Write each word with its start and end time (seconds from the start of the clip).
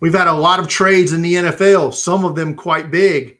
We've 0.00 0.14
had 0.14 0.26
a 0.26 0.32
lot 0.32 0.60
of 0.60 0.68
trades 0.68 1.12
in 1.12 1.22
the 1.22 1.34
NFL, 1.34 1.94
some 1.94 2.24
of 2.24 2.34
them 2.34 2.54
quite 2.54 2.90
big. 2.90 3.38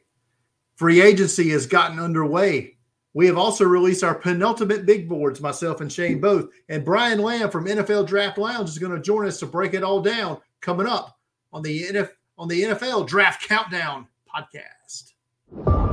Free 0.75 1.01
agency 1.01 1.49
has 1.51 1.67
gotten 1.67 1.99
underway. 1.99 2.75
We 3.13 3.27
have 3.27 3.37
also 3.37 3.63
released 3.63 4.03
our 4.03 4.15
penultimate 4.15 4.85
big 4.85 5.07
boards, 5.07 5.39
myself 5.39 5.79
and 5.79 5.91
Shane 5.91 6.19
both. 6.19 6.49
And 6.67 6.83
Brian 6.83 7.19
Lamb 7.19 7.49
from 7.49 7.65
NFL 7.65 8.07
Draft 8.07 8.37
Lounge 8.37 8.67
is 8.67 8.77
going 8.77 8.91
to 8.91 9.01
join 9.01 9.25
us 9.25 9.39
to 9.39 9.45
break 9.45 9.73
it 9.73 9.83
all 9.83 10.01
down 10.01 10.37
coming 10.59 10.87
up 10.87 11.17
on 11.53 11.61
the 11.61 11.83
NFL, 11.83 12.09
on 12.37 12.49
the 12.49 12.63
NFL 12.63 13.07
Draft 13.07 13.47
Countdown 13.47 14.07
podcast. 14.27 15.84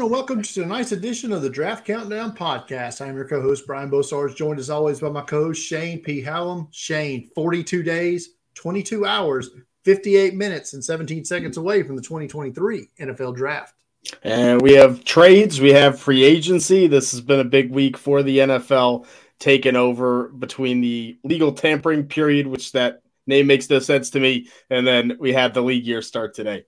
And 0.00 0.10
welcome 0.10 0.40
to 0.40 0.54
tonight's 0.54 0.92
edition 0.92 1.30
of 1.30 1.42
the 1.42 1.50
Draft 1.50 1.84
Countdown 1.84 2.34
podcast. 2.34 3.06
I'm 3.06 3.16
your 3.16 3.28
co-host 3.28 3.66
Brian 3.66 3.90
Bosarge, 3.90 4.34
joined 4.34 4.58
as 4.58 4.70
always 4.70 5.00
by 5.00 5.10
my 5.10 5.20
co-host 5.20 5.62
Shane 5.62 6.00
P. 6.00 6.22
Hallam. 6.22 6.68
Shane, 6.70 7.28
42 7.34 7.82
days, 7.82 8.30
22 8.54 9.04
hours, 9.04 9.50
58 9.84 10.34
minutes, 10.36 10.72
and 10.72 10.82
17 10.82 11.26
seconds 11.26 11.58
away 11.58 11.82
from 11.82 11.96
the 11.96 12.02
2023 12.02 12.88
NFL 12.98 13.36
Draft. 13.36 13.74
And 14.22 14.62
we 14.62 14.72
have 14.72 15.04
trades, 15.04 15.60
we 15.60 15.74
have 15.74 16.00
free 16.00 16.24
agency. 16.24 16.86
This 16.86 17.10
has 17.10 17.20
been 17.20 17.40
a 17.40 17.44
big 17.44 17.70
week 17.70 17.98
for 17.98 18.22
the 18.22 18.38
NFL, 18.38 19.06
taken 19.38 19.76
over 19.76 20.28
between 20.28 20.80
the 20.80 21.18
legal 21.24 21.52
tampering 21.52 22.04
period, 22.06 22.46
which 22.46 22.72
that 22.72 23.02
name 23.26 23.46
makes 23.46 23.68
no 23.68 23.80
sense 23.80 24.08
to 24.10 24.20
me, 24.20 24.48
and 24.70 24.86
then 24.86 25.18
we 25.20 25.34
had 25.34 25.52
the 25.52 25.60
league 25.60 25.84
year 25.84 26.00
start 26.00 26.32
today. 26.32 26.64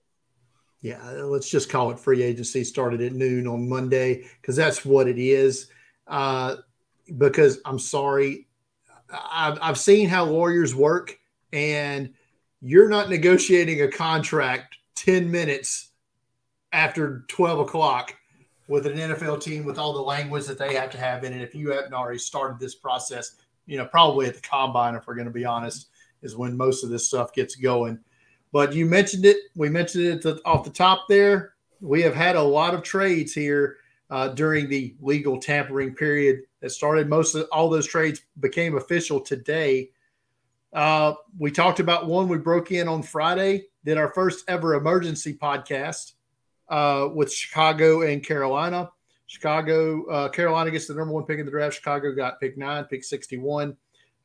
Yeah, 0.83 1.01
let's 1.11 1.49
just 1.49 1.69
call 1.69 1.91
it 1.91 1.99
free 1.99 2.21
agency. 2.21 2.65
Started 2.65 3.01
at 3.01 3.13
noon 3.13 3.47
on 3.47 3.69
Monday 3.69 4.25
because 4.41 4.57
that's 4.57 4.83
what 4.83 5.07
it 5.07 5.17
is. 5.17 5.67
Uh, 6.07 6.57
because 7.17 7.59
I'm 7.65 7.79
sorry, 7.79 8.47
I've, 9.09 9.57
I've 9.61 9.77
seen 9.77 10.09
how 10.09 10.25
lawyers 10.25 10.75
work, 10.75 11.17
and 11.53 12.13
you're 12.61 12.89
not 12.89 13.09
negotiating 13.09 13.81
a 13.81 13.87
contract 13.87 14.75
10 14.95 15.31
minutes 15.31 15.91
after 16.73 17.23
12 17.29 17.59
o'clock 17.59 18.13
with 18.67 18.85
an 18.85 18.97
NFL 18.97 19.41
team 19.41 19.63
with 19.63 19.79
all 19.79 19.93
the 19.93 20.01
language 20.01 20.47
that 20.47 20.57
they 20.57 20.75
have 20.75 20.89
to 20.89 20.97
have 20.97 21.23
in 21.23 21.31
it. 21.31 21.41
If 21.41 21.55
you 21.55 21.71
haven't 21.71 21.93
already 21.93 22.19
started 22.19 22.59
this 22.59 22.75
process, 22.75 23.35
you 23.67 23.77
know, 23.77 23.85
probably 23.85 24.27
at 24.27 24.35
the 24.35 24.41
combine, 24.41 24.95
if 24.95 25.07
we're 25.07 25.15
going 25.15 25.27
to 25.27 25.31
be 25.31 25.45
honest, 25.45 25.87
is 26.21 26.35
when 26.35 26.57
most 26.57 26.83
of 26.83 26.89
this 26.89 27.07
stuff 27.07 27.33
gets 27.33 27.55
going. 27.55 27.99
But 28.53 28.73
you 28.73 28.85
mentioned 28.85 29.25
it. 29.25 29.37
We 29.55 29.67
mentioned 29.69 30.25
it 30.25 30.39
off 30.45 30.63
the 30.63 30.69
top 30.69 31.07
there. 31.09 31.55
We 31.81 32.03
have 32.03 32.13
had 32.13 32.35
a 32.35 32.41
lot 32.41 32.75
of 32.75 32.83
trades 32.83 33.33
here 33.33 33.77
uh, 34.11 34.29
during 34.29 34.69
the 34.69 34.95
legal 35.01 35.39
tampering 35.39 35.95
period 35.95 36.43
that 36.61 36.69
started. 36.69 37.09
Most 37.09 37.33
of 37.33 37.47
all 37.51 37.67
those 37.67 37.87
trades 37.87 38.21
became 38.39 38.77
official 38.77 39.19
today. 39.19 39.89
Uh, 40.71 41.15
we 41.37 41.49
talked 41.49 41.79
about 41.79 42.05
one 42.05 42.27
we 42.27 42.37
broke 42.37 42.71
in 42.71 42.87
on 42.87 43.01
Friday, 43.01 43.65
did 43.85 43.97
our 43.97 44.13
first 44.13 44.45
ever 44.47 44.75
emergency 44.75 45.33
podcast 45.33 46.13
uh, 46.69 47.09
with 47.11 47.33
Chicago 47.33 48.03
and 48.03 48.23
Carolina. 48.23 48.91
Chicago, 49.25 50.05
uh, 50.05 50.29
Carolina 50.29 50.69
gets 50.69 50.85
the 50.85 50.93
number 50.93 51.11
one 51.11 51.25
pick 51.25 51.39
in 51.39 51.45
the 51.45 51.51
draft. 51.51 51.75
Chicago 51.75 52.13
got 52.13 52.39
pick 52.39 52.55
nine, 52.55 52.83
pick 52.85 53.03
61, 53.03 53.75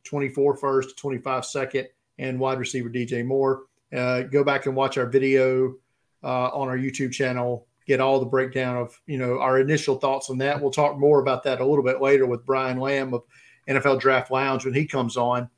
24 0.05 0.57
first, 0.57 0.99
25 0.99 1.47
second, 1.47 1.89
and 2.19 2.39
wide 2.39 2.59
receiver 2.59 2.91
DJ 2.91 3.25
Moore. 3.25 3.63
Uh, 3.95 4.23
go 4.23 4.45
back 4.45 4.67
and 4.67 4.77
watch 4.77 4.99
our 4.99 5.07
video 5.07 5.75
uh, 6.23 6.49
on 6.49 6.69
our 6.69 6.77
YouTube 6.77 7.13
channel. 7.13 7.67
Get 7.87 8.01
all 8.01 8.21
the 8.21 8.27
breakdown 8.27 8.77
of 8.77 9.01
you 9.07 9.17
know 9.19 9.39
our 9.39 9.61
initial 9.61 9.97
thoughts 9.97 10.29
on 10.29 10.39
that. 10.39 10.61
We'll 10.61 10.71
talk 10.71 10.99
more 10.99 11.21
about 11.21 11.43
that 11.45 11.61
a 11.61 11.65
little 11.65 11.85
bit 11.85 12.03
later 12.03 12.27
with 12.27 12.45
Brian 12.45 12.79
Lamb 12.79 13.15
of 13.15 13.23
NFL 13.67 14.01
Draft 14.01 14.31
Lounge 14.31 14.65
when 14.65 14.75
he 14.75 14.87
comes 14.87 15.17
on. 15.17 15.49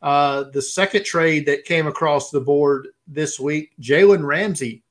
Uh, 0.00 0.44
the 0.52 0.62
second 0.62 1.04
trade 1.04 1.46
that 1.46 1.64
came 1.64 1.86
across 1.86 2.30
the 2.30 2.40
board 2.40 2.88
this 3.06 3.40
week, 3.40 3.72
Jalen 3.80 4.24
Ramsey 4.24 4.82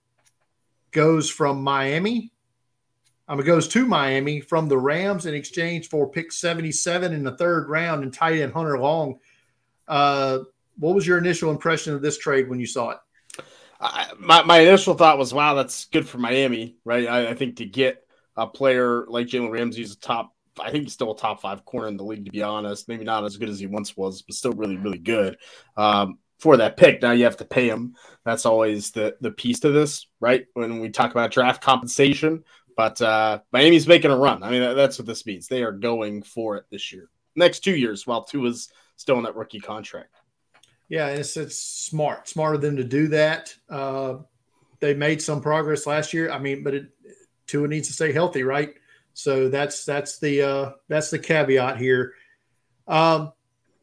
goes 0.92 1.30
from 1.30 1.62
Miami. 1.62 2.32
Um, 3.28 3.40
it 3.40 3.44
goes 3.44 3.68
to 3.70 3.86
Miami 3.86 4.42
from 4.42 4.68
the 4.68 4.78
Rams 4.78 5.26
in 5.26 5.34
exchange 5.34 5.90
for 5.90 6.10
pick 6.10 6.32
77 6.32 7.14
in 7.14 7.24
the 7.24 7.38
third 7.38 7.70
round 7.70 8.04
and 8.04 8.14
tight 8.14 8.40
end 8.40 8.54
Hunter 8.54 8.80
Long. 8.80 9.20
Uh, 9.88 10.40
what 10.78 10.96
was 10.96 11.06
your 11.06 11.18
initial 11.18 11.52
impression 11.52 11.94
of 11.94 12.02
this 12.02 12.18
trade 12.18 12.50
when 12.50 12.60
you 12.60 12.66
saw 12.66 12.92
it? 12.92 12.98
I, 13.80 14.12
my, 14.18 14.44
my 14.44 14.60
initial 14.60 14.94
thought 14.94 15.18
was, 15.18 15.34
wow, 15.34 15.56
that's 15.56 15.86
good 15.86 16.08
for 16.08 16.18
Miami, 16.18 16.78
right? 16.86 17.08
I, 17.08 17.30
I 17.30 17.34
think 17.34 17.58
to 17.58 17.66
get 17.66 18.06
a 18.38 18.48
player 18.48 19.06
like 19.08 19.28
Jalen 19.28 19.52
Ramsey 19.52 19.82
is 19.82 19.94
a 19.94 20.00
top, 20.00 20.34
I 20.60 20.72
think 20.72 20.86
he's 20.86 20.94
still 20.94 21.12
a 21.12 21.18
top 21.18 21.42
five 21.42 21.66
corner 21.66 21.88
in 21.88 21.98
the 21.98 22.04
league, 22.04 22.26
to 22.26 22.32
be 22.32 22.44
honest. 22.44 22.88
Maybe 22.88 23.04
not 23.04 23.26
as 23.26 23.38
good 23.38 23.50
as 23.50 23.60
he 23.60 23.68
once 23.68 23.98
was, 23.98 24.22
but 24.22 24.36
still 24.36 24.54
really, 24.54 24.78
really 24.78 25.00
good. 25.00 25.38
Um, 25.76 26.20
for 26.40 26.58
that 26.58 26.78
pick, 26.78 27.02
now 27.02 27.12
you 27.12 27.24
have 27.24 27.38
to 27.38 27.46
pay 27.46 27.70
him. 27.70 27.96
That's 28.26 28.46
always 28.46 28.92
the 28.92 29.16
the 29.22 29.32
piece 29.32 29.62
to 29.62 29.72
this, 29.72 30.08
right? 30.20 30.46
When 30.54 30.80
we 30.80 30.90
talk 30.90 31.12
about 31.12 31.32
draft 31.32 31.64
compensation, 31.64 32.44
but 32.76 33.02
uh, 33.02 33.40
Miami's 33.54 33.88
making 33.88 34.12
a 34.12 34.18
run. 34.18 34.44
I 34.44 34.52
mean, 34.52 34.76
that's 34.76 35.00
what 35.00 35.08
this 35.08 35.26
means. 35.26 35.48
They 35.48 35.64
are 35.64 35.72
going 35.72 36.22
for 36.22 36.58
it 36.58 36.66
this 36.70 36.92
year, 36.92 37.10
next 37.36 37.62
two 37.62 37.76
years, 37.76 38.06
while 38.06 38.26
Tua 38.26 38.50
is 38.50 38.70
still 38.98 39.18
in 39.18 39.24
that 39.24 39.38
rookie 39.38 39.62
contract. 39.62 40.14
Yeah, 40.90 41.08
it's 41.08 41.38
it's 41.38 41.58
smart, 41.58 42.28
smart 42.28 42.56
of 42.56 42.62
them 42.62 42.78
to 42.78 42.84
do 42.84 43.08
that. 43.10 43.56
Uh, 43.70 44.18
they 44.80 44.94
made 44.94 45.22
some 45.22 45.42
progress 45.42 45.88
last 45.88 46.14
year. 46.14 46.30
I 46.30 46.40
mean, 46.40 46.64
but 46.64 46.74
it, 46.74 46.88
Tua 47.48 47.68
needs 47.68 47.88
to 47.88 47.94
stay 47.94 48.12
healthy, 48.12 48.44
right? 48.44 48.74
So 49.14 49.50
that's 49.50 49.86
that's 49.86 50.20
the 50.20 50.42
uh, 50.42 50.72
that's 50.88 51.10
the 51.10 51.20
caveat 51.20 51.78
here. 51.78 52.14
Um, 52.88 53.32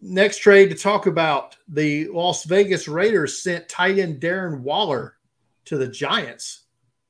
next 0.01 0.39
trade 0.39 0.71
to 0.71 0.77
talk 0.77 1.07
about 1.07 1.57
the 1.69 2.09
Las 2.09 2.45
Vegas 2.45 2.89
Raiders 2.89 3.43
sent 3.43 3.69
tight 3.69 3.99
end 3.99 4.21
Darren 4.21 4.61
Waller 4.61 5.17
to 5.67 5.79
the 5.79 5.89
Giants 5.89 6.65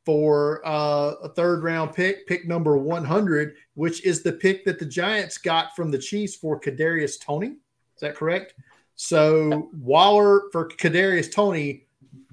for 0.04 0.60
uh, 0.66 1.14
a 1.22 1.28
third 1.30 1.62
round 1.62 1.94
pick, 1.94 2.26
pick 2.26 2.46
number 2.46 2.76
100, 2.76 3.54
which 3.74 4.04
is 4.04 4.22
the 4.22 4.32
pick 4.32 4.64
that 4.64 4.78
the 4.78 4.86
Giants 4.86 5.38
got 5.38 5.76
from 5.76 5.90
the 5.90 5.98
Chiefs 5.98 6.36
for 6.36 6.60
Kadarius 6.60 7.20
Toney. 7.20 7.48
Is 7.48 8.00
that 8.00 8.16
correct? 8.16 8.54
So 9.02 9.70
Waller 9.72 10.42
for 10.52 10.68
Kadarius 10.68 11.32
Toney, 11.32 11.86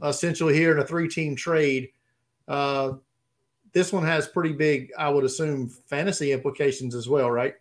essentially 0.03 0.53
here 0.53 0.73
in 0.73 0.79
a 0.79 0.85
three-team 0.85 1.37
trade. 1.37 1.91
Uh, 2.45 2.95
this 3.71 3.93
one 3.93 4.03
has 4.03 4.27
pretty 4.27 4.51
big, 4.51 4.91
I 4.97 5.07
would 5.07 5.23
assume, 5.23 5.69
fantasy 5.69 6.33
implications 6.33 6.93
as 6.93 7.07
well, 7.07 7.31
right? 7.31 7.53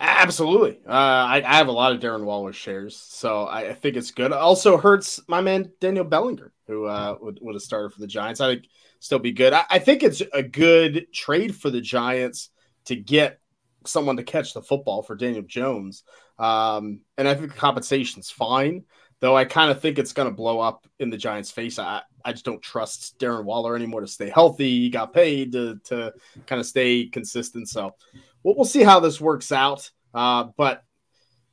Absolutely. 0.00 0.80
Uh, 0.88 0.92
I, 0.92 1.42
I, 1.46 1.56
have 1.56 1.68
a 1.68 1.72
lot 1.72 1.92
of 1.92 2.00
Darren 2.00 2.24
Waller 2.24 2.54
shares, 2.54 2.96
so 2.96 3.44
I, 3.44 3.68
I, 3.68 3.74
think 3.74 3.96
it's 3.96 4.10
good. 4.10 4.32
Also 4.32 4.78
hurts 4.78 5.20
my 5.28 5.42
man 5.42 5.70
Daniel 5.80 6.04
Bellinger, 6.04 6.50
who 6.66 6.86
uh, 6.86 7.18
would, 7.20 7.40
would 7.42 7.54
have 7.54 7.62
started 7.62 7.92
for 7.92 8.00
the 8.00 8.06
Giants. 8.06 8.40
I 8.40 8.54
think 8.54 8.68
still 9.00 9.18
be 9.18 9.32
good. 9.32 9.52
I, 9.52 9.64
I 9.68 9.78
think 9.80 10.02
it's 10.02 10.22
a 10.32 10.42
good 10.42 11.12
trade 11.12 11.54
for 11.54 11.68
the 11.68 11.82
Giants 11.82 12.48
to 12.86 12.96
get 12.96 13.38
someone 13.84 14.16
to 14.16 14.24
catch 14.24 14.54
the 14.54 14.62
football 14.62 15.02
for 15.02 15.14
Daniel 15.14 15.42
Jones. 15.42 16.04
Um, 16.38 17.00
and 17.16 17.28
I 17.28 17.34
think 17.34 17.54
compensation's 17.54 18.30
fine. 18.30 18.84
Though 19.20 19.36
I 19.36 19.44
kind 19.44 19.70
of 19.70 19.80
think 19.80 19.98
it's 19.98 20.12
going 20.12 20.28
to 20.28 20.34
blow 20.34 20.60
up 20.60 20.86
in 20.98 21.08
the 21.08 21.16
Giants' 21.16 21.50
face. 21.50 21.78
I, 21.78 22.02
I 22.24 22.32
just 22.32 22.44
don't 22.44 22.60
trust 22.60 23.18
Darren 23.18 23.44
Waller 23.44 23.74
anymore 23.74 24.00
to 24.02 24.06
stay 24.06 24.28
healthy. 24.28 24.80
He 24.80 24.90
got 24.90 25.14
paid 25.14 25.52
to, 25.52 25.78
to 25.84 26.12
kind 26.46 26.60
of 26.60 26.66
stay 26.66 27.06
consistent. 27.06 27.68
So 27.68 27.92
we'll, 28.42 28.56
we'll 28.56 28.64
see 28.64 28.82
how 28.82 29.00
this 29.00 29.20
works 29.20 29.50
out. 29.50 29.90
Uh, 30.12 30.48
but 30.56 30.84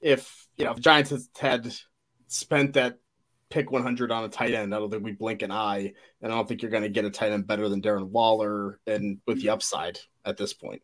if 0.02 0.48
you 0.58 0.66
know 0.66 0.72
if 0.72 0.80
Giants 0.80 1.14
had 1.38 1.74
spent 2.28 2.74
that 2.74 2.98
pick 3.50 3.72
100 3.72 4.12
on 4.12 4.24
a 4.24 4.30
tight 4.30 4.54
end, 4.54 4.74
I 4.74 4.80
don't 4.80 4.90
think 4.90 5.04
we 5.04 5.12
blink 5.12 5.42
an 5.42 5.52
eye, 5.52 5.94
and 6.22 6.32
I 6.32 6.36
don't 6.36 6.48
think 6.48 6.62
you're 6.62 6.72
going 6.72 6.84
to 6.84 6.90
get 6.90 7.06
a 7.06 7.10
tight 7.10 7.32
end 7.32 7.48
better 7.48 7.70
than 7.70 7.82
Darren 7.82 8.10
Waller 8.10 8.80
and 8.88 9.20
with 9.28 9.42
the 9.42 9.50
upside 9.50 10.00
at 10.26 10.38
this 10.38 10.54
point. 10.54 10.82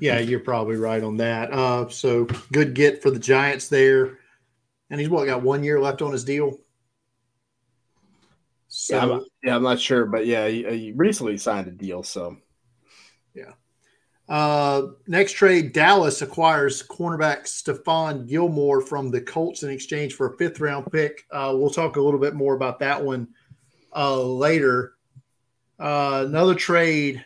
Yeah, 0.00 0.18
you're 0.18 0.40
probably 0.40 0.76
right 0.76 1.02
on 1.02 1.16
that. 1.18 1.52
Uh, 1.52 1.88
so 1.88 2.26
good 2.52 2.74
get 2.74 3.02
for 3.02 3.10
the 3.10 3.18
Giants 3.18 3.68
there, 3.68 4.18
and 4.90 5.00
he's 5.00 5.08
what 5.08 5.26
got 5.26 5.42
one 5.42 5.62
year 5.62 5.80
left 5.80 6.02
on 6.02 6.12
his 6.12 6.24
deal. 6.24 6.58
So 8.68 8.96
yeah, 8.96 9.02
I'm, 9.02 9.24
yeah, 9.42 9.56
I'm 9.56 9.62
not 9.62 9.80
sure, 9.80 10.06
but 10.06 10.26
yeah, 10.26 10.46
he, 10.48 10.64
he 10.64 10.92
recently 10.92 11.38
signed 11.38 11.68
a 11.68 11.72
deal, 11.72 12.02
so 12.02 12.36
yeah. 13.34 13.52
Uh, 14.28 14.92
next 15.08 15.32
trade, 15.32 15.72
Dallas 15.72 16.22
acquires 16.22 16.84
cornerback 16.84 17.46
Stephon 17.46 18.28
Gilmore 18.28 18.80
from 18.80 19.10
the 19.10 19.20
Colts 19.20 19.64
in 19.64 19.70
exchange 19.70 20.14
for 20.14 20.32
a 20.32 20.36
fifth 20.36 20.60
round 20.60 20.90
pick. 20.92 21.24
Uh, 21.32 21.52
we'll 21.56 21.70
talk 21.70 21.96
a 21.96 22.00
little 22.00 22.20
bit 22.20 22.34
more 22.34 22.54
about 22.54 22.78
that 22.78 23.02
one 23.02 23.26
uh, 23.94 24.22
later. 24.22 24.94
Uh, 25.80 26.24
another 26.28 26.54
trade 26.54 27.24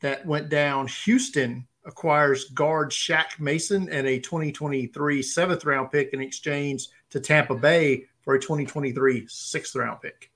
that 0.00 0.24
went 0.26 0.48
down 0.48 0.86
Houston 1.04 1.66
acquires 1.84 2.46
guard 2.50 2.90
Shaq 2.90 3.38
Mason 3.38 3.88
and 3.88 4.06
a 4.06 4.18
2023 4.18 5.22
seventh 5.22 5.64
round 5.64 5.90
pick 5.90 6.12
in 6.12 6.20
exchange 6.20 6.88
to 7.10 7.20
Tampa 7.20 7.54
Bay 7.54 8.04
for 8.22 8.34
a 8.34 8.40
2023 8.40 9.26
sixth 9.28 9.74
round 9.76 10.00
pick. 10.00 10.30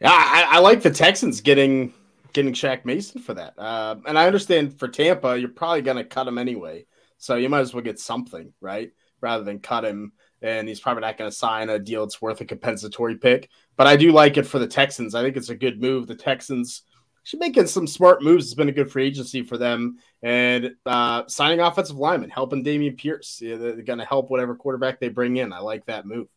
Yeah, 0.00 0.10
I, 0.10 0.46
I 0.48 0.58
like 0.60 0.82
the 0.82 0.90
Texans 0.90 1.40
getting 1.40 1.92
getting 2.32 2.52
Shaq 2.52 2.84
Mason 2.84 3.20
for 3.20 3.34
that. 3.34 3.58
Uh, 3.58 3.96
and 4.06 4.18
I 4.18 4.26
understand 4.26 4.78
for 4.78 4.88
Tampa, 4.88 5.38
you're 5.38 5.48
probably 5.48 5.82
going 5.82 5.96
to 5.96 6.04
cut 6.04 6.28
him 6.28 6.38
anyway. 6.38 6.84
So 7.16 7.36
you 7.36 7.48
might 7.48 7.60
as 7.60 7.72
well 7.72 7.82
get 7.82 7.98
something, 7.98 8.52
right? 8.60 8.90
Rather 9.20 9.44
than 9.44 9.60
cut 9.60 9.84
him. 9.84 10.12
And 10.42 10.68
he's 10.68 10.80
probably 10.80 11.00
not 11.00 11.16
going 11.16 11.30
to 11.30 11.36
sign 11.36 11.70
a 11.70 11.78
deal 11.78 12.04
that's 12.04 12.20
worth 12.20 12.40
a 12.40 12.44
compensatory 12.44 13.16
pick. 13.16 13.48
But 13.76 13.86
I 13.86 13.96
do 13.96 14.12
like 14.12 14.36
it 14.36 14.46
for 14.46 14.58
the 14.58 14.66
Texans. 14.66 15.14
I 15.14 15.22
think 15.22 15.36
it's 15.36 15.48
a 15.48 15.54
good 15.54 15.80
move. 15.80 16.06
The 16.06 16.16
Texans 16.16 16.82
should 17.24 17.40
making 17.40 17.66
some 17.66 17.86
smart 17.86 18.22
moves. 18.22 18.44
It's 18.44 18.54
been 18.54 18.68
a 18.68 18.72
good 18.72 18.90
free 18.90 19.06
agency 19.06 19.42
for 19.42 19.56
them. 19.56 19.98
And 20.22 20.76
uh, 20.86 21.24
signing 21.26 21.60
offensive 21.60 21.96
lineman, 21.96 22.30
helping 22.30 22.64
Dameon 22.64 22.96
Pierce. 22.96 23.40
Yeah, 23.42 23.56
they're 23.56 23.82
going 23.82 23.98
to 23.98 24.04
help 24.04 24.30
whatever 24.30 24.54
quarterback 24.54 25.00
they 25.00 25.08
bring 25.08 25.38
in. 25.38 25.52
I 25.52 25.58
like 25.58 25.86
that 25.86 26.06
move. 26.06 26.28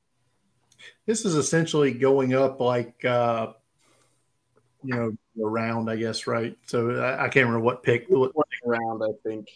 This 1.05 1.25
is 1.25 1.35
essentially 1.35 1.91
going 1.91 2.33
up 2.33 2.59
like, 2.61 3.03
uh, 3.03 3.53
you 4.83 4.95
know, 4.95 5.11
around, 5.43 5.89
I 5.89 5.97
guess, 5.97 6.25
right? 6.25 6.57
So 6.65 6.91
I, 6.91 7.25
I 7.25 7.29
can't 7.29 7.45
remember 7.45 7.59
what 7.59 7.83
pick. 7.83 8.05
What 8.07 8.31
round, 8.63 9.03
I 9.03 9.11
think. 9.27 9.49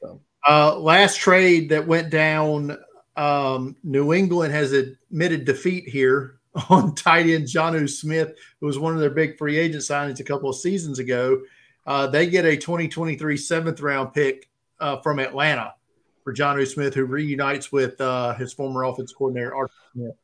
So. 0.00 0.20
Uh, 0.48 0.78
last 0.78 1.18
trade 1.18 1.68
that 1.68 1.86
went 1.86 2.08
down, 2.08 2.78
um, 3.16 3.76
New 3.84 4.14
England 4.14 4.54
has 4.54 4.72
admitted 4.72 5.44
defeat 5.44 5.86
here 5.86 6.39
on 6.68 6.94
tight 6.94 7.26
end 7.26 7.46
Jonnu 7.46 7.88
Smith, 7.88 8.34
who 8.60 8.66
was 8.66 8.78
one 8.78 8.94
of 8.94 9.00
their 9.00 9.10
big 9.10 9.38
free 9.38 9.58
agent 9.58 9.82
signings 9.82 10.20
a 10.20 10.24
couple 10.24 10.50
of 10.50 10.56
seasons 10.56 10.98
ago. 10.98 11.40
Uh, 11.86 12.06
they 12.06 12.26
get 12.26 12.44
a 12.44 12.56
2023 12.56 13.36
seventh 13.36 13.80
round 13.80 14.12
pick 14.12 14.48
uh, 14.80 14.96
from 15.00 15.18
Atlanta 15.18 15.74
for 16.24 16.34
Jonnu 16.34 16.66
Smith, 16.66 16.94
who 16.94 17.04
reunites 17.04 17.72
with 17.72 18.00
uh, 18.00 18.34
his 18.34 18.52
former 18.52 18.84
offense 18.84 19.12
coordinator, 19.12 19.54
Arthur 19.54 19.74
Smith. 19.92 20.16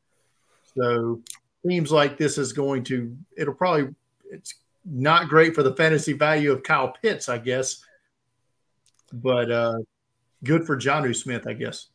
So 0.76 1.20
seems 1.66 1.90
like 1.90 2.18
this 2.18 2.38
is 2.38 2.52
going 2.52 2.84
to, 2.84 3.16
it'll 3.36 3.54
probably 3.54 3.94
it's 4.30 4.54
not 4.84 5.28
great 5.28 5.54
for 5.54 5.62
the 5.62 5.74
fantasy 5.74 6.12
value 6.12 6.52
of 6.52 6.62
Kyle 6.62 6.92
Pitts, 7.02 7.28
I 7.28 7.38
guess, 7.38 7.84
but 9.12 9.50
uh, 9.50 9.78
good 10.44 10.66
for 10.66 10.76
Jonnu 10.76 11.14
Smith, 11.14 11.46
I 11.46 11.54
guess. 11.54 11.88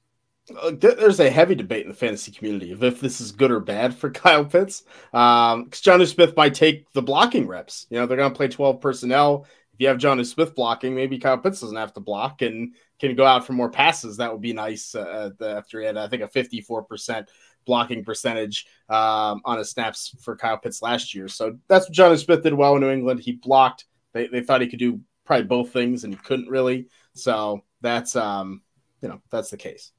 Uh, 0.60 0.72
there's 0.72 1.20
a 1.20 1.30
heavy 1.30 1.56
debate 1.56 1.84
in 1.84 1.90
the 1.90 1.96
fantasy 1.96 2.32
community 2.32 2.72
of 2.72 2.84
if 2.84 3.00
this 3.00 3.22
is 3.22 3.32
good 3.32 3.52
or 3.52 3.60
bad 3.60 3.94
for 3.96 4.10
Kyle 4.12 4.46
Pitts. 4.46 4.84
Um, 5.14 5.66
because 5.66 5.82
Jonnu 5.82 6.08
Smith 6.08 6.36
might 6.36 6.54
take 6.54 6.92
the 6.94 7.02
blocking 7.02 7.48
reps. 7.48 7.88
You 7.90 8.00
know, 8.00 8.06
they're 8.06 8.18
going 8.18 8.32
to 8.32 8.36
play 8.36 8.48
12 8.48 8.82
personnel. 8.82 9.46
If 9.74 9.80
you 9.80 9.88
have 9.88 9.98
Jonnu 9.98 10.26
Smith 10.26 10.56
blocking, 10.56 10.96
maybe 10.96 11.20
Kyle 11.20 11.38
Pitts 11.38 11.62
doesn't 11.62 11.78
have 11.78 11.94
to 11.94 12.00
block 12.00 12.42
and 12.42 12.76
can 13.00 13.16
go 13.16 13.26
out 13.26 13.46
for 13.46 13.54
more 13.54 13.70
passes. 13.70 14.18
That 14.18 14.32
would 14.32 14.42
be 14.42 14.54
nice 14.54 14.96
uh, 14.96 15.30
after 15.42 15.80
he 15.80 15.86
had, 15.86 15.98
I 15.98 16.08
think, 16.08 16.24
a 16.24 16.28
54% 16.28 17.28
blocking 17.66 18.04
percentage 18.04 18.66
um, 18.90 19.42
on 19.46 19.58
his 19.58 19.70
snaps 19.70 20.16
for 20.22 20.36
Kyle 20.36 20.58
Pitts 20.58 20.82
last 20.82 21.14
year. 21.14 21.28
So 21.28 21.58
that's 21.68 21.88
what 21.88 21.96
Jonnu 21.96 22.24
Smith 22.24 22.44
did 22.44 22.54
well 22.54 22.76
in 22.76 22.82
New 22.82 22.90
England. 22.90 23.20
He 23.20 23.34
blocked. 23.34 23.86
They, 24.14 24.28
they 24.28 24.42
thought 24.42 24.62
he 24.62 24.68
could 24.68 24.80
do 24.80 25.00
probably 25.26 25.46
both 25.46 25.72
things, 25.72 26.04
and 26.04 26.14
he 26.14 26.20
couldn't 26.20 26.50
really. 26.50 26.88
So 27.14 27.64
that's 27.82 28.16
um, 28.16 28.62
you 29.02 29.10
know 29.10 29.22
that's 29.30 29.50
the 29.50 29.58
case. 29.58 29.92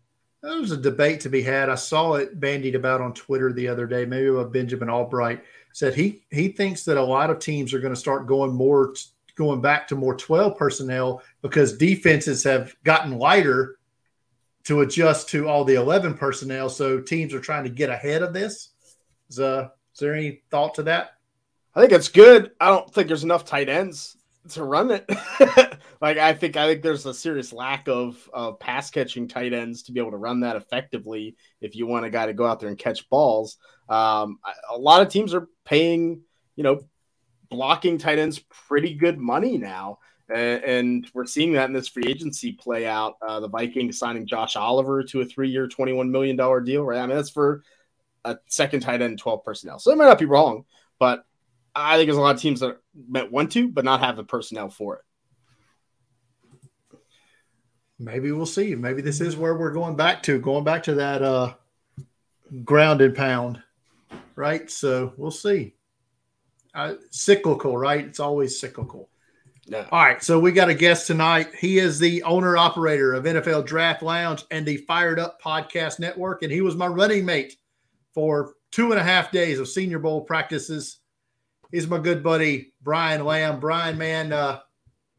There 0.42 0.60
was 0.60 0.72
a 0.72 0.76
debate 0.76 1.20
to 1.20 1.28
be 1.28 1.42
had. 1.42 1.68
I 1.68 1.76
saw 1.76 2.14
it 2.14 2.40
bandied 2.40 2.74
about 2.74 3.00
on 3.00 3.14
Twitter 3.14 3.52
the 3.52 3.68
other 3.68 3.86
day. 3.86 4.04
Maybe 4.04 4.26
about 4.26 4.52
Benjamin 4.52 4.90
Albright 4.90 5.44
said 5.72 5.94
he 5.94 6.24
he 6.30 6.48
thinks 6.48 6.84
that 6.84 6.96
a 6.96 7.02
lot 7.02 7.30
of 7.30 7.38
teams 7.38 7.72
are 7.72 7.78
going 7.78 7.94
to 7.94 8.00
start 8.00 8.26
going 8.26 8.52
more 8.52 8.94
going 9.36 9.60
back 9.60 9.88
to 9.88 9.94
more 9.94 10.16
12 10.16 10.58
personnel 10.58 11.22
because 11.40 11.78
defenses 11.78 12.42
have 12.44 12.74
gotten 12.84 13.18
lighter 13.18 13.78
to 14.64 14.80
adjust 14.82 15.28
to 15.30 15.48
all 15.48 15.64
the 15.64 15.74
11 15.74 16.14
personnel. 16.14 16.68
So 16.68 17.00
teams 17.00 17.32
are 17.32 17.40
trying 17.40 17.64
to 17.64 17.70
get 17.70 17.88
ahead 17.88 18.22
of 18.22 18.32
this. 18.32 18.70
Is, 19.30 19.40
uh, 19.40 19.68
is 19.94 20.00
there 20.00 20.14
any 20.14 20.42
thought 20.50 20.74
to 20.74 20.82
that? 20.84 21.12
I 21.74 21.80
think 21.80 21.92
it's 21.92 22.08
good. 22.08 22.50
I 22.60 22.68
don't 22.68 22.92
think 22.92 23.08
there's 23.08 23.24
enough 23.24 23.46
tight 23.46 23.68
ends 23.68 24.18
to 24.50 24.64
run 24.64 24.90
it. 24.90 25.08
like 26.00 26.18
I 26.18 26.34
think 26.34 26.56
I 26.56 26.66
think 26.66 26.82
there's 26.82 27.06
a 27.06 27.14
serious 27.14 27.52
lack 27.52 27.88
of 27.88 28.28
of 28.32 28.58
pass 28.58 28.90
catching 28.90 29.28
tight 29.28 29.52
ends 29.52 29.84
to 29.84 29.92
be 29.92 30.00
able 30.00 30.10
to 30.12 30.16
run 30.16 30.40
that 30.40 30.56
effectively. 30.56 31.36
If 31.60 31.76
you 31.76 31.86
want 31.86 32.06
a 32.06 32.10
guy 32.10 32.26
to 32.26 32.34
go 32.34 32.46
out 32.46 32.60
there 32.60 32.68
and 32.68 32.78
catch 32.78 33.08
balls, 33.08 33.56
um, 33.88 34.38
a 34.70 34.76
lot 34.76 35.02
of 35.02 35.08
teams 35.08 35.34
are 35.34 35.48
paying 35.64 36.22
you 36.56 36.64
know 36.64 36.80
blocking 37.50 37.98
tight 37.98 38.18
ends 38.18 38.38
pretty 38.68 38.94
good 38.94 39.18
money 39.18 39.58
now 39.58 39.98
and 40.34 41.06
we're 41.12 41.26
seeing 41.26 41.52
that 41.52 41.66
in 41.66 41.72
this 41.72 41.88
free 41.88 42.04
agency 42.06 42.52
play 42.52 42.86
out. 42.86 43.16
Uh, 43.20 43.40
the 43.40 43.48
Vikings 43.48 43.98
signing 43.98 44.26
Josh 44.26 44.56
Oliver 44.56 45.02
to 45.04 45.20
a 45.20 45.24
three-year, 45.24 45.68
twenty-one 45.68 46.10
million 46.10 46.36
dollar 46.36 46.60
deal, 46.60 46.84
right? 46.84 46.98
I 46.98 47.06
mean, 47.06 47.16
that's 47.16 47.30
for 47.30 47.62
a 48.24 48.38
second 48.46 48.80
tight 48.80 49.02
end, 49.02 49.18
twelve 49.18 49.44
personnel. 49.44 49.78
So 49.78 49.90
it 49.90 49.98
might 49.98 50.06
not 50.06 50.18
be 50.18 50.24
wrong, 50.24 50.64
but 50.98 51.24
I 51.74 51.96
think 51.96 52.06
there's 52.06 52.16
a 52.16 52.20
lot 52.20 52.34
of 52.34 52.40
teams 52.40 52.60
that 52.60 52.78
want 52.94 53.52
to, 53.52 53.68
but 53.68 53.84
not 53.84 54.00
have 54.00 54.16
the 54.16 54.24
personnel 54.24 54.70
for 54.70 54.96
it. 54.96 55.02
Maybe 57.98 58.32
we'll 58.32 58.46
see. 58.46 58.74
Maybe 58.74 59.00
this 59.00 59.20
is 59.20 59.36
where 59.36 59.56
we're 59.56 59.72
going 59.72 59.96
back 59.96 60.22
to, 60.24 60.38
going 60.40 60.64
back 60.64 60.82
to 60.84 60.94
that 60.94 61.22
uh, 61.22 61.54
grounded 62.64 63.14
pound, 63.14 63.62
right? 64.34 64.68
So 64.70 65.12
we'll 65.16 65.30
see. 65.30 65.74
Uh, 66.74 66.94
cyclical, 67.10 67.76
right? 67.76 68.04
It's 68.04 68.20
always 68.20 68.58
cyclical. 68.58 69.08
Yeah. 69.66 69.86
All 69.92 70.04
right. 70.04 70.22
So 70.22 70.40
we 70.40 70.50
got 70.50 70.68
a 70.68 70.74
guest 70.74 71.06
tonight. 71.06 71.54
He 71.56 71.78
is 71.78 71.98
the 71.98 72.22
owner 72.24 72.56
operator 72.56 73.14
of 73.14 73.24
NFL 73.24 73.66
Draft 73.66 74.02
Lounge 74.02 74.44
and 74.50 74.66
the 74.66 74.78
Fired 74.78 75.20
Up 75.20 75.40
Podcast 75.40 76.00
Network. 76.00 76.42
And 76.42 76.50
he 76.50 76.60
was 76.60 76.74
my 76.74 76.88
running 76.88 77.24
mate 77.24 77.56
for 78.12 78.54
two 78.72 78.90
and 78.90 79.00
a 79.00 79.04
half 79.04 79.30
days 79.30 79.60
of 79.60 79.68
Senior 79.68 80.00
Bowl 80.00 80.22
practices. 80.22 80.98
He's 81.72 81.88
my 81.88 81.98
good 81.98 82.22
buddy, 82.22 82.74
Brian 82.82 83.24
Lamb. 83.24 83.58
Brian, 83.58 83.98
man, 83.98 84.32
uh, 84.32 84.60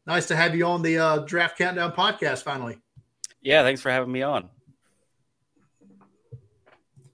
nice 0.06 0.26
to 0.26 0.36
have 0.36 0.54
you 0.54 0.64
on 0.66 0.80
the 0.80 0.98
uh, 0.98 1.18
Draft 1.18 1.58
Countdown 1.58 1.92
podcast 1.92 2.42
finally. 2.42 2.78
Yeah. 3.42 3.62
Thanks 3.62 3.82
for 3.82 3.90
having 3.90 4.12
me 4.12 4.22
on. 4.22 4.48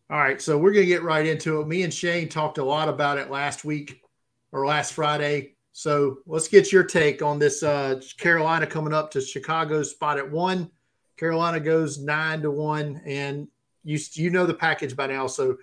All 0.09 0.19
right. 0.19 0.41
So 0.41 0.59
we're 0.59 0.73
going 0.73 0.87
to 0.87 0.93
get 0.93 1.03
right 1.03 1.27
into 1.27 1.61
it. 1.61 1.67
Me 1.67 1.83
and 1.83 1.93
Shane 1.93 2.29
talked 2.29 2.59
a 2.59 2.65
lot 2.65 2.89
about 2.89 3.19
it 3.19 3.31
last 3.31 3.65
week 3.65 4.03
or 4.53 4.67
last 4.67 4.93
Friday 4.93 5.55
so 5.73 6.19
let's 6.27 6.49
get 6.49 6.73
your 6.73 6.85
take 6.85 7.23
on 7.23 7.39
this. 7.39 7.63
Uh, 7.63 8.01
Carolina 8.19 8.67
coming 8.67 8.93
up 8.93 9.11
to 9.13 9.21
Chicago's 9.21 9.91
spot 9.91 10.19
at 10.19 10.31
one. 10.31 10.71
Carolina 11.17 11.61
goes 11.61 11.99
nine 11.99 12.43
to 12.43 12.51
one, 12.51 13.01
and 13.07 13.49
you 13.85 13.99
you 14.13 14.31
know 14.31 14.47
the 14.47 14.55
package 14.55 14.97
by 14.97 15.07
now. 15.07 15.27
So 15.27 15.59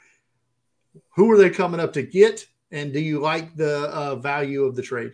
who 1.16 1.32
are 1.32 1.38
they 1.38 1.50
coming 1.50 1.80
up 1.80 1.94
to 1.94 2.02
get, 2.02 2.48
and 2.72 2.94
do 2.94 3.00
you 3.00 3.20
like 3.20 3.56
the 3.56 3.90
uh, 3.90 4.16
value 4.16 4.64
of 4.64 4.76
the 4.76 4.82
trade? 4.82 5.14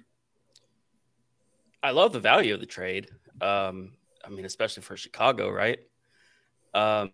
I 1.82 1.92
love 1.92 2.14
the 2.14 2.20
value 2.20 2.54
of 2.54 2.60
the 2.60 2.66
trade. 2.66 3.10
Um, 3.42 3.94
I 4.26 4.30
mean, 4.30 4.46
especially 4.46 4.84
for 4.84 4.96
Chicago, 4.96 5.50
right? 5.50 5.80
Um, 6.74 7.12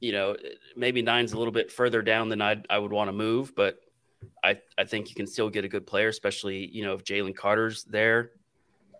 you 0.00 0.12
know, 0.12 0.36
maybe 0.76 1.02
nine's 1.02 1.32
a 1.32 1.38
little 1.38 1.52
bit 1.52 1.70
further 1.70 2.02
down 2.02 2.28
than 2.28 2.42
I 2.42 2.62
I 2.68 2.78
would 2.78 2.92
want 2.92 3.08
to 3.08 3.12
move, 3.12 3.54
but 3.54 3.78
I, 4.42 4.58
I 4.78 4.84
think 4.84 5.08
you 5.08 5.14
can 5.14 5.26
still 5.26 5.50
get 5.50 5.64
a 5.64 5.68
good 5.68 5.86
player, 5.86 6.08
especially, 6.08 6.66
you 6.72 6.84
know, 6.84 6.94
if 6.94 7.04
Jalen 7.04 7.36
Carter's 7.36 7.84
there. 7.84 8.32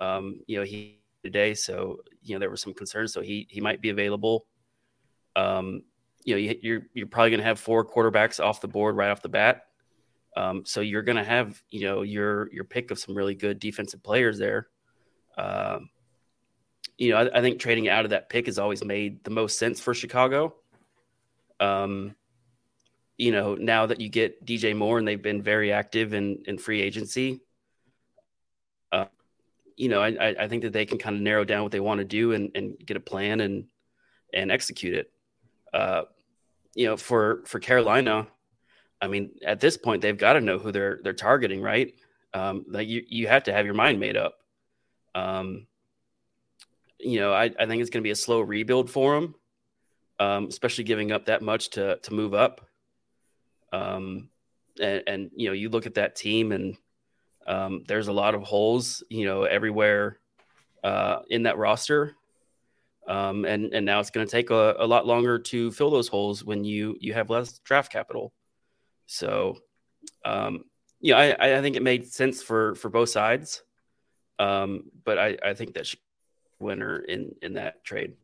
Um, 0.01 0.41
you 0.47 0.59
know, 0.59 0.65
he 0.65 1.01
today, 1.25 1.55
so 1.55 2.01
you 2.23 2.35
know, 2.35 2.41
there 2.41 2.51
were 2.51 2.57
some 2.57 2.75
concerns, 2.75 3.13
so 3.13 3.21
he 3.21 3.47
he 3.51 3.61
might 3.61 3.81
be 3.81 3.91
available. 3.91 4.47
Um, 5.35 5.83
you 6.25 6.35
know, 6.35 6.39
you, 6.39 6.59
you're, 6.63 6.83
you're 6.95 7.07
probably 7.07 7.31
going 7.31 7.41
to 7.41 7.47
have 7.47 7.59
four 7.59 7.85
quarterbacks 7.85 8.43
off 8.43 8.61
the 8.61 8.69
board 8.69 8.97
right 8.97 9.11
off 9.11 9.23
the 9.23 9.29
bat. 9.29 9.67
Um, 10.37 10.65
so 10.65 10.81
you're 10.81 11.03
going 11.03 11.17
to 11.17 11.25
have, 11.25 11.63
you 11.71 11.83
know, 11.83 12.03
your 12.03 12.53
your 12.53 12.65
pick 12.65 12.91
of 12.91 12.99
some 12.99 13.15
really 13.15 13.35
good 13.35 13.59
defensive 13.59 14.03
players 14.03 14.39
there. 14.39 14.69
Um, 15.37 15.91
you 16.99 17.11
know, 17.11 17.19
I, 17.19 17.39
I, 17.39 17.41
think 17.41 17.59
trading 17.59 17.89
out 17.89 18.05
of 18.05 18.11
that 18.11 18.29
pick 18.29 18.47
has 18.47 18.59
always 18.59 18.85
made 18.85 19.25
the 19.25 19.31
most 19.31 19.59
sense 19.59 19.81
for 19.81 19.95
Chicago. 19.95 20.55
Um, 21.59 22.15
you 23.17 23.33
know, 23.33 23.55
now 23.55 23.87
that 23.87 24.01
you 24.01 24.09
get 24.09 24.45
DJ 24.45 24.77
Moore 24.77 24.99
and 24.99 25.09
they've 25.09 25.21
been 25.21 25.43
very 25.43 25.73
active 25.73 26.15
in 26.15 26.43
in 26.47 26.59
free 26.59 26.81
agency, 26.81 27.41
uh, 28.91 29.07
you 29.77 29.89
know, 29.89 30.03
I, 30.03 30.35
I 30.39 30.49
think 30.49 30.63
that 30.63 30.73
they 30.73 30.87
can 30.87 30.99
kind 30.99 31.17
of 31.17 31.23
narrow 31.23 31.45
down 31.45 31.63
what 31.63 31.73
they 31.73 31.81
want 31.81 31.99
to 31.99 32.05
do 32.05 32.33
and, 32.33 32.51
and 32.55 32.77
get 32.85 32.97
a 32.97 33.01
plan 33.01 33.41
and 33.41 33.67
and 34.33 34.51
execute 34.51 34.95
it. 34.95 35.11
Uh, 35.73 36.03
you 36.75 36.87
know, 36.87 36.97
for 36.97 37.43
for 37.47 37.59
Carolina, 37.59 38.27
I 39.03 39.09
mean, 39.09 39.33
at 39.45 39.59
this 39.59 39.77
point, 39.77 40.01
they've 40.01 40.17
got 40.17 40.35
to 40.35 40.41
know 40.41 40.59
who 40.59 40.71
they're 40.71 41.01
they're 41.03 41.13
targeting, 41.13 41.61
right? 41.61 41.93
Um, 42.33 42.65
like 42.69 42.87
you 42.89 43.03
you 43.09 43.27
have 43.27 43.43
to 43.45 43.53
have 43.53 43.67
your 43.67 43.75
mind 43.75 43.99
made 43.99 44.17
up. 44.17 44.35
Um, 45.15 45.67
you 46.99 47.19
know, 47.19 47.33
I, 47.33 47.51
I 47.59 47.67
think 47.67 47.81
it's 47.81 47.91
going 47.91 48.03
to 48.03 48.07
be 48.07 48.13
a 48.13 48.17
slow 48.17 48.41
rebuild 48.41 48.89
for 48.89 49.15
them, 49.15 49.35
um, 50.21 50.47
especially 50.47 50.85
giving 50.85 51.11
up 51.11 51.27
that 51.27 51.43
much 51.43 51.71
to 51.71 51.97
to 51.97 52.15
move 52.15 52.33
up. 52.33 52.61
Um, 53.73 54.29
and, 54.81 55.03
and 55.09 55.31
you 55.35 55.49
know, 55.49 55.55
you 55.55 55.69
look 55.69 55.87
at 55.87 55.95
that 55.95 56.15
team, 56.15 56.53
and 56.53 56.77
um, 57.47 57.83
there's 57.89 58.09
a 58.09 58.13
lot 58.13 58.37
of 58.37 58.43
holes, 58.43 59.03
you 59.11 59.25
know, 59.27 59.43
everywhere 59.43 60.21
uh, 60.85 61.19
in 61.29 61.43
that 61.43 61.59
roster. 61.59 62.15
Um, 63.09 63.45
and 63.45 63.75
and 63.75 63.85
now 63.85 63.99
it's 63.99 64.11
going 64.11 64.25
to 64.25 64.31
take 64.31 64.51
a, 64.51 64.77
a 64.79 64.87
lot 64.87 65.09
longer 65.09 65.41
to 65.41 65.73
fill 65.73 65.91
those 65.91 66.07
holes 66.07 66.45
when 66.45 66.63
you 66.63 66.97
you 67.01 67.15
have 67.15 67.31
less 67.31 67.59
draft 67.59 67.91
capital. 67.91 68.33
So, 69.07 69.59
um, 70.25 70.65
yeah, 71.01 71.17
I, 71.19 71.59
I 71.59 71.61
think 71.61 71.77
it 71.77 71.83
made 71.83 72.07
sense 72.07 72.43
for 72.43 72.75
for 72.77 72.89
both 72.89 73.09
sides. 73.09 73.63
Um, 74.39 74.85
but 75.05 75.19
I, 75.19 75.37
I 75.45 75.55
think 75.55 75.75
that 75.75 75.87
she 75.87 75.99
winner 76.61 76.99
in 76.99 77.35
in 77.43 77.55
that 77.55 77.85
trade. 77.85 78.15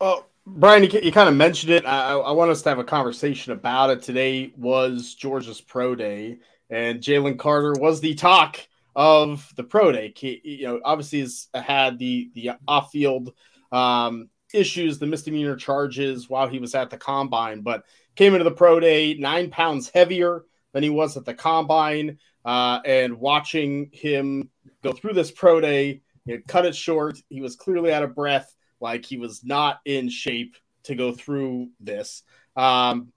Oh, 0.00 0.24
Brian, 0.46 0.82
you, 0.82 1.00
you 1.02 1.12
kind 1.12 1.28
of 1.28 1.34
mentioned 1.34 1.72
it. 1.72 1.84
I, 1.86 2.14
I 2.14 2.32
want 2.32 2.50
us 2.50 2.62
to 2.62 2.68
have 2.70 2.78
a 2.78 2.84
conversation 2.84 3.52
about 3.52 3.90
it. 3.90 4.02
Today 4.02 4.52
was 4.56 5.14
Georgia's 5.14 5.60
pro 5.60 5.94
day, 5.94 6.38
and 6.70 7.00
Jalen 7.00 7.38
Carter 7.38 7.74
was 7.78 8.00
the 8.00 8.14
talk 8.14 8.58
of 8.96 9.52
the 9.56 9.62
pro 9.62 9.92
day. 9.92 10.12
He, 10.16 10.40
you 10.42 10.66
know, 10.66 10.80
obviously 10.84 11.20
has 11.20 11.48
had 11.54 11.98
the 11.98 12.30
the 12.34 12.52
off 12.66 12.90
field 12.90 13.34
um, 13.70 14.30
issues, 14.52 14.98
the 14.98 15.06
misdemeanor 15.06 15.56
charges 15.56 16.28
while 16.28 16.48
he 16.48 16.58
was 16.58 16.74
at 16.74 16.90
the 16.90 16.96
combine, 16.96 17.60
but 17.60 17.84
came 18.16 18.34
into 18.34 18.44
the 18.44 18.50
pro 18.50 18.80
day 18.80 19.14
nine 19.14 19.50
pounds 19.50 19.90
heavier 19.92 20.44
than 20.72 20.82
he 20.82 20.90
was 20.90 21.16
at 21.16 21.24
the 21.24 21.34
combine. 21.34 22.18
Uh, 22.44 22.80
and 22.84 23.18
watching 23.18 23.90
him 23.92 24.48
go 24.82 24.92
through 24.92 25.12
this 25.12 25.30
pro 25.30 25.60
day, 25.60 26.00
he 26.24 26.32
had 26.32 26.46
cut 26.46 26.66
it 26.66 26.74
short. 26.74 27.18
He 27.28 27.40
was 27.40 27.56
clearly 27.56 27.92
out 27.92 28.02
of 28.02 28.14
breath, 28.14 28.54
like 28.80 29.04
he 29.04 29.16
was 29.16 29.44
not 29.44 29.80
in 29.84 30.08
shape 30.08 30.56
to 30.84 30.94
go 30.94 31.12
through 31.12 31.68
this. 31.80 32.22
Um, 32.56 33.12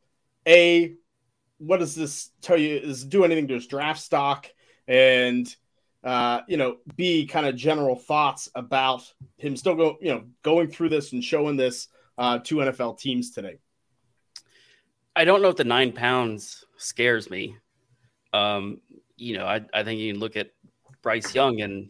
a, 0.47 0.95
what 1.57 1.79
does 1.79 1.95
this 1.95 2.31
tell 2.41 2.57
you? 2.57 2.75
Is 2.75 3.05
do 3.05 3.23
anything 3.23 3.47
to 3.47 3.53
his 3.53 3.67
draft 3.67 4.01
stock? 4.01 4.47
And 4.87 5.53
uh, 6.03 6.41
you 6.47 6.57
know, 6.57 6.77
B, 6.95 7.25
kind 7.25 7.45
of 7.45 7.55
general 7.55 7.95
thoughts 7.95 8.49
about 8.55 9.11
him 9.37 9.55
still 9.55 9.75
go, 9.75 9.97
you 10.01 10.13
know, 10.13 10.23
going 10.43 10.67
through 10.67 10.89
this 10.89 11.13
and 11.13 11.23
showing 11.23 11.55
this 11.55 11.87
uh, 12.17 12.39
to 12.39 12.55
NFL 12.55 12.99
teams 12.99 13.31
today. 13.31 13.59
I 15.15 15.25
don't 15.25 15.41
know 15.41 15.49
if 15.49 15.55
the 15.55 15.63
nine 15.63 15.91
pounds 15.91 16.63
scares 16.77 17.29
me. 17.29 17.57
Um, 18.33 18.81
you 19.15 19.37
know, 19.37 19.45
I, 19.45 19.61
I 19.73 19.83
think 19.83 19.99
you 19.99 20.11
can 20.11 20.19
look 20.19 20.35
at 20.35 20.51
Bryce 21.01 21.35
Young 21.35 21.61
and 21.61 21.89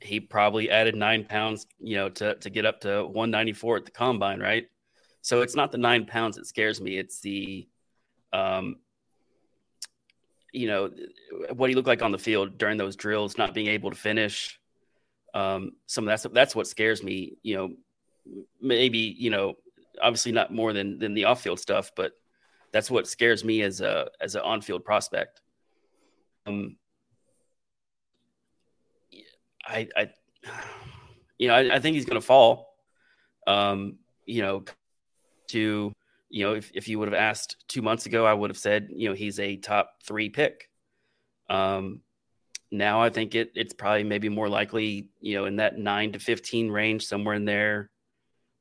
he 0.00 0.20
probably 0.20 0.70
added 0.70 0.96
nine 0.96 1.24
pounds, 1.24 1.66
you 1.78 1.96
know, 1.96 2.08
to, 2.08 2.34
to 2.36 2.50
get 2.50 2.66
up 2.66 2.80
to 2.80 3.04
194 3.04 3.76
at 3.76 3.84
the 3.84 3.90
combine, 3.90 4.40
right? 4.40 4.66
So 5.22 5.42
it's 5.42 5.54
not 5.54 5.72
the 5.72 5.78
nine 5.78 6.06
pounds 6.06 6.36
that 6.36 6.46
scares 6.46 6.80
me. 6.80 6.98
It's 6.98 7.20
the, 7.20 7.68
um, 8.32 8.76
you 10.52 10.66
know, 10.66 10.90
what 11.52 11.68
he 11.68 11.76
looked 11.76 11.88
like 11.88 12.02
on 12.02 12.12
the 12.12 12.18
field 12.18 12.58
during 12.58 12.78
those 12.78 12.96
drills, 12.96 13.38
not 13.38 13.54
being 13.54 13.66
able 13.68 13.90
to 13.90 13.96
finish. 13.96 14.58
Um, 15.34 15.72
some 15.86 16.04
of 16.04 16.08
that's 16.08 16.26
that's 16.32 16.56
what 16.56 16.66
scares 16.66 17.02
me. 17.02 17.36
You 17.42 17.56
know, 17.56 17.70
maybe 18.60 18.98
you 18.98 19.30
know, 19.30 19.54
obviously 20.00 20.32
not 20.32 20.52
more 20.52 20.72
than 20.72 20.98
than 20.98 21.12
the 21.14 21.24
off 21.24 21.42
field 21.42 21.60
stuff, 21.60 21.92
but 21.94 22.12
that's 22.72 22.90
what 22.90 23.06
scares 23.06 23.44
me 23.44 23.62
as 23.62 23.80
a 23.80 24.08
as 24.20 24.34
an 24.34 24.42
on 24.42 24.60
field 24.60 24.84
prospect. 24.84 25.40
Um, 26.46 26.76
I, 29.66 29.88
I, 29.96 30.10
you 31.38 31.48
know, 31.48 31.54
I, 31.54 31.76
I 31.76 31.78
think 31.78 31.94
he's 31.94 32.06
going 32.06 32.20
to 32.20 32.26
fall. 32.26 32.74
Um, 33.46 33.98
you 34.24 34.42
know, 34.42 34.64
to 35.48 35.92
you 36.30 36.44
know, 36.44 36.54
if 36.54 36.70
if 36.74 36.88
you 36.88 36.98
would 36.98 37.08
have 37.08 37.18
asked 37.18 37.56
two 37.68 37.82
months 37.82 38.06
ago, 38.06 38.26
I 38.26 38.34
would 38.34 38.50
have 38.50 38.58
said, 38.58 38.88
you 38.90 39.08
know, 39.08 39.14
he's 39.14 39.40
a 39.40 39.56
top 39.56 39.94
three 40.04 40.28
pick. 40.28 40.68
Um, 41.48 42.02
now 42.70 43.00
I 43.00 43.08
think 43.08 43.34
it 43.34 43.52
it's 43.54 43.72
probably 43.72 44.04
maybe 44.04 44.28
more 44.28 44.48
likely, 44.48 45.08
you 45.20 45.36
know, 45.36 45.46
in 45.46 45.56
that 45.56 45.78
nine 45.78 46.12
to 46.12 46.18
fifteen 46.18 46.70
range, 46.70 47.06
somewhere 47.06 47.34
in 47.34 47.44
there. 47.44 47.90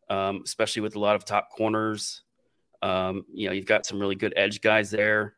Um, 0.10 0.42
especially 0.46 0.84
with 0.84 0.96
a 0.96 1.00
lot 1.00 1.18
of 1.18 1.26
top 1.26 1.50
corners. 1.52 2.24
Um, 2.82 3.26
you 3.34 3.48
know, 3.48 3.54
you've 3.54 3.66
got 3.66 3.86
some 3.86 4.00
really 4.00 4.16
good 4.16 4.34
edge 4.36 4.62
guys 4.62 4.90
there, 4.90 5.36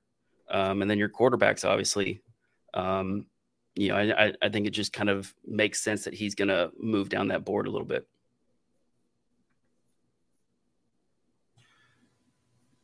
um, 0.50 0.81
and 0.81 0.89
then 0.89 0.98
your 0.98 1.10
quarterbacks, 1.10 1.63
obviously. 1.63 2.22
Um, 2.74 3.25
you 3.75 3.89
know, 3.89 3.96
I, 3.96 4.34
I 4.41 4.50
think 4.50 4.67
it 4.67 4.72
just 4.72 4.91
kind 4.91 5.10
of 5.10 5.34
makes 5.46 5.81
sense 5.81 6.03
that 6.03 6.13
he's 6.13 6.36
going 6.36 6.50
to 6.50 6.72
move 6.77 7.10
down 7.10 7.29
that 7.29 7.46
board 7.46 7.67
a 7.67 7.72
little 7.72 7.88
bit. 7.88 8.08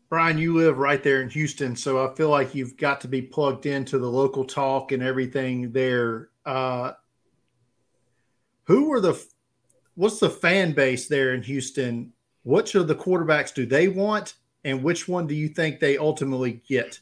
Brian, 0.10 0.38
you 0.38 0.56
live 0.56 0.78
right 0.78 1.04
there 1.04 1.22
in 1.22 1.30
Houston, 1.30 1.76
so 1.76 2.08
I 2.08 2.14
feel 2.16 2.30
like 2.30 2.56
you've 2.56 2.78
got 2.78 3.02
to 3.02 3.08
be 3.08 3.22
plugged 3.22 3.66
into 3.66 3.98
the 3.98 4.10
local 4.10 4.46
talk 4.46 4.92
and 4.92 5.04
everything 5.04 5.72
there. 5.72 6.30
Uh, 6.46 6.94
who 8.66 8.94
are 8.94 9.02
the 9.02 9.22
what's 9.96 10.20
the 10.20 10.30
fan 10.30 10.72
base 10.74 11.08
there 11.08 11.34
in 11.34 11.42
Houston? 11.44 12.14
Which 12.44 12.76
of 12.76 12.88
the 12.88 12.96
quarterbacks 12.96 13.54
do 13.54 13.66
they 13.66 13.88
want, 13.88 14.36
and 14.66 14.84
which 14.84 15.08
one 15.08 15.28
do 15.28 15.36
you 15.36 15.48
think 15.48 15.80
they 15.80 15.98
ultimately 15.98 16.64
get? 16.68 17.00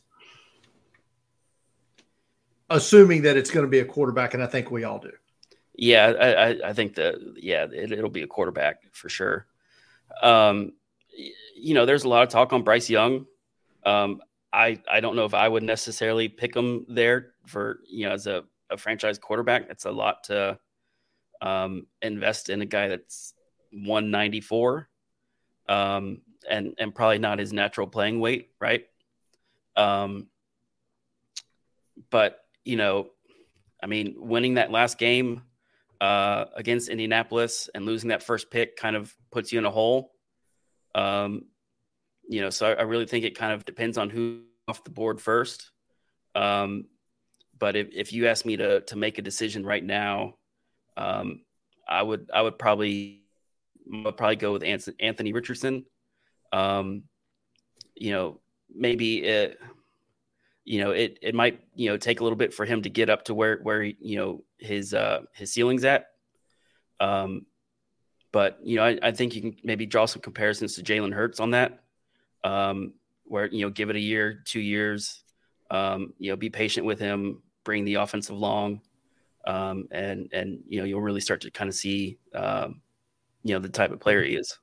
Assuming 2.70 3.24
that 3.24 3.38
it's 3.38 3.50
going 3.50 3.65
to 3.65 3.70
be 3.70 3.79
a 3.79 3.86
quarterback, 3.86 4.34
and 4.34 4.43
I 4.43 4.48
think 4.48 4.70
we 4.70 4.84
all 4.84 5.00
do. 5.00 5.12
Yeah, 5.75 6.08
I, 6.08 6.70
I 6.70 6.74
think 6.74 6.96
that 6.96 7.15
yeah, 7.38 7.65
it, 7.72 8.01
will 8.01 8.10
be 8.10 8.22
a 8.22 8.27
quarterback 8.27 8.84
for 8.91 9.10
sure. 9.10 9.48
Um, 10.22 10.74
you 11.55 11.74
know, 11.74 11.86
there's 11.86 12.03
a 12.03 12.10
lot 12.10 12.24
of 12.24 12.29
talk 12.29 12.53
on 12.53 12.63
Bryce 12.63 12.89
Young. 12.89 13.25
Um, 13.86 14.22
I 14.51 14.82
I 14.91 15.00
don't 15.00 15.15
know 15.15 15.25
if 15.25 15.34
I 15.34 15.48
would 15.48 15.63
necessarily 15.63 16.29
pick 16.29 16.55
him 16.55 16.86
there 16.89 17.32
for 17.48 17.79
you 17.89 18.08
know 18.08 18.13
as 18.13 18.27
a, 18.27 18.43
a 18.70 18.77
franchise 18.77 19.17
quarterback. 19.17 19.70
It's 19.70 19.86
a 19.86 19.91
lot 19.91 20.25
to 20.25 20.60
um, 21.41 21.88
invest 22.01 22.50
in 22.50 22.62
a 22.62 22.65
guy 22.65 22.89
that's 22.89 23.34
194 23.72 24.89
um, 25.70 26.22
and 26.50 26.76
and 26.78 26.94
probably 26.94 27.20
not 27.20 27.40
his 27.40 27.54
natural 27.54 27.88
playing 27.88 28.20
weight, 28.20 28.52
right? 28.60 28.86
Um, 29.76 30.28
but 32.10 32.40
you 32.64 32.78
know, 32.78 33.10
I 33.82 33.88
mean, 33.88 34.16
winning 34.18 34.56
that 34.56 34.72
last 34.72 34.98
game 34.98 35.44
uh, 36.00 36.46
against 36.56 36.90
Indianapolis 36.90 37.70
and 37.74 37.86
losing 37.86 38.10
that 38.10 38.24
first 38.24 38.52
pick 38.52 38.76
kind 38.76 38.96
of 38.96 39.14
puts 39.32 39.52
you 39.52 39.60
in 39.60 39.66
a 39.66 39.72
hole. 39.72 40.12
Um, 40.96 41.46
you 42.28 42.42
know, 42.42 42.50
so 42.50 42.68
I, 42.68 42.74
I, 42.74 42.82
really 42.84 43.06
think 43.06 43.26
it 43.26 43.38
kind 43.38 43.52
of 43.52 43.66
depends 43.66 43.98
on 43.98 44.10
who 44.10 44.42
off 44.68 44.84
the 44.84 44.90
board 44.90 45.20
first. 45.20 45.72
Um, 46.36 46.86
but 47.58 47.76
if, 47.76 47.88
if 47.92 48.14
you 48.14 48.28
ask 48.28 48.46
me 48.46 48.58
to 48.58 48.82
to 48.82 48.96
make 48.96 49.18
a 49.18 49.22
decision 49.22 49.66
right 49.66 49.84
now, 49.84 50.36
um, 50.98 51.42
I 51.88 52.02
would 52.02 52.30
I 52.34 52.42
would 52.42 52.60
probably 52.60 53.24
would 53.86 54.18
probably 54.18 54.36
go 54.36 54.54
with 54.54 54.64
Anthony 54.64 55.34
Richardson. 55.34 55.86
Um, 56.53 57.03
you 57.95 58.12
know, 58.12 58.39
maybe 58.74 59.24
it, 59.24 59.60
you 60.63 60.81
know, 60.81 60.91
it 60.91 61.19
it 61.22 61.36
might 61.36 61.60
you 61.75 61.89
know 61.89 61.98
take 61.98 62.22
a 62.22 62.24
little 62.24 62.38
bit 62.38 62.53
for 62.53 62.65
him 62.65 62.81
to 62.83 62.89
get 62.89 63.10
up 63.10 63.25
to 63.25 63.33
where 63.33 63.57
where 63.63 63.83
you 63.83 64.17
know 64.17 64.43
his 64.57 64.93
uh 64.93 65.22
his 65.33 65.51
ceiling's 65.51 65.83
at. 65.83 66.07
Um, 67.01 67.45
but 68.31 68.60
you 68.63 68.77
know, 68.77 68.83
I, 68.83 68.98
I 69.01 69.12
think 69.12 69.36
you 69.36 69.41
can 69.41 69.55
maybe 69.63 69.86
draw 69.86 70.05
some 70.05 70.22
comparisons 70.22 70.75
to 70.75 70.83
Jalen 70.83 71.13
Hurts 71.13 71.39
on 71.39 71.51
that, 71.51 71.83
um, 72.43 72.93
where 73.25 73.48
you 73.48 73.62
know, 73.62 73.69
give 73.69 73.89
it 73.89 73.95
a 73.95 74.00
year, 74.00 74.41
two 74.45 74.60
years, 74.62 75.24
um, 75.69 76.13
you 76.17 76.31
know, 76.31 76.36
be 76.36 76.50
patient 76.50 76.86
with 76.86 77.00
him, 77.00 77.41
bring 77.63 77.86
the 77.86 77.95
offensive 77.95 78.38
long, 78.38 78.81
um, 79.45 79.88
and 79.91 80.29
and 80.33 80.60
you 80.67 80.79
know, 80.79 80.86
you'll 80.86 81.01
really 81.01 81.22
start 81.22 81.41
to 81.41 81.51
kind 81.51 81.69
of 81.69 81.75
see, 81.75 82.17
um, 82.33 82.81
you 83.43 83.53
know, 83.53 83.60
the 83.60 83.69
type 83.69 83.91
of 83.91 84.00
player 84.00 84.24
he 84.24 84.36
is. 84.36 84.57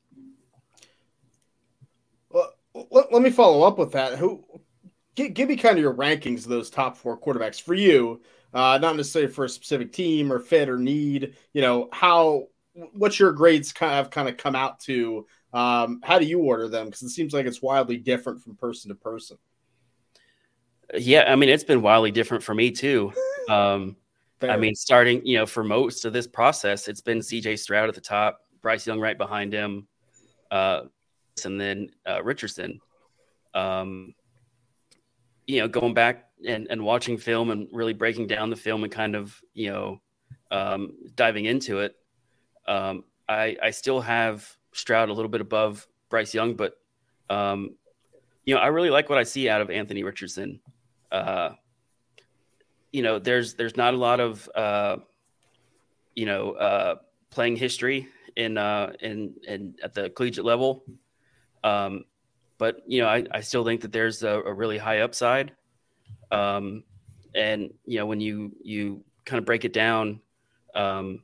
Let, 2.74 3.12
let 3.12 3.22
me 3.22 3.30
follow 3.30 3.66
up 3.66 3.78
with 3.78 3.92
that. 3.92 4.18
Who 4.18 4.44
give, 5.14 5.34
give 5.34 5.48
me 5.48 5.56
kind 5.56 5.76
of 5.76 5.82
your 5.82 5.94
rankings 5.94 6.44
of 6.44 6.48
those 6.48 6.70
top 6.70 6.96
four 6.96 7.18
quarterbacks 7.18 7.60
for 7.60 7.74
you, 7.74 8.20
uh, 8.54 8.78
not 8.80 8.96
necessarily 8.96 9.32
for 9.32 9.44
a 9.44 9.48
specific 9.48 9.92
team 9.92 10.32
or 10.32 10.38
fit 10.38 10.68
or 10.68 10.78
need. 10.78 11.34
You 11.52 11.62
know 11.62 11.88
how 11.92 12.46
what's 12.92 13.18
your 13.18 13.32
grades 13.32 13.72
kind 13.72 13.94
of 13.94 14.10
kind 14.10 14.28
of 14.28 14.36
come 14.36 14.56
out 14.56 14.80
to? 14.80 15.26
Um, 15.52 16.00
how 16.04 16.18
do 16.18 16.26
you 16.26 16.40
order 16.40 16.68
them? 16.68 16.86
Because 16.86 17.02
it 17.02 17.10
seems 17.10 17.32
like 17.32 17.46
it's 17.46 17.62
wildly 17.62 17.96
different 17.96 18.42
from 18.42 18.54
person 18.56 18.88
to 18.90 18.94
person. 18.94 19.38
Yeah, 20.96 21.24
I 21.26 21.36
mean 21.36 21.48
it's 21.48 21.64
been 21.64 21.82
wildly 21.82 22.10
different 22.10 22.42
for 22.42 22.54
me 22.54 22.70
too. 22.70 23.12
Um, 23.48 23.96
I 24.42 24.56
mean, 24.56 24.76
starting 24.76 25.26
you 25.26 25.38
know 25.38 25.46
for 25.46 25.64
most 25.64 26.04
of 26.04 26.12
this 26.12 26.26
process, 26.26 26.86
it's 26.86 27.00
been 27.00 27.20
C.J. 27.20 27.56
Stroud 27.56 27.88
at 27.88 27.96
the 27.96 28.00
top, 28.00 28.40
Bryce 28.62 28.86
Young 28.86 29.00
right 29.00 29.18
behind 29.18 29.52
him, 29.52 29.88
uh, 30.50 30.82
and 31.44 31.60
then 31.60 31.90
uh, 32.06 32.22
Richardson. 32.22 32.80
Um, 33.54 34.14
you 35.46 35.60
know, 35.60 35.68
going 35.68 35.94
back 35.94 36.28
and, 36.46 36.68
and 36.70 36.84
watching 36.84 37.18
film 37.18 37.50
and 37.50 37.68
really 37.72 37.92
breaking 37.92 38.28
down 38.28 38.50
the 38.50 38.56
film 38.56 38.84
and 38.84 38.92
kind 38.92 39.16
of, 39.16 39.40
you 39.52 39.70
know, 39.70 40.00
um, 40.50 40.92
diving 41.16 41.46
into 41.46 41.80
it, 41.80 41.96
um, 42.68 43.04
I, 43.28 43.56
I 43.60 43.70
still 43.70 44.00
have 44.00 44.48
Stroud 44.72 45.08
a 45.08 45.12
little 45.12 45.28
bit 45.28 45.40
above 45.40 45.88
Bryce 46.08 46.32
Young, 46.34 46.54
but, 46.54 46.78
um, 47.28 47.74
you 48.44 48.54
know, 48.54 48.60
I 48.60 48.68
really 48.68 48.90
like 48.90 49.08
what 49.08 49.18
I 49.18 49.24
see 49.24 49.48
out 49.48 49.60
of 49.60 49.70
Anthony 49.70 50.04
Richardson. 50.04 50.60
Uh, 51.10 51.50
you 52.92 53.02
know, 53.02 53.18
there's 53.18 53.54
there's 53.54 53.76
not 53.76 53.94
a 53.94 53.96
lot 53.96 54.20
of, 54.20 54.48
uh, 54.54 54.96
you 56.14 56.26
know, 56.26 56.52
uh, 56.52 56.96
playing 57.30 57.56
history 57.56 58.08
in 58.36 58.56
uh, 58.58 58.92
in 59.00 59.34
in 59.46 59.74
at 59.82 59.94
the 59.94 60.10
collegiate 60.10 60.44
level. 60.44 60.84
Um, 61.62 62.04
but 62.58 62.82
you 62.86 63.00
know, 63.00 63.08
I, 63.08 63.24
I 63.30 63.40
still 63.40 63.64
think 63.64 63.80
that 63.82 63.92
there's 63.92 64.22
a, 64.22 64.40
a 64.42 64.52
really 64.52 64.78
high 64.78 65.00
upside. 65.00 65.52
Um, 66.30 66.84
and 67.34 67.72
you 67.84 67.98
know, 67.98 68.06
when 68.06 68.20
you 68.20 68.52
you 68.62 69.04
kind 69.24 69.38
of 69.38 69.44
break 69.44 69.64
it 69.64 69.72
down, 69.72 70.20
um, 70.74 71.22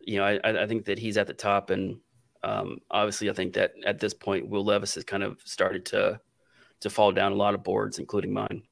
you 0.00 0.18
know, 0.18 0.24
I, 0.24 0.62
I 0.62 0.66
think 0.66 0.86
that 0.86 0.98
he's 0.98 1.16
at 1.16 1.26
the 1.26 1.34
top, 1.34 1.70
and 1.70 1.98
um, 2.42 2.78
obviously, 2.90 3.30
I 3.30 3.32
think 3.32 3.54
that 3.54 3.74
at 3.84 3.98
this 3.98 4.14
point, 4.14 4.48
Will 4.48 4.64
Levis 4.64 4.94
has 4.94 5.04
kind 5.04 5.22
of 5.22 5.40
started 5.44 5.84
to 5.86 6.20
to 6.80 6.90
fall 6.90 7.12
down 7.12 7.32
a 7.32 7.36
lot 7.36 7.54
of 7.54 7.62
boards, 7.62 7.98
including 7.98 8.32
mine. 8.32 8.62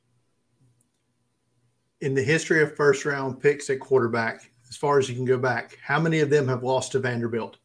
In 2.00 2.14
the 2.14 2.23
history 2.23 2.62
of 2.62 2.76
first 2.76 3.04
round 3.04 3.40
picks 3.40 3.70
at 3.70 3.80
quarterback, 3.80 4.50
as 4.68 4.76
far 4.76 4.99
as 4.99 5.08
you 5.08 5.14
can 5.14 5.25
go 5.25 5.38
back, 5.38 5.78
how 5.82 6.00
many 6.00 6.20
of 6.20 6.30
them 6.30 6.49
have 6.49 6.62
lost 6.62 6.92
to 6.92 6.99
Vanderbilt? 6.99 7.58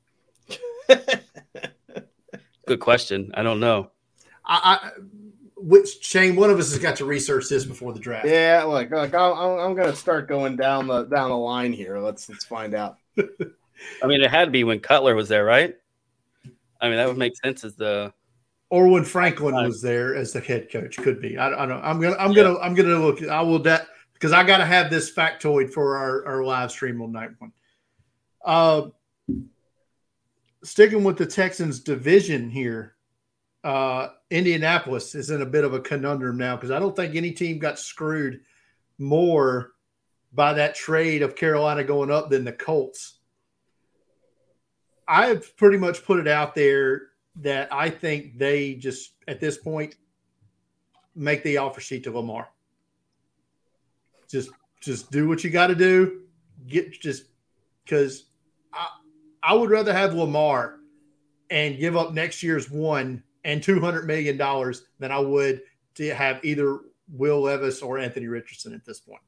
Good 2.69 2.81
question. 2.81 3.31
I 3.33 3.41
don't 3.41 3.59
know. 3.59 3.89
I, 4.45 4.77
I 4.79 4.91
which 5.57 6.03
Shane, 6.03 6.35
one 6.35 6.51
of 6.51 6.59
us 6.59 6.69
has 6.69 6.77
got 6.77 6.97
to 6.97 7.05
research 7.05 7.49
this 7.49 7.65
before 7.65 7.93
the 7.93 7.99
draft. 7.99 8.27
Yeah, 8.27 8.61
look, 8.61 8.91
look, 8.91 9.15
I'm, 9.15 9.33
I'm 9.59 9.73
going 9.73 9.89
to 9.89 9.95
start 9.95 10.27
going 10.27 10.55
down 10.55 10.85
the 10.85 11.05
down 11.05 11.31
the 11.31 11.35
line 11.35 11.73
here. 11.73 11.97
Let's 11.97 12.29
let's 12.29 12.45
find 12.45 12.75
out. 12.75 12.97
I 13.17 14.05
mean, 14.05 14.21
it 14.21 14.29
had 14.29 14.45
to 14.45 14.51
be 14.51 14.63
when 14.63 14.81
Cutler 14.81 15.15
was 15.15 15.27
there, 15.27 15.43
right? 15.43 15.75
I 16.79 16.89
mean, 16.89 16.97
that 16.97 17.07
would 17.07 17.17
make 17.17 17.35
sense 17.43 17.63
as 17.63 17.73
the 17.73 18.13
or 18.69 18.88
when 18.88 19.03
Franklin 19.03 19.55
was 19.55 19.81
there 19.81 20.15
as 20.15 20.31
the 20.31 20.39
head 20.39 20.71
coach. 20.71 20.95
Could 20.97 21.19
be. 21.19 21.39
I, 21.39 21.47
I 21.47 21.65
don't. 21.65 21.69
Know. 21.69 21.81
I'm 21.83 21.99
gonna. 21.99 22.17
I'm 22.19 22.33
gonna. 22.33 22.55
I'm 22.59 22.75
gonna 22.75 22.99
look. 22.99 23.23
I 23.23 23.41
will. 23.41 23.57
that 23.63 23.88
because 24.13 24.31
I 24.31 24.43
got 24.43 24.59
to 24.59 24.65
have 24.65 24.91
this 24.91 25.11
factoid 25.11 25.73
for 25.73 25.97
our, 25.97 26.23
our 26.27 26.43
live 26.43 26.69
stream 26.69 27.01
on 27.01 27.13
night 27.13 27.31
one. 27.39 27.51
Uh, 28.45 28.89
sticking 30.63 31.04
with 31.04 31.18
the 31.18 31.25
Texans 31.25 31.80
division 31.80 32.50
here, 32.50 32.96
uh, 33.63 34.10
Indianapolis 34.30 35.16
is 35.16 35.30
in 35.30 35.42
a 35.42 35.46
bit 35.46 35.66
of 35.66 35.74
a 35.74 35.80
conundrum 35.80 36.38
now 36.38 36.56
because 36.56 36.72
I 36.72 36.80
don't 36.80 36.96
think 36.96 37.16
any 37.16 37.32
team 37.32 37.60
got 37.60 37.80
screwed 37.80 38.42
more 38.98 39.72
by 40.34 40.54
that 40.54 40.75
trade 40.75 41.22
of 41.22 41.36
Carolina 41.36 41.84
going 41.84 42.12
up 42.12 42.30
than 42.30 42.45
the 42.45 42.52
Colts. 42.52 43.17
I've 45.08 45.58
pretty 45.58 45.78
much 45.78 46.06
put 46.06 46.19
it 46.19 46.28
out 46.28 46.54
there 46.54 47.08
that 47.38 47.74
I 47.74 47.89
think 47.89 48.38
they 48.38 48.76
just 48.76 49.13
at 49.28 49.39
this 49.39 49.58
point 49.58 49.95
make 51.15 51.43
the 51.43 51.58
offer 51.58 51.82
sheet 51.82 52.04
to 52.04 52.12
Lamar. 52.12 52.50
Just 54.30 54.52
just 54.82 55.12
do 55.12 55.28
what 55.28 55.43
you 55.43 55.50
got 55.50 55.67
to 55.67 55.76
do. 55.76 56.22
Get 56.67 56.91
just 56.91 57.26
because 57.84 58.29
I 59.43 59.54
would 59.54 59.69
rather 59.69 59.93
have 59.93 60.13
Lamar 60.13 60.80
and 61.49 61.78
give 61.78 61.95
up 61.95 62.13
next 62.13 62.43
year's 62.43 62.69
one 62.69 63.23
and 63.43 63.63
two 63.63 63.80
hundred 63.80 64.06
million 64.06 64.38
dollars 64.38 64.86
than 64.99 65.12
I 65.12 65.19
would 65.19 65.62
to 65.95 66.13
have 66.13 66.43
either 66.43 66.80
Will 67.12 67.41
Levis 67.41 67.82
or 67.82 67.97
Anthony 67.97 68.28
Richardson 68.28 68.73
at 68.73 68.86
this 68.86 68.99
point. 68.99 69.21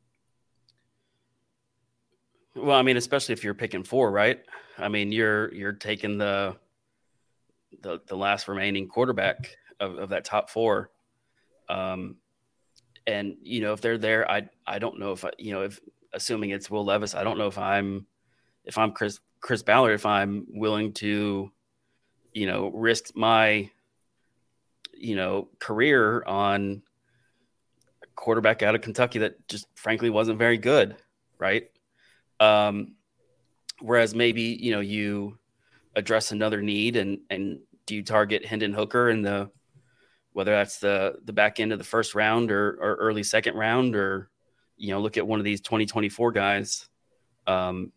Well, 2.56 2.78
I 2.78 2.82
mean, 2.82 2.98
especially 2.98 3.34
if 3.34 3.44
you're 3.44 3.54
picking 3.54 3.84
four, 3.84 4.12
right? 4.12 4.42
I 4.78 4.90
mean, 4.90 5.12
you're 5.12 5.54
you're 5.54 5.74
taking 5.74 6.18
the 6.18 6.58
the, 7.82 8.00
the 8.08 8.16
last 8.16 8.48
remaining 8.48 8.88
quarterback 8.88 9.56
of, 9.80 9.98
of 9.98 10.10
that 10.10 10.26
top 10.26 10.50
four. 10.50 10.92
Um, 11.70 12.18
and 13.08 13.38
you 13.42 13.62
know, 13.62 13.74
if 13.74 13.82
they're 13.82 13.98
there, 13.98 14.30
I 14.30 14.50
I 14.68 14.80
don't 14.80 15.00
know 15.00 15.14
if 15.14 15.24
I, 15.24 15.32
you 15.38 15.54
know 15.54 15.64
if 15.64 15.80
assuming 16.14 16.50
it's 16.50 16.70
Will 16.70 16.86
Levis, 16.86 17.16
I 17.16 17.24
don't 17.24 17.38
know 17.38 17.48
if 17.48 17.58
I'm 17.58 18.06
if 18.66 18.78
I'm 18.78 18.92
Chris 18.92 19.20
Chris 19.42 19.64
Ballard 19.64 19.94
if 19.94 20.06
I'm 20.06 20.46
willing 20.50 20.94
to, 20.94 21.52
you 22.34 22.48
know, 22.48 22.70
risk 22.70 23.16
my, 23.16 23.70
you 24.94 25.16
know, 25.16 25.50
career 25.60 26.24
on 26.26 26.84
a 28.04 28.08
quarterback 28.16 28.64
out 28.64 28.76
of 28.76 28.82
Kentucky 28.82 29.20
that 29.20 29.48
just 29.48 29.68
frankly 29.76 30.10
wasn't 30.10 30.40
very 30.40 30.58
good, 30.58 30.96
right? 31.40 31.70
Um, 32.40 32.96
whereas 33.82 34.16
maybe 34.16 34.42
you 34.42 34.72
know 34.72 34.80
you 34.80 35.38
address 35.96 36.32
another 36.32 36.62
need 36.62 36.96
and 36.96 37.20
and 37.30 37.60
do 37.86 37.96
you 37.96 38.04
target 38.04 38.46
Hendon 38.46 38.74
Hooker 38.74 39.10
in 39.10 39.22
the 39.22 39.50
whether 40.34 40.52
that's 40.52 40.80
the 40.80 41.16
the 41.26 41.34
back 41.34 41.60
end 41.60 41.74
of 41.74 41.80
the 41.80 41.84
first 41.86 42.16
round 42.16 42.52
or, 42.52 42.70
or 42.80 42.96
early 42.96 43.24
second 43.24 43.56
round 43.56 43.96
or 43.96 44.30
you 44.78 44.92
know 44.92 45.02
look 45.02 45.18
at 45.18 45.28
one 45.28 45.40
of 45.40 45.46
these 45.46 45.62
2024 45.62 46.32
guys 46.32 46.88
um, 47.48 47.92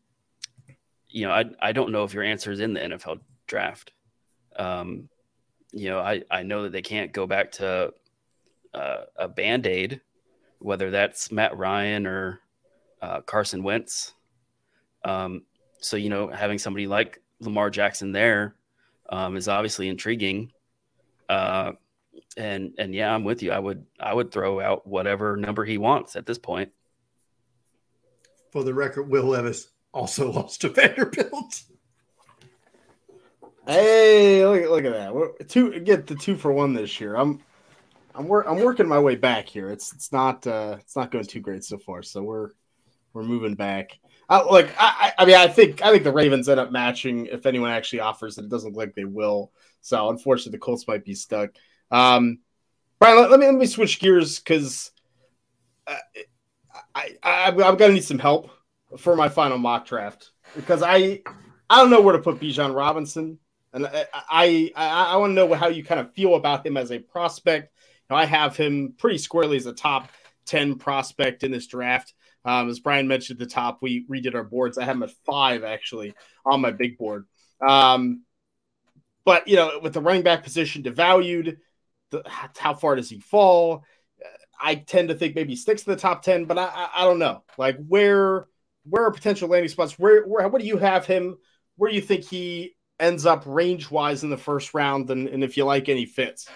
you 1.14 1.24
know, 1.24 1.32
I 1.32 1.44
I 1.60 1.70
don't 1.70 1.92
know 1.92 2.02
if 2.02 2.12
your 2.12 2.24
answer 2.24 2.50
is 2.50 2.58
in 2.58 2.74
the 2.74 2.80
NFL 2.80 3.20
draft. 3.46 3.92
Um, 4.56 5.08
you 5.72 5.88
know, 5.88 6.00
I 6.00 6.22
I 6.28 6.42
know 6.42 6.64
that 6.64 6.72
they 6.72 6.82
can't 6.82 7.12
go 7.12 7.24
back 7.24 7.52
to 7.52 7.94
uh, 8.74 8.96
a 9.16 9.28
band 9.28 9.64
aid, 9.68 10.00
whether 10.58 10.90
that's 10.90 11.30
Matt 11.30 11.56
Ryan 11.56 12.08
or 12.08 12.40
uh, 13.00 13.20
Carson 13.20 13.62
Wentz. 13.62 14.12
Um, 15.04 15.42
so 15.78 15.96
you 15.96 16.10
know, 16.10 16.26
having 16.26 16.58
somebody 16.58 16.88
like 16.88 17.22
Lamar 17.38 17.70
Jackson 17.70 18.10
there 18.10 18.56
um, 19.08 19.36
is 19.36 19.46
obviously 19.46 19.88
intriguing. 19.88 20.50
Uh, 21.28 21.72
and 22.36 22.74
and 22.76 22.92
yeah, 22.92 23.14
I'm 23.14 23.22
with 23.22 23.40
you. 23.40 23.52
I 23.52 23.60
would 23.60 23.86
I 24.00 24.12
would 24.12 24.32
throw 24.32 24.60
out 24.60 24.84
whatever 24.84 25.36
number 25.36 25.64
he 25.64 25.78
wants 25.78 26.16
at 26.16 26.26
this 26.26 26.38
point. 26.38 26.72
For 28.50 28.64
the 28.64 28.74
record, 28.74 29.08
Will 29.08 29.26
Levis 29.26 29.68
also 29.94 30.30
lost 30.32 30.60
to 30.62 30.68
Vanderbilt. 30.68 31.62
Hey, 33.66 34.44
look, 34.44 34.68
look 34.68 34.84
at 34.84 34.92
that. 34.92 35.14
We're, 35.14 35.32
two 35.48 35.80
get 35.80 36.06
the 36.06 36.16
two 36.16 36.36
for 36.36 36.52
one 36.52 36.74
this 36.74 37.00
year. 37.00 37.14
I'm 37.14 37.40
I'm 38.14 38.28
wor- 38.28 38.46
I'm 38.46 38.62
working 38.62 38.86
my 38.86 38.98
way 38.98 39.14
back 39.14 39.48
here. 39.48 39.70
It's 39.70 39.94
it's 39.94 40.12
not 40.12 40.46
uh 40.46 40.76
it's 40.80 40.96
not 40.96 41.10
going 41.10 41.24
too 41.24 41.40
great 41.40 41.64
so 41.64 41.78
far. 41.78 42.02
So 42.02 42.22
we're 42.22 42.50
we're 43.14 43.22
moving 43.22 43.54
back. 43.54 43.98
Uh, 44.28 44.44
like 44.50 44.74
I, 44.78 45.12
I 45.16 45.24
mean 45.24 45.36
I 45.36 45.48
think 45.48 45.82
I 45.82 45.90
think 45.90 46.04
the 46.04 46.12
Ravens 46.12 46.48
end 46.48 46.60
up 46.60 46.72
matching 46.72 47.26
if 47.26 47.46
anyone 47.46 47.70
actually 47.70 48.00
offers 48.00 48.36
it. 48.36 48.44
It 48.44 48.50
doesn't 48.50 48.70
look 48.70 48.86
like 48.86 48.94
they 48.94 49.04
will. 49.04 49.50
So 49.80 50.10
unfortunately 50.10 50.52
the 50.52 50.58
Colts 50.58 50.86
might 50.86 51.04
be 51.04 51.14
stuck. 51.14 51.50
Um, 51.90 52.40
Brian, 52.98 53.16
let, 53.16 53.30
let 53.30 53.40
me 53.40 53.46
let 53.46 53.54
me 53.54 53.66
switch 53.66 53.98
gears 53.98 54.40
because 54.40 54.90
uh, 55.86 55.96
I, 56.94 57.16
I 57.22 57.46
I'm 57.48 57.76
gonna 57.76 57.94
need 57.94 58.04
some 58.04 58.18
help 58.18 58.50
for 58.98 59.16
my 59.16 59.28
final 59.28 59.58
mock 59.58 59.86
draft 59.86 60.30
because 60.54 60.82
I 60.82 61.22
I 61.68 61.78
don't 61.78 61.90
know 61.90 62.00
where 62.00 62.16
to 62.16 62.22
put 62.22 62.40
Bijan 62.40 62.74
Robinson, 62.74 63.38
and 63.72 63.86
I 63.86 64.06
I, 64.12 64.72
I, 64.76 65.04
I 65.12 65.16
want 65.16 65.30
to 65.30 65.34
know 65.34 65.52
how 65.54 65.68
you 65.68 65.84
kind 65.84 66.00
of 66.00 66.12
feel 66.12 66.34
about 66.34 66.66
him 66.66 66.76
as 66.76 66.90
a 66.92 66.98
prospect. 66.98 67.72
You 68.08 68.14
know, 68.14 68.16
I 68.16 68.26
have 68.26 68.56
him 68.56 68.94
pretty 68.98 69.18
squarely 69.18 69.56
as 69.56 69.66
a 69.66 69.72
top 69.72 70.08
ten 70.46 70.76
prospect 70.76 71.42
in 71.42 71.50
this 71.50 71.66
draft. 71.66 72.14
Um, 72.44 72.68
as 72.68 72.80
Brian 72.80 73.08
mentioned 73.08 73.40
at 73.40 73.48
the 73.48 73.54
top, 73.54 73.78
we 73.80 74.06
redid 74.06 74.34
our 74.34 74.44
boards. 74.44 74.76
I 74.76 74.84
have 74.84 74.96
him 74.96 75.02
at 75.02 75.12
five 75.24 75.64
actually 75.64 76.14
on 76.44 76.60
my 76.60 76.70
big 76.70 76.98
board. 76.98 77.26
Um, 77.66 78.24
but 79.24 79.48
you 79.48 79.56
know, 79.56 79.80
with 79.82 79.94
the 79.94 80.02
running 80.02 80.22
back 80.22 80.42
position 80.42 80.82
devalued, 80.82 81.56
the, 82.10 82.22
how 82.26 82.74
far 82.74 82.96
does 82.96 83.08
he 83.08 83.20
fall? 83.20 83.84
I 84.60 84.76
tend 84.76 85.08
to 85.08 85.14
think 85.14 85.34
maybe 85.34 85.56
sticks 85.56 85.82
to 85.82 85.90
the 85.90 85.96
top 85.96 86.22
ten, 86.22 86.44
but 86.44 86.58
I, 86.58 86.64
I, 86.64 86.88
I 86.96 87.04
don't 87.04 87.18
know. 87.18 87.42
Like 87.58 87.78
where 87.86 88.46
where 88.84 89.04
are 89.04 89.10
potential 89.10 89.48
landing 89.48 89.68
spots? 89.68 89.98
Where, 89.98 90.24
where, 90.24 90.48
what 90.48 90.60
do 90.60 90.66
you 90.66 90.76
have 90.76 91.06
him? 91.06 91.38
Where 91.76 91.90
do 91.90 91.96
you 91.96 92.02
think 92.02 92.24
he 92.24 92.76
ends 93.00 93.26
up 93.26 93.44
range 93.46 93.90
wise 93.90 94.22
in 94.22 94.30
the 94.30 94.36
first 94.36 94.74
round? 94.74 95.10
And, 95.10 95.28
and 95.28 95.42
if 95.42 95.56
you 95.56 95.64
like 95.64 95.88
any 95.88 96.06
fits? 96.06 96.48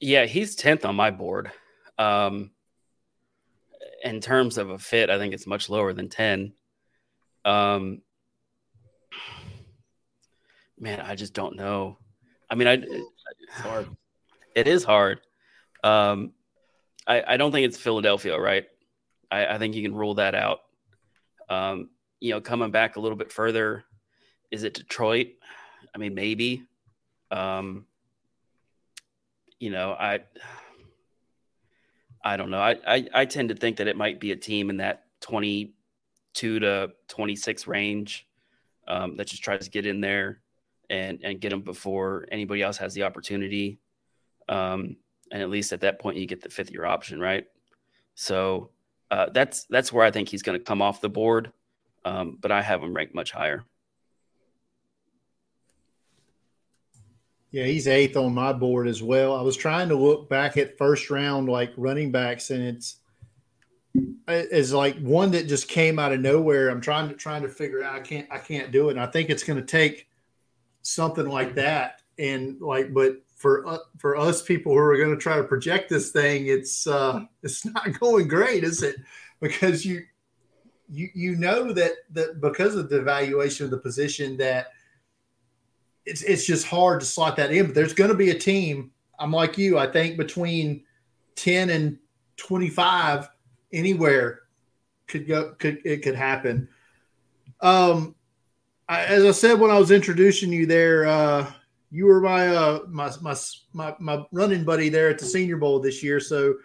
Yeah, 0.00 0.26
he's 0.26 0.54
tenth 0.54 0.84
on 0.84 0.94
my 0.94 1.10
board. 1.10 1.50
Um, 1.98 2.52
in 4.04 4.20
terms 4.20 4.58
of 4.58 4.70
a 4.70 4.78
fit, 4.78 5.10
I 5.10 5.18
think 5.18 5.34
it's 5.34 5.46
much 5.46 5.68
lower 5.68 5.92
than 5.92 6.08
ten. 6.08 6.52
Um, 7.44 8.02
man, 10.78 11.00
I 11.00 11.16
just 11.16 11.34
don't 11.34 11.56
know. 11.56 11.98
I 12.48 12.54
mean, 12.54 12.68
I 12.68 12.74
it's 12.74 13.60
hard. 13.60 13.88
It 14.54 14.66
is 14.66 14.82
hard. 14.82 15.20
Um, 15.84 16.32
I, 17.06 17.22
I 17.24 17.36
don't 17.36 17.52
think 17.52 17.64
it's 17.64 17.78
Philadelphia, 17.78 18.36
right? 18.36 18.64
I, 19.30 19.46
I 19.46 19.58
think 19.58 19.74
you 19.74 19.82
can 19.82 19.94
rule 19.94 20.14
that 20.14 20.34
out. 20.34 20.60
Um, 21.48 21.90
you 22.20 22.30
know, 22.30 22.40
coming 22.40 22.70
back 22.70 22.96
a 22.96 23.00
little 23.00 23.16
bit 23.16 23.32
further, 23.32 23.84
is 24.50 24.64
it 24.64 24.74
Detroit? 24.74 25.28
I 25.94 25.98
mean, 25.98 26.14
maybe. 26.14 26.64
Um, 27.30 27.86
you 29.58 29.70
know, 29.70 29.92
I 29.92 30.20
I 32.24 32.36
don't 32.36 32.50
know. 32.50 32.60
I, 32.60 32.76
I 32.86 33.08
I 33.14 33.24
tend 33.24 33.50
to 33.50 33.54
think 33.54 33.76
that 33.78 33.88
it 33.88 33.96
might 33.96 34.20
be 34.20 34.32
a 34.32 34.36
team 34.36 34.70
in 34.70 34.78
that 34.78 35.04
twenty 35.20 35.74
two 36.34 36.58
to 36.60 36.92
twenty 37.08 37.36
six 37.36 37.66
range 37.66 38.26
um, 38.86 39.16
that 39.16 39.26
just 39.26 39.42
tries 39.42 39.64
to 39.64 39.70
get 39.70 39.86
in 39.86 40.00
there 40.00 40.40
and 40.90 41.20
and 41.22 41.40
get 41.40 41.50
them 41.50 41.62
before 41.62 42.26
anybody 42.30 42.62
else 42.62 42.76
has 42.78 42.94
the 42.94 43.02
opportunity. 43.02 43.78
Um, 44.48 44.96
and 45.30 45.42
at 45.42 45.50
least 45.50 45.72
at 45.72 45.82
that 45.82 45.98
point, 45.98 46.16
you 46.16 46.26
get 46.26 46.40
the 46.40 46.48
fifth 46.48 46.70
year 46.70 46.86
option, 46.86 47.20
right? 47.20 47.46
So 48.14 48.70
uh, 49.10 49.26
that's 49.32 49.64
that's 49.64 49.92
where 49.92 50.04
I 50.04 50.10
think 50.10 50.28
he's 50.28 50.42
going 50.42 50.58
to 50.58 50.64
come 50.64 50.82
off 50.82 51.00
the 51.00 51.08
board. 51.08 51.52
Um, 52.04 52.38
but 52.40 52.52
I 52.52 52.62
have 52.62 52.82
him 52.82 52.94
ranked 52.94 53.14
much 53.14 53.32
higher. 53.32 53.64
Yeah, 57.50 57.64
he's 57.64 57.88
eighth 57.88 58.16
on 58.16 58.34
my 58.34 58.52
board 58.52 58.86
as 58.86 59.02
well. 59.02 59.34
I 59.34 59.40
was 59.40 59.56
trying 59.56 59.88
to 59.88 59.94
look 59.94 60.28
back 60.28 60.56
at 60.56 60.76
first 60.76 61.08
round 61.08 61.48
like 61.48 61.72
running 61.76 62.12
backs, 62.12 62.50
and 62.50 62.62
it's 62.62 62.98
is 64.26 64.72
like 64.72 64.98
one 64.98 65.30
that 65.30 65.48
just 65.48 65.68
came 65.68 65.98
out 65.98 66.12
of 66.12 66.20
nowhere. 66.20 66.68
I'm 66.68 66.80
trying 66.80 67.08
to 67.08 67.14
trying 67.14 67.42
to 67.42 67.48
figure 67.48 67.82
out. 67.82 67.94
I 67.94 68.00
can't 68.00 68.26
I 68.30 68.38
can't 68.38 68.70
do 68.70 68.88
it. 68.88 68.92
And 68.92 69.00
I 69.00 69.06
think 69.06 69.30
it's 69.30 69.44
going 69.44 69.58
to 69.58 69.64
take 69.64 70.08
something 70.82 71.26
like 71.26 71.54
that. 71.54 72.02
And 72.18 72.60
like, 72.60 72.92
but 72.92 73.22
for 73.38 73.66
uh, 73.66 73.78
for 73.96 74.16
us 74.16 74.42
people 74.42 74.72
who 74.72 74.78
are 74.78 74.96
going 74.96 75.14
to 75.14 75.16
try 75.16 75.36
to 75.36 75.44
project 75.44 75.88
this 75.88 76.10
thing, 76.10 76.48
it's 76.48 76.86
uh, 76.86 77.20
it's 77.42 77.64
not 77.64 77.98
going 78.00 78.28
great, 78.28 78.64
is 78.64 78.82
it? 78.82 78.96
Because 79.40 79.86
you 79.86 80.02
you 80.90 81.08
you 81.14 81.36
know 81.36 81.72
that 81.72 81.92
that 82.10 82.40
because 82.40 82.74
of 82.74 82.90
the 82.90 82.98
evaluation 82.98 83.64
of 83.64 83.70
the 83.70 83.78
position 83.78 84.36
that 84.38 84.72
it's 86.04 86.22
it's 86.22 86.46
just 86.46 86.66
hard 86.66 87.00
to 87.00 87.06
slot 87.06 87.36
that 87.36 87.52
in. 87.52 87.66
But 87.66 87.74
there's 87.74 87.94
going 87.94 88.10
to 88.10 88.16
be 88.16 88.30
a 88.30 88.38
team. 88.38 88.90
I'm 89.18 89.32
like 89.32 89.56
you. 89.56 89.78
I 89.78 89.86
think 89.86 90.16
between 90.16 90.82
ten 91.36 91.70
and 91.70 91.98
twenty 92.36 92.70
five, 92.70 93.28
anywhere 93.72 94.42
could 95.06 95.28
go. 95.28 95.54
Could 95.58 95.80
it 95.84 96.02
could 96.02 96.16
happen? 96.16 96.68
Um, 97.60 98.16
I, 98.88 99.04
as 99.04 99.24
I 99.24 99.30
said 99.30 99.60
when 99.60 99.70
I 99.70 99.78
was 99.78 99.92
introducing 99.92 100.52
you 100.52 100.66
there, 100.66 101.06
uh, 101.06 101.52
you 101.90 102.06
were 102.06 102.20
my, 102.20 102.48
uh, 102.48 102.80
my 102.88 103.10
my 103.20 103.36
my 103.72 103.94
my 103.98 104.24
running 104.32 104.64
buddy 104.64 104.88
there 104.88 105.08
at 105.08 105.18
the 105.18 105.24
Senior 105.24 105.56
Bowl 105.56 105.80
this 105.80 106.02
year. 106.02 106.20
So 106.20 106.56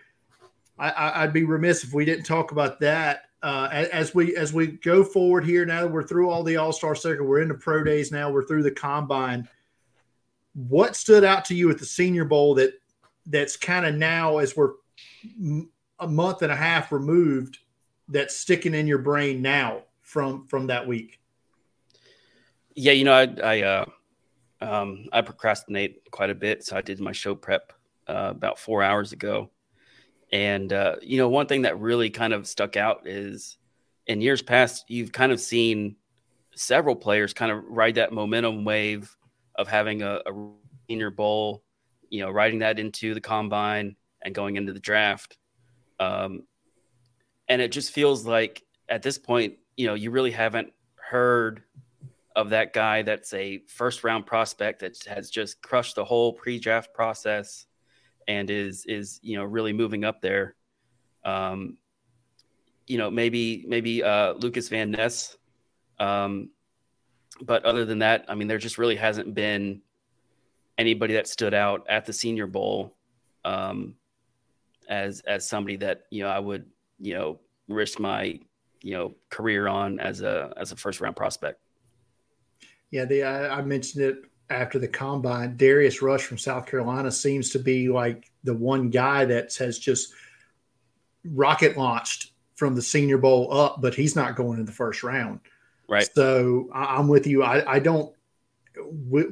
I, 0.78 1.24
would 1.24 1.34
be 1.34 1.44
remiss 1.44 1.84
if 1.84 1.94
we 1.94 2.04
didn't 2.04 2.26
talk 2.26 2.52
about 2.52 2.80
that 2.82 3.30
uh, 3.42 3.68
as 3.72 4.16
we 4.16 4.36
as 4.36 4.54
we 4.54 4.68
go 4.68 5.04
forward 5.04 5.46
here. 5.46 5.66
Now 5.66 5.82
that 5.82 5.92
we're 5.92 6.08
through 6.08 6.30
all 6.30 6.44
the 6.44 6.58
All 6.58 6.72
Star 6.72 6.96
circuit, 6.96 7.24
we're 7.24 7.42
into 7.42 7.56
pro 7.56 7.84
days 7.84 8.12
now. 8.12 8.32
We're 8.32 8.46
through 8.46 8.64
the 8.64 8.72
combine. 8.72 9.48
What 10.54 10.96
stood 10.96 11.24
out 11.24 11.46
to 11.46 11.56
you 11.56 11.70
at 11.70 11.78
the 11.78 11.86
Senior 11.86 12.26
Bowl 12.26 12.56
that 12.56 12.74
that's 13.26 13.56
kind 13.56 13.86
of 13.86 13.96
now 13.96 14.38
as 14.38 14.56
we're 14.56 14.74
a 16.00 16.08
month 16.08 16.42
and 16.42 16.52
a 16.52 16.56
half 16.56 16.92
removed 16.92 17.60
that's 18.08 18.36
sticking 18.36 18.74
in 18.74 18.88
your 18.88 19.00
brain 19.00 19.42
now 19.42 19.84
from 20.02 20.48
from 20.48 20.68
that 20.68 20.88
week? 20.88 21.20
Yeah, 22.76 22.94
you 22.94 23.04
know, 23.04 23.14
I 23.14 23.24
I, 23.44 23.62
uh, 23.62 23.86
um, 24.64 25.06
I 25.12 25.22
procrastinate 25.22 26.10
quite 26.12 26.30
a 26.30 26.36
bit, 26.36 26.64
so 26.64 26.78
I 26.78 26.82
did 26.82 27.00
my 27.00 27.12
show 27.12 27.36
prep 27.36 27.74
uh, 28.08 28.30
about 28.30 28.60
four 28.60 28.82
hours 28.82 29.12
ago, 29.12 29.50
and 30.32 30.72
uh, 30.72 30.96
you 31.02 31.18
know, 31.18 31.30
one 31.30 31.48
thing 31.48 31.64
that 31.64 31.80
really 31.80 32.10
kind 32.10 32.34
of 32.34 32.48
stuck 32.48 32.78
out 32.78 33.08
is 33.08 33.58
in 34.08 34.22
years 34.22 34.42
past, 34.42 34.86
you've 34.90 35.12
kind 35.12 35.32
of 35.32 35.40
seen 35.40 35.96
several 36.56 36.96
players 36.96 37.34
kind 37.34 37.52
of 37.52 37.64
ride 37.68 37.96
that 37.96 38.14
momentum 38.14 38.64
wave 38.64 39.16
of 39.56 39.68
having 39.68 40.02
a, 40.02 40.22
a 40.26 40.50
senior 40.88 41.10
bowl, 41.10 41.64
you 42.10 42.22
know, 42.22 42.30
riding 42.30 42.60
that 42.60 42.80
into 42.80 43.14
the 43.14 43.22
combine 43.22 43.96
and 44.24 44.36
going 44.36 44.56
into 44.56 44.74
the 44.74 44.80
draft. 44.80 45.38
Um, 46.00 46.44
and 47.48 47.62
it 47.62 47.72
just 47.72 47.92
feels 47.92 48.26
like 48.26 48.64
at 48.90 49.04
this 49.04 49.18
point, 49.18 49.56
you 49.78 49.88
know, 49.88 49.94
you 49.94 50.12
really 50.12 50.32
haven't 50.32 50.74
heard 50.96 51.64
of 52.36 52.50
that 52.50 52.74
guy 52.74 53.02
that's 53.02 53.34
a 53.34 53.60
first 53.68 54.04
round 54.04 54.26
prospect 54.26 54.80
that 54.80 54.98
has 55.06 55.30
just 55.30 55.62
crushed 55.62 55.96
the 55.96 56.06
whole 56.06 56.34
pre-draft 56.34 56.94
process 56.94 57.66
and 58.28 58.50
is 58.50 58.86
is 58.86 59.20
you 59.22 59.38
know 59.38 59.44
really 59.44 59.74
moving 59.74 60.04
up 60.04 60.22
there. 60.22 60.56
Um, 61.26 61.78
you 62.88 62.98
know, 62.98 63.10
maybe 63.10 63.66
maybe 63.68 64.04
uh, 64.04 64.34
Lucas 64.34 64.70
Van 64.70 64.92
Ness. 64.92 65.38
Um, 66.00 66.50
but 67.42 67.66
other 67.66 67.86
than 67.86 68.00
that, 68.00 68.26
I 68.28 68.36
mean, 68.36 68.48
there 68.48 68.58
just 68.58 68.78
really 68.78 68.96
hasn't 68.96 69.34
been 69.34 69.82
anybody 70.78 71.14
that 71.16 71.28
stood 71.28 71.54
out 71.54 71.86
at 71.90 72.06
the 72.06 72.14
Senior 72.14 72.48
Bowl 72.48 72.96
um, 73.46 73.96
as 74.90 75.22
as 75.22 75.48
somebody 75.48 75.78
that 75.78 76.04
you 76.10 76.24
know 76.24 76.30
I 76.30 76.40
would 76.40 76.66
you 77.00 77.14
know 77.14 77.40
risk 77.68 78.00
my 78.00 78.40
you 78.82 78.92
know 78.92 79.16
career 79.30 79.68
on 79.68 80.00
as 80.00 80.22
a 80.22 80.54
as 80.58 80.72
a 80.72 80.76
first 80.76 81.02
round 81.02 81.16
prospect. 81.16 81.60
Yeah, 82.94 83.06
the 83.06 83.24
I, 83.24 83.58
I 83.58 83.62
mentioned 83.64 84.04
it 84.04 84.26
after 84.52 84.78
the 84.78 84.88
combine. 84.88 85.58
Darius 85.58 86.04
Rush 86.04 86.22
from 86.22 86.38
South 86.38 86.68
Carolina 86.68 87.12
seems 87.12 87.50
to 87.50 87.60
be 87.60 87.90
like 87.90 88.30
the 88.44 88.54
one 88.54 88.92
guy 88.92 89.26
that 89.26 89.56
has 89.56 89.80
just 89.80 90.14
rocket 91.26 91.76
launched 91.76 92.34
from 92.54 92.76
the 92.76 92.84
Senior 92.84 93.18
Bowl 93.18 93.52
up, 93.52 93.82
but 93.82 93.96
he's 93.96 94.16
not 94.16 94.36
going 94.36 94.60
in 94.60 94.68
the 94.68 94.72
first 94.72 95.02
round. 95.02 95.40
Right. 95.90 96.08
So 96.14 96.70
I, 96.72 97.00
am 97.00 97.08
with 97.08 97.26
you. 97.26 97.42
I, 97.42 97.68
I 97.68 97.80
don't. 97.80 98.14
We, 99.10 99.24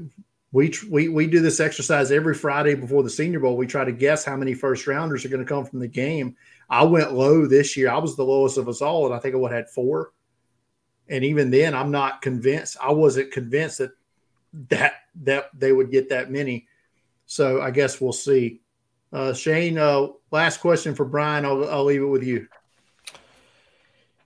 we, 0.52 0.74
we 0.90 1.10
we 1.10 1.28
do 1.28 1.40
this 1.40 1.60
exercise 1.60 2.12
every 2.12 2.34
Friday 2.34 2.74
before 2.74 3.04
the 3.04 3.12
Senior 3.12 3.42
Bowl. 3.42 3.58
We 3.58 3.68
try 3.68 3.86
to 3.86 3.92
guess 3.92 4.26
how 4.26 4.38
many 4.38 4.56
first 4.56 4.88
rounders 4.88 5.24
are 5.24 5.30
going 5.30 5.46
to 5.46 5.48
come 5.48 5.66
from 5.66 5.78
the 5.78 5.88
game. 5.88 6.36
I 6.68 6.84
went 6.84 7.14
low 7.14 7.46
this 7.46 7.78
year. 7.78 7.92
I 7.92 8.00
was 8.00 8.16
the 8.16 8.26
lowest 8.26 8.58
of 8.58 8.68
us 8.68 8.82
all, 8.82 9.06
and 9.06 9.14
I 9.14 9.20
think 9.20 9.36
I 9.36 9.38
would 9.38 9.52
had 9.52 9.70
four. 9.70 10.14
And 11.12 11.24
even 11.26 11.52
then, 11.52 11.76
I'm 11.76 11.92
not 11.92 12.22
convinced. 12.22 12.78
I 12.82 12.92
wasn't 12.92 13.32
convinced 13.32 13.80
that 13.80 13.92
that 14.70 14.94
that 15.24 15.50
they 15.54 15.72
would 15.72 15.92
get 15.92 16.10
that 16.10 16.32
many. 16.32 16.68
So 17.26 17.62
I 17.62 17.72
guess 17.72 18.02
we'll 18.02 18.14
see. 18.14 18.62
Uh, 19.14 19.34
Shane, 19.34 19.78
uh, 19.78 20.08
last 20.32 20.62
question 20.62 20.96
for 20.96 21.06
Brian. 21.06 21.46
I'll, 21.46 21.70
I'll 21.70 21.84
leave 21.84 22.02
it 22.02 22.06
with 22.06 22.24
you. 22.24 22.48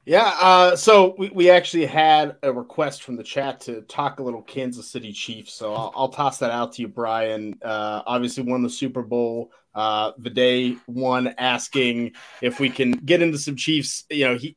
Yeah, 0.06 0.38
uh, 0.40 0.76
so 0.76 1.16
we, 1.18 1.30
we 1.30 1.50
actually 1.50 1.88
had 1.88 2.36
a 2.44 2.54
request 2.54 3.02
from 3.02 3.16
the 3.16 3.24
chat 3.24 3.62
to 3.62 3.82
talk 3.84 4.20
a 4.20 4.24
little 4.24 4.44
Kansas 4.44 4.88
City 4.88 5.12
Chiefs. 5.12 5.54
So 5.54 5.74
I'll, 5.74 5.92
I'll 5.96 6.10
toss 6.10 6.38
that 6.40 6.52
out 6.52 6.74
to 6.74 6.84
you, 6.84 6.88
Brian. 6.88 7.58
Uh, 7.64 8.04
obviously, 8.06 8.44
won 8.44 8.62
the 8.62 8.70
Super 8.70 9.02
Bowl. 9.02 9.52
Uh, 9.74 10.12
the 10.20 10.30
day 10.30 10.78
one 10.86 11.34
asking 11.40 12.12
if 12.42 12.60
we 12.60 12.70
can 12.70 12.92
get 12.92 13.24
into 13.24 13.40
some 13.40 13.56
Chiefs. 13.56 14.06
You 14.12 14.26
know, 14.26 14.38
he 14.38 14.56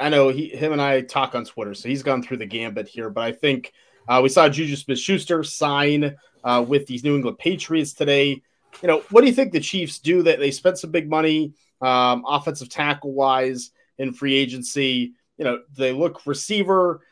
I 0.00 0.08
know 0.08 0.30
he, 0.30 0.48
him 0.48 0.72
and 0.72 0.80
I 0.80 1.02
talk 1.02 1.34
on 1.34 1.44
Twitter, 1.44 1.74
so 1.74 1.88
he's 1.88 2.02
gone 2.02 2.22
through 2.22 2.38
the 2.38 2.46
gambit 2.46 2.88
here. 2.88 3.10
But 3.10 3.24
I 3.24 3.32
think 3.32 3.72
uh, 4.08 4.20
we 4.22 4.28
saw 4.30 4.48
Juju 4.48 4.76
Smith-Schuster 4.76 5.44
sign 5.44 6.16
uh, 6.42 6.64
with 6.66 6.86
these 6.86 7.04
New 7.04 7.14
England 7.14 7.38
Patriots 7.38 7.92
today. 7.92 8.42
You 8.82 8.88
know, 8.88 9.02
what 9.10 9.20
do 9.20 9.26
you 9.26 9.32
think 9.32 9.52
the 9.52 9.60
Chiefs 9.60 9.98
do? 9.98 10.22
That 10.22 10.38
they 10.38 10.50
spent 10.50 10.78
some 10.78 10.90
big 10.90 11.08
money, 11.08 11.52
um, 11.82 12.24
offensive 12.26 12.70
tackle 12.70 13.12
wise, 13.12 13.72
in 13.98 14.12
free 14.12 14.34
agency. 14.34 15.12
You 15.38 15.44
know, 15.44 15.60
they 15.76 15.92
look 15.92 16.26
receiver. 16.26 17.02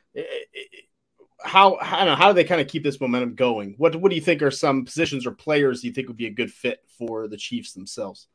How 1.41 1.79
how, 1.81 2.05
know, 2.05 2.17
how 2.17 2.29
do 2.29 2.35
they 2.35 2.45
kind 2.45 2.61
of 2.61 2.67
keep 2.67 2.83
this 2.83 3.01
momentum 3.01 3.35
going? 3.35 3.75
What 3.79 3.95
what 3.97 4.09
do 4.09 4.17
you 4.17 4.23
think 4.23 4.43
are 4.43 4.51
some 4.51 4.85
positions 4.85 5.27
or 5.27 5.33
players 5.33 5.85
you 5.85 5.93
think 5.93 6.09
would 6.09 6.17
be 6.17 6.27
a 6.27 6.31
good 6.31 6.51
fit 6.51 6.81
for 6.99 7.29
the 7.29 7.37
Chiefs 7.37 7.75
themselves? 7.75 8.27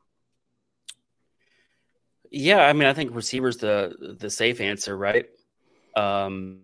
Yeah, 2.33 2.61
I 2.65 2.73
mean, 2.73 2.87
I 2.87 2.93
think 2.93 3.13
receivers 3.15 3.57
the 3.57 4.15
the 4.19 4.29
safe 4.31 4.59
answer, 4.59 4.97
right? 4.97 5.27
Um, 5.95 6.61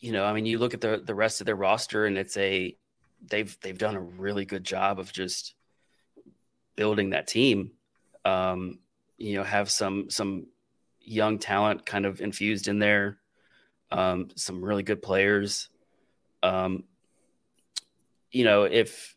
you 0.00 0.12
know, 0.12 0.22
I 0.24 0.34
mean, 0.34 0.44
you 0.44 0.58
look 0.58 0.74
at 0.74 0.82
the 0.82 1.02
the 1.02 1.14
rest 1.14 1.40
of 1.40 1.46
their 1.46 1.56
roster, 1.56 2.04
and 2.04 2.18
it's 2.18 2.36
a 2.36 2.76
they've 3.26 3.56
they've 3.62 3.78
done 3.78 3.96
a 3.96 4.00
really 4.00 4.44
good 4.44 4.62
job 4.62 5.00
of 5.00 5.10
just 5.10 5.54
building 6.76 7.10
that 7.10 7.26
team. 7.26 7.72
Um, 8.26 8.80
you 9.16 9.36
know, 9.36 9.44
have 9.44 9.70
some 9.70 10.10
some 10.10 10.48
young 11.00 11.38
talent 11.38 11.86
kind 11.86 12.04
of 12.04 12.20
infused 12.20 12.68
in 12.68 12.78
there, 12.78 13.16
um, 13.90 14.28
some 14.36 14.62
really 14.62 14.82
good 14.82 15.00
players. 15.00 15.70
Um, 16.42 16.84
you 18.30 18.44
know, 18.44 18.64
if 18.64 19.16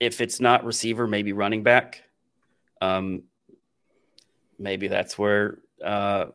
if 0.00 0.20
it's 0.20 0.40
not 0.40 0.64
receiver, 0.64 1.06
maybe 1.06 1.32
running 1.32 1.62
back. 1.62 2.02
Um, 2.80 3.22
maybe 4.58 4.88
that's 4.88 5.18
where 5.18 5.58
uh, 5.84 6.26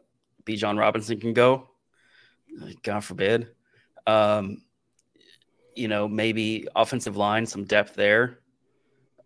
Bijan 0.46 0.78
Robinson 0.80 1.20
can 1.20 1.34
go. 1.34 1.70
God 2.84 3.04
forbid. 3.04 3.50
Um, 4.08 4.64
you 5.76 5.88
know, 5.88 6.08
maybe 6.08 6.68
offensive 6.76 7.16
line, 7.16 7.46
some 7.46 7.66
depth 7.66 7.96
there. 7.96 8.40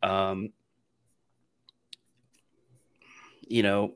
Um, 0.02 0.52
you 3.48 3.64
know, 3.64 3.94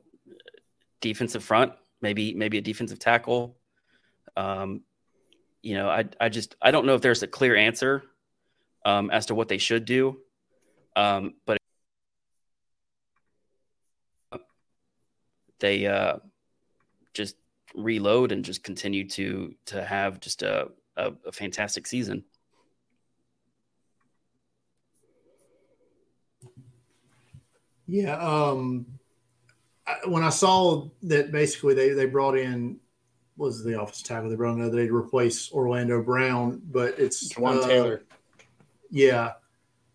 defensive 1.00 1.44
front, 1.44 1.72
maybe 2.00 2.34
maybe 2.34 2.58
a 2.58 2.62
defensive 2.62 2.98
tackle. 2.98 3.56
Um, 4.36 4.82
you 5.62 5.74
know, 5.74 5.88
I 5.88 6.06
I 6.20 6.28
just 6.28 6.56
I 6.62 6.70
don't 6.70 6.86
know 6.86 6.94
if 6.94 7.02
there's 7.02 7.22
a 7.22 7.26
clear 7.26 7.56
answer 7.56 8.02
um, 8.84 9.10
as 9.10 9.26
to 9.26 9.34
what 9.34 9.48
they 9.48 9.58
should 9.58 9.84
do, 9.84 10.18
um, 10.96 11.34
but 11.44 11.57
they 15.60 15.86
uh, 15.86 16.16
just 17.14 17.36
reload 17.74 18.32
and 18.32 18.44
just 18.44 18.62
continue 18.62 19.08
to 19.08 19.54
to 19.66 19.84
have 19.84 20.20
just 20.20 20.42
a, 20.42 20.68
a, 20.96 21.12
a 21.26 21.32
fantastic 21.32 21.86
season. 21.86 22.24
Yeah. 27.86 28.18
Um, 28.18 28.86
I, 29.86 29.96
when 30.06 30.22
I 30.22 30.28
saw 30.28 30.88
that 31.04 31.32
basically 31.32 31.74
they, 31.74 31.90
they 31.90 32.06
brought 32.06 32.36
in 32.36 32.78
was 33.36 33.64
the 33.64 33.80
office 33.80 34.02
tackle 34.02 34.28
they 34.28 34.36
brought 34.36 34.58
in 34.58 34.70
they 34.70 34.90
replace 34.90 35.50
Orlando 35.52 36.02
Brown, 36.02 36.60
but 36.70 36.98
it's 36.98 37.32
Jawaan 37.32 37.62
uh, 37.62 37.66
Taylor. 37.66 38.02
Yeah. 38.90 39.32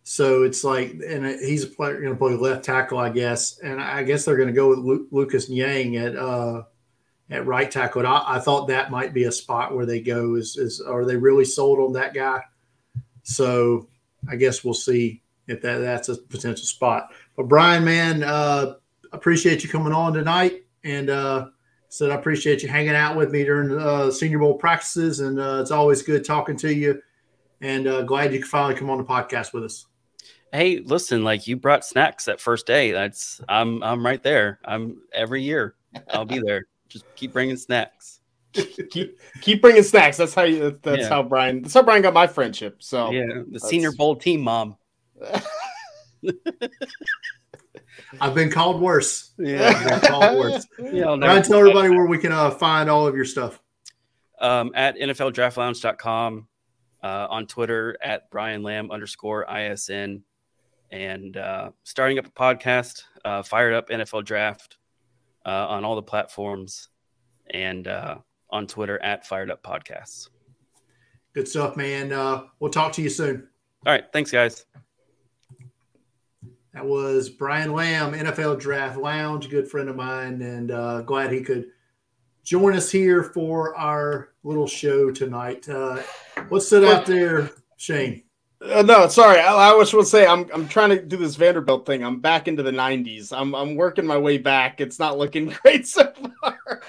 So 0.03 0.43
it's 0.43 0.63
like, 0.65 0.95
and 1.07 1.25
he's 1.25 1.63
a 1.63 1.67
player 1.67 1.99
going 1.99 2.11
to 2.11 2.17
play 2.17 2.33
left 2.33 2.65
tackle, 2.65 2.97
I 2.97 3.09
guess, 3.09 3.59
and 3.59 3.81
I 3.81 4.03
guess 4.03 4.25
they're 4.25 4.35
going 4.35 4.49
to 4.49 4.53
go 4.53 4.69
with 4.69 4.79
Lu- 4.79 5.07
Lucas 5.11 5.49
Niang 5.49 5.95
at 5.95 6.17
uh, 6.17 6.63
at 7.29 7.45
right 7.45 7.71
tackle. 7.71 8.05
I, 8.05 8.23
I, 8.27 8.39
thought 8.39 8.67
that 8.67 8.91
might 8.91 9.13
be 9.13 9.23
a 9.23 9.31
spot 9.31 9.73
where 9.73 9.85
they 9.85 10.01
go. 10.01 10.35
Is 10.35 10.57
is 10.57 10.81
are 10.81 11.05
they 11.05 11.15
really 11.15 11.45
sold 11.45 11.79
on 11.79 11.93
that 11.93 12.13
guy? 12.13 12.41
So 13.23 13.87
I 14.29 14.35
guess 14.35 14.63
we'll 14.63 14.73
see 14.73 15.21
if 15.47 15.61
that 15.61 15.77
that's 15.77 16.09
a 16.09 16.17
potential 16.17 16.65
spot. 16.65 17.13
But 17.37 17.47
Brian, 17.47 17.85
man, 17.85 18.23
uh, 18.23 18.75
appreciate 19.13 19.63
you 19.63 19.69
coming 19.69 19.93
on 19.93 20.13
tonight, 20.13 20.65
and 20.83 21.09
uh, 21.09 21.47
said 21.87 22.11
I 22.11 22.15
appreciate 22.15 22.61
you 22.61 22.67
hanging 22.67 22.95
out 22.95 23.15
with 23.15 23.31
me 23.31 23.45
during 23.45 23.79
uh, 23.79 24.11
Senior 24.11 24.39
Bowl 24.39 24.55
practices, 24.55 25.21
and 25.21 25.39
uh, 25.39 25.59
it's 25.61 25.71
always 25.71 26.01
good 26.01 26.25
talking 26.25 26.57
to 26.57 26.73
you. 26.73 27.01
And 27.61 27.87
uh, 27.87 28.01
glad 28.01 28.33
you 28.33 28.39
could 28.39 28.49
finally 28.49 28.75
come 28.75 28.89
on 28.89 28.97
the 28.97 29.05
podcast 29.05 29.53
with 29.53 29.63
us. 29.63 29.85
Hey, 30.53 30.81
listen, 30.85 31.23
like 31.23 31.47
you 31.47 31.57
brought 31.57 31.83
snacks 31.83 32.25
that 32.25 32.39
first 32.39 32.67
day. 32.67 32.91
That's 32.91 33.41
I'm 33.49 33.81
I'm 33.81 34.05
right 34.05 34.21
there. 34.21 34.59
I'm 34.63 35.01
every 35.11 35.41
year. 35.41 35.73
I'll 36.11 36.25
be 36.25 36.39
there. 36.39 36.67
Just 36.89 37.05
keep 37.15 37.33
bringing 37.33 37.57
snacks. 37.57 38.19
keep 38.53 39.19
keep 39.41 39.63
bringing 39.63 39.81
snacks. 39.81 40.17
That's 40.17 40.35
how 40.35 40.43
you. 40.43 40.79
That's 40.83 41.01
yeah. 41.01 41.09
how 41.09 41.23
Brian. 41.23 41.63
That's 41.63 41.73
how 41.73 41.81
Brian 41.81 42.03
got 42.03 42.13
my 42.13 42.27
friendship. 42.27 42.83
So 42.83 43.09
yeah, 43.09 43.25
the 43.25 43.45
that's... 43.53 43.67
Senior 43.67 43.93
Bowl 43.93 44.15
team 44.15 44.41
mom. 44.41 44.77
I've 48.21 48.35
been 48.35 48.51
called 48.51 48.79
worse. 48.79 49.31
Yeah, 49.39 49.99
called 50.01 50.37
worse. 50.37 50.67
Yeah, 50.79 51.15
Brian, 51.17 51.41
tell 51.41 51.57
everybody 51.57 51.89
where 51.89 52.05
we 52.05 52.19
can 52.19 52.31
uh, 52.31 52.51
find 52.51 52.91
all 52.91 53.07
of 53.07 53.15
your 53.15 53.25
stuff. 53.25 53.59
Um, 54.39 54.71
at 54.75 54.97
NFLDraftLounge.com, 54.97 56.47
uh, 57.01 57.27
on 57.29 57.47
Twitter 57.47 57.97
at 58.03 58.29
Brian 58.29 58.61
Lamb 58.61 58.91
underscore 58.91 59.49
ISN, 59.49 60.23
and 60.93 61.37
uh, 61.37 61.71
starting 61.81 62.19
up 62.19 62.27
a 62.27 62.29
podcast, 62.29 63.03
uh, 63.25 63.41
Fired 63.41 63.73
Up 63.73 63.89
NFL 63.89 64.25
Draft, 64.25 64.77
uh, 65.43 65.67
on 65.67 65.83
all 65.83 65.95
the 65.95 66.03
platforms, 66.03 66.89
and 67.49 67.87
uh, 67.87 68.17
on 68.51 68.67
Twitter 68.67 69.01
at 69.01 69.25
Fired 69.25 69.49
Up 69.49 69.63
Podcasts. 69.63 70.29
Good 71.33 71.47
stuff, 71.47 71.75
man. 71.75 72.13
Uh, 72.13 72.43
we'll 72.59 72.69
talk 72.69 72.93
to 72.93 73.01
you 73.01 73.09
soon. 73.09 73.47
All 73.87 73.91
right. 73.91 74.05
Thanks, 74.13 74.29
guys. 74.29 74.67
That 76.75 76.85
was 76.85 77.27
Brian 77.27 77.73
Lamb, 77.73 78.13
NFL 78.13 78.59
Draft 78.59 78.97
Lounge, 78.97 79.49
good 79.49 79.67
friend 79.67 79.89
of 79.89 79.95
mine, 79.95 80.41
and 80.43 80.69
uh, 80.69 81.01
glad 81.01 81.31
he 81.31 81.41
could 81.41 81.71
join 82.43 82.75
us 82.75 82.91
here 82.91 83.23
for 83.23 83.75
our 83.75 84.29
little 84.43 84.67
show 84.67 85.09
tonight. 85.09 85.67
Uh, 85.67 86.03
what 86.49 86.61
stood 86.61 86.83
out 86.83 87.07
there, 87.07 87.49
Shane? 87.77 88.23
Uh, 88.63 88.81
no, 88.81 89.07
sorry. 89.07 89.39
I, 89.39 89.71
I 89.71 89.73
was 89.73 89.91
going 89.91 90.03
to 90.03 90.09
say 90.09 90.25
I'm 90.25 90.49
I'm 90.53 90.67
trying 90.67 90.89
to 90.89 91.01
do 91.01 91.17
this 91.17 91.35
Vanderbilt 91.35 91.85
thing. 91.85 92.03
I'm 92.03 92.19
back 92.19 92.47
into 92.47 92.63
the 92.63 92.71
'90s. 92.71 93.33
I'm 93.35 93.53
I'm 93.53 93.75
working 93.75 94.05
my 94.05 94.17
way 94.17 94.37
back. 94.37 94.79
It's 94.79 94.99
not 94.99 95.17
looking 95.17 95.53
great 95.63 95.87
so 95.87 96.11
far. 96.41 96.81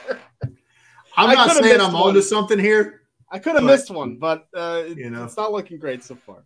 I'm 1.16 1.30
I 1.30 1.34
not 1.34 1.50
saying 1.50 1.80
I'm 1.80 1.94
on 1.94 2.08
onto 2.08 2.22
something 2.22 2.58
here. 2.58 3.02
I 3.30 3.38
could 3.38 3.54
have 3.54 3.64
missed 3.64 3.90
one, 3.90 4.16
but 4.16 4.46
uh, 4.54 4.84
you 4.96 5.10
know, 5.10 5.24
it's 5.24 5.36
not 5.36 5.52
looking 5.52 5.78
great 5.78 6.04
so 6.04 6.14
far. 6.14 6.44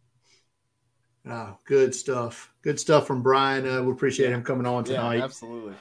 Oh, 1.29 1.59
good 1.64 1.95
stuff. 1.95 2.51
Good 2.62 2.81
stuff 2.81 3.07
from 3.07 3.23
Brian. 3.23 3.69
Uh, 3.69 3.83
we 3.83 3.93
appreciate 3.93 4.31
him 4.31 4.43
coming 4.43 4.67
on 4.67 4.85
tonight. 4.85 5.17
Yeah, 5.17 5.25
absolutely. 5.25 5.75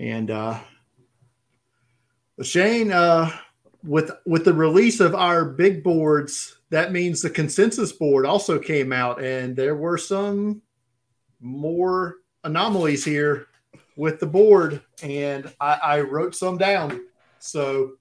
And 0.00 0.30
uh, 0.30 0.58
Shane, 2.42 2.90
uh, 2.90 3.30
with 3.84 4.10
with 4.26 4.44
the 4.44 4.54
release 4.54 5.00
of 5.00 5.14
our 5.14 5.44
big 5.44 5.82
boards, 5.82 6.56
that 6.70 6.92
means 6.92 7.20
the 7.20 7.30
consensus 7.30 7.92
board 7.92 8.26
also 8.26 8.58
came 8.58 8.92
out, 8.92 9.22
and 9.22 9.56
there 9.56 9.76
were 9.76 9.98
some 9.98 10.62
more 11.40 12.16
anomalies 12.44 13.04
here 13.04 13.48
with 13.96 14.20
the 14.20 14.26
board, 14.26 14.80
and 15.02 15.52
I, 15.60 15.78
I 15.82 16.00
wrote 16.00 16.34
some 16.34 16.58
down. 16.58 17.04
So 17.38 17.92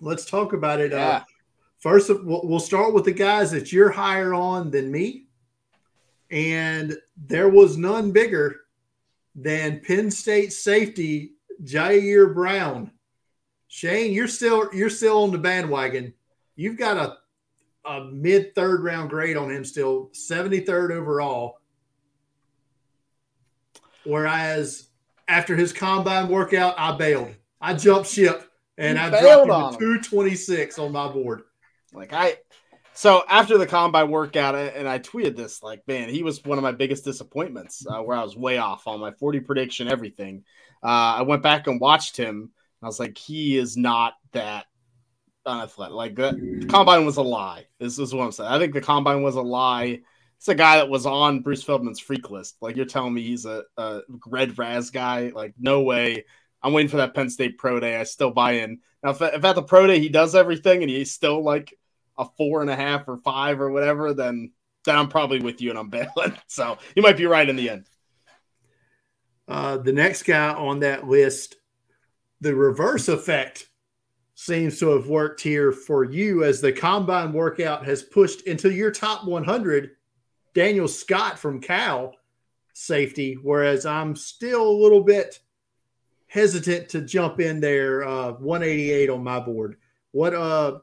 let's 0.00 0.24
talk 0.24 0.52
about 0.52 0.80
it. 0.80 0.92
Uh, 0.92 0.96
yeah. 0.96 1.08
Uh, 1.08 1.22
first, 1.78 2.10
we'll, 2.10 2.42
we'll 2.44 2.60
start 2.60 2.92
with 2.92 3.04
the 3.04 3.12
guys 3.12 3.50
that 3.52 3.72
you're 3.72 3.90
higher 3.90 4.34
on 4.34 4.70
than 4.70 4.90
me 4.90 5.26
and 6.30 6.96
there 7.16 7.48
was 7.48 7.76
none 7.76 8.12
bigger 8.12 8.60
than 9.34 9.80
Penn 9.80 10.10
State 10.10 10.52
safety 10.52 11.32
Ji'Ayir 11.62 12.34
Brown. 12.34 12.92
Shane, 13.72 14.12
you're 14.12 14.28
still 14.28 14.68
you're 14.74 14.90
still 14.90 15.22
on 15.22 15.30
the 15.30 15.38
bandwagon. 15.38 16.12
You've 16.56 16.76
got 16.76 16.96
a 16.96 17.18
a 17.88 18.04
mid 18.04 18.54
third 18.54 18.82
round 18.82 19.10
grade 19.10 19.36
on 19.36 19.48
him 19.48 19.64
still, 19.64 20.10
73rd 20.12 20.90
overall. 20.90 21.60
Whereas 24.04 24.88
after 25.28 25.54
his 25.54 25.72
combine 25.72 26.28
workout, 26.28 26.74
I 26.78 26.96
bailed. 26.96 27.32
I 27.60 27.74
jumped 27.74 28.10
ship 28.10 28.50
and 28.76 28.98
you 28.98 29.04
I 29.04 29.08
dropped 29.08 29.76
him 29.76 29.78
to 29.78 29.86
226 29.86 30.78
on 30.80 30.90
my 30.90 31.06
board. 31.06 31.42
Like 31.92 32.12
I 32.12 32.38
so 32.92 33.22
after 33.28 33.56
the 33.56 33.68
combine 33.68 34.10
workout, 34.10 34.56
and 34.56 34.88
I 34.88 34.98
tweeted 34.98 35.36
this, 35.36 35.62
like, 35.62 35.86
man, 35.86 36.08
he 36.08 36.24
was 36.24 36.44
one 36.44 36.58
of 36.58 36.62
my 36.62 36.72
biggest 36.72 37.04
disappointments, 37.04 37.86
uh, 37.88 38.02
where 38.02 38.16
I 38.16 38.22
was 38.22 38.36
way 38.36 38.58
off 38.58 38.86
on 38.88 39.00
my 39.00 39.12
40 39.12 39.40
prediction, 39.40 39.88
everything. 39.88 40.42
Uh, 40.82 41.16
I 41.18 41.22
went 41.22 41.42
back 41.42 41.68
and 41.68 41.80
watched 41.80 42.16
him. 42.16 42.50
I 42.82 42.86
was 42.86 42.98
like, 42.98 43.18
he 43.18 43.56
is 43.58 43.76
not 43.76 44.14
that 44.32 44.66
unathletic. 45.46 45.94
Like 45.94 46.14
the 46.14 46.66
combine 46.68 47.04
was 47.04 47.16
a 47.16 47.22
lie. 47.22 47.66
This 47.78 47.98
is 47.98 48.14
what 48.14 48.24
I'm 48.24 48.32
saying. 48.32 48.50
I 48.50 48.58
think 48.58 48.74
the 48.74 48.80
combine 48.80 49.22
was 49.22 49.36
a 49.36 49.42
lie. 49.42 50.00
It's 50.38 50.48
a 50.48 50.54
guy 50.54 50.76
that 50.76 50.88
was 50.88 51.04
on 51.04 51.40
Bruce 51.40 51.62
Feldman's 51.62 52.00
freak 52.00 52.30
list. 52.30 52.56
Like 52.60 52.76
you're 52.76 52.86
telling 52.86 53.12
me 53.12 53.22
he's 53.22 53.44
a, 53.44 53.64
a 53.76 54.00
red 54.26 54.58
RAS 54.58 54.90
guy. 54.90 55.32
Like 55.34 55.54
no 55.58 55.82
way. 55.82 56.24
I'm 56.62 56.72
waiting 56.72 56.90
for 56.90 56.98
that 56.98 57.14
Penn 57.14 57.30
State 57.30 57.58
pro 57.58 57.80
day. 57.80 57.96
I 57.96 58.04
still 58.04 58.30
buy 58.30 58.52
in. 58.52 58.80
Now 59.02 59.10
if, 59.10 59.20
if 59.20 59.44
at 59.44 59.54
the 59.54 59.62
pro 59.62 59.86
day 59.86 59.98
he 59.98 60.08
does 60.08 60.34
everything 60.34 60.82
and 60.82 60.90
he's 60.90 61.12
still 61.12 61.42
like 61.42 61.78
a 62.16 62.26
four 62.36 62.60
and 62.62 62.70
a 62.70 62.76
half 62.76 63.08
or 63.08 63.18
five 63.18 63.60
or 63.60 63.70
whatever, 63.70 64.14
then 64.14 64.52
then 64.84 64.96
I'm 64.96 65.08
probably 65.08 65.40
with 65.40 65.60
you 65.60 65.70
and 65.70 65.78
I'm 65.78 65.88
bailing. 65.90 66.36
So 66.46 66.78
you 66.94 67.02
might 67.02 67.16
be 67.16 67.26
right 67.26 67.48
in 67.48 67.56
the 67.56 67.70
end. 67.70 67.86
Uh, 69.46 69.78
the 69.78 69.92
next 69.92 70.22
guy 70.22 70.54
on 70.54 70.80
that 70.80 71.08
list, 71.08 71.56
the 72.40 72.54
reverse 72.54 73.08
effect 73.08 73.68
seems 74.34 74.78
to 74.78 74.88
have 74.88 75.06
worked 75.06 75.40
here 75.40 75.70
for 75.70 76.04
you 76.04 76.44
as 76.44 76.60
the 76.60 76.72
combine 76.72 77.32
workout 77.32 77.84
has 77.84 78.02
pushed 78.02 78.42
into 78.42 78.72
your 78.72 78.90
top 78.90 79.26
100 79.26 79.90
Daniel 80.54 80.88
Scott 80.88 81.38
from 81.38 81.60
Cal 81.60 82.14
safety, 82.72 83.38
whereas 83.42 83.84
I'm 83.84 84.16
still 84.16 84.66
a 84.66 84.80
little 84.82 85.02
bit 85.02 85.40
hesitant 86.26 86.88
to 86.90 87.02
jump 87.02 87.40
in 87.40 87.60
there. 87.60 88.04
Uh, 88.04 88.32
188 88.32 89.10
on 89.10 89.22
my 89.22 89.40
board. 89.40 89.76
What 90.12 90.34
uh 90.34 90.78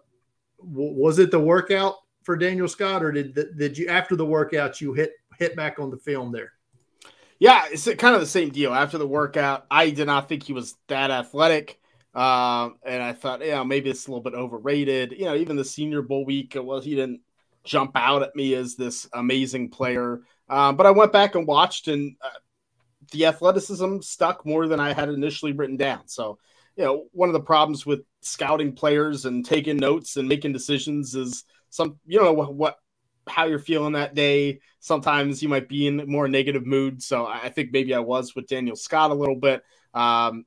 was 0.60 1.20
it 1.20 1.32
the 1.32 1.40
workout 1.40 1.96
for 2.24 2.38
Daniel 2.38 2.68
Scott, 2.68 3.04
or 3.04 3.12
did 3.12 3.34
did 3.58 3.78
you 3.78 3.88
after 3.88 4.16
the 4.16 4.26
workout 4.26 4.80
you 4.82 4.94
hit 4.94 5.14
hit 5.38 5.56
back 5.56 5.80
on 5.80 5.90
the 5.90 5.98
film 5.98 6.32
there? 6.32 6.54
Yeah, 7.40 7.66
it's 7.72 7.86
kind 7.96 8.16
of 8.16 8.22
the 8.22 8.28
same 8.28 8.50
deal. 8.50 8.74
After 8.74 8.98
the 8.98 9.08
workout, 9.08 9.66
I 9.70 9.92
did 9.92 10.08
not 10.08 10.28
think 10.28 10.44
he 10.44 10.54
was 10.54 10.76
that 10.88 11.12
athletic. 11.12 11.80
Um, 12.16 12.78
and 12.84 13.04
I 13.04 13.14
thought, 13.14 13.42
know, 13.42 13.64
maybe 13.64 13.90
it's 13.92 14.08
a 14.08 14.12
little 14.12 14.24
bit 14.24 14.34
overrated. 14.34 15.12
You 15.12 15.26
know, 15.26 15.36
even 15.36 15.56
the 15.56 15.64
Senior 15.64 16.02
Bowl 16.02 16.26
week, 16.26 16.58
well, 16.60 16.82
he 16.82 16.96
didn't 16.96 17.22
jump 17.64 17.92
out 17.96 18.24
at 18.24 18.36
me 18.36 18.56
as 18.56 18.76
this 18.76 19.08
amazing 19.14 19.70
player. 19.70 20.22
Uh, 20.50 20.72
but 20.72 20.88
I 20.88 20.92
went 20.92 21.12
back 21.12 21.36
and 21.36 21.46
watched, 21.46 21.88
and 21.90 22.16
uh, 22.22 22.30
the 23.12 23.28
athleticism 23.28 24.00
stuck 24.00 24.46
more 24.46 24.68
than 24.68 24.80
I 24.80 24.94
had 24.94 25.10
initially 25.10 25.52
written 25.52 25.78
down. 25.78 26.08
So, 26.08 26.40
you 26.76 26.86
know, 26.86 27.06
one 27.12 27.30
of 27.30 27.34
the 27.34 27.40
problems 27.42 27.86
with 27.86 28.02
scouting 28.22 28.74
players 28.74 29.26
and 29.26 29.46
taking 29.46 29.78
notes 29.78 30.18
and 30.18 30.28
making 30.28 30.54
decisions 30.54 31.14
is 31.14 31.44
some 31.70 32.00
you 32.06 32.20
know 32.22 32.34
what, 32.34 32.54
what 32.56 32.78
how 33.28 33.46
you're 33.46 33.60
feeling 33.60 33.94
that 33.94 34.16
day. 34.16 34.60
Sometimes 34.80 35.42
you 35.42 35.50
might 35.50 35.68
be 35.68 35.88
in 35.88 36.10
more 36.10 36.28
negative 36.28 36.66
mood. 36.66 37.02
So 37.02 37.26
I 37.26 37.50
think 37.50 37.72
maybe 37.72 37.94
I 37.94 38.00
was 38.00 38.36
with 38.36 38.48
Daniel 38.48 38.76
Scott 38.76 39.12
a 39.12 39.16
little 39.16 39.36
bit. 39.36 39.64
Um, 39.94 40.46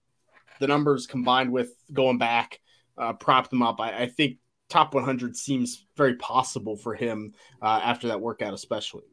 the 0.60 0.66
numbers 0.66 1.06
combined 1.06 1.52
with 1.52 1.72
going 1.92 2.18
back 2.18 2.60
uh, 3.00 3.14
prop 3.14 3.48
them 3.48 3.62
up. 3.62 3.80
I, 3.80 4.02
I, 4.02 4.06
think 4.06 4.36
top 4.68 4.94
100 4.94 5.34
seems 5.36 5.86
very 5.96 6.16
possible 6.16 6.76
for 6.76 6.94
him 6.94 7.32
uh, 7.62 7.80
after 7.82 8.08
that 8.08 8.20
workout, 8.20 8.52
especially. 8.52 9.04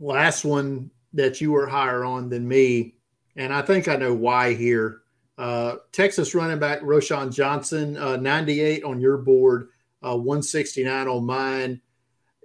Last 0.00 0.44
one 0.44 0.90
that 1.12 1.40
you 1.40 1.52
were 1.52 1.66
higher 1.66 2.04
on 2.04 2.28
than 2.28 2.48
me, 2.48 2.96
and 3.36 3.52
I 3.52 3.62
think 3.62 3.88
I 3.88 3.96
know 3.96 4.14
why 4.14 4.54
here. 4.54 5.02
Uh, 5.38 5.76
Texas 5.92 6.34
running 6.34 6.58
back 6.58 6.80
Roschon 6.80 7.32
Johnson, 7.32 7.96
uh, 7.98 8.16
98 8.16 8.84
on 8.84 9.00
your 9.00 9.18
board, 9.18 9.68
uh, 10.02 10.16
169 10.16 11.08
on 11.08 11.26
mine. 11.26 11.80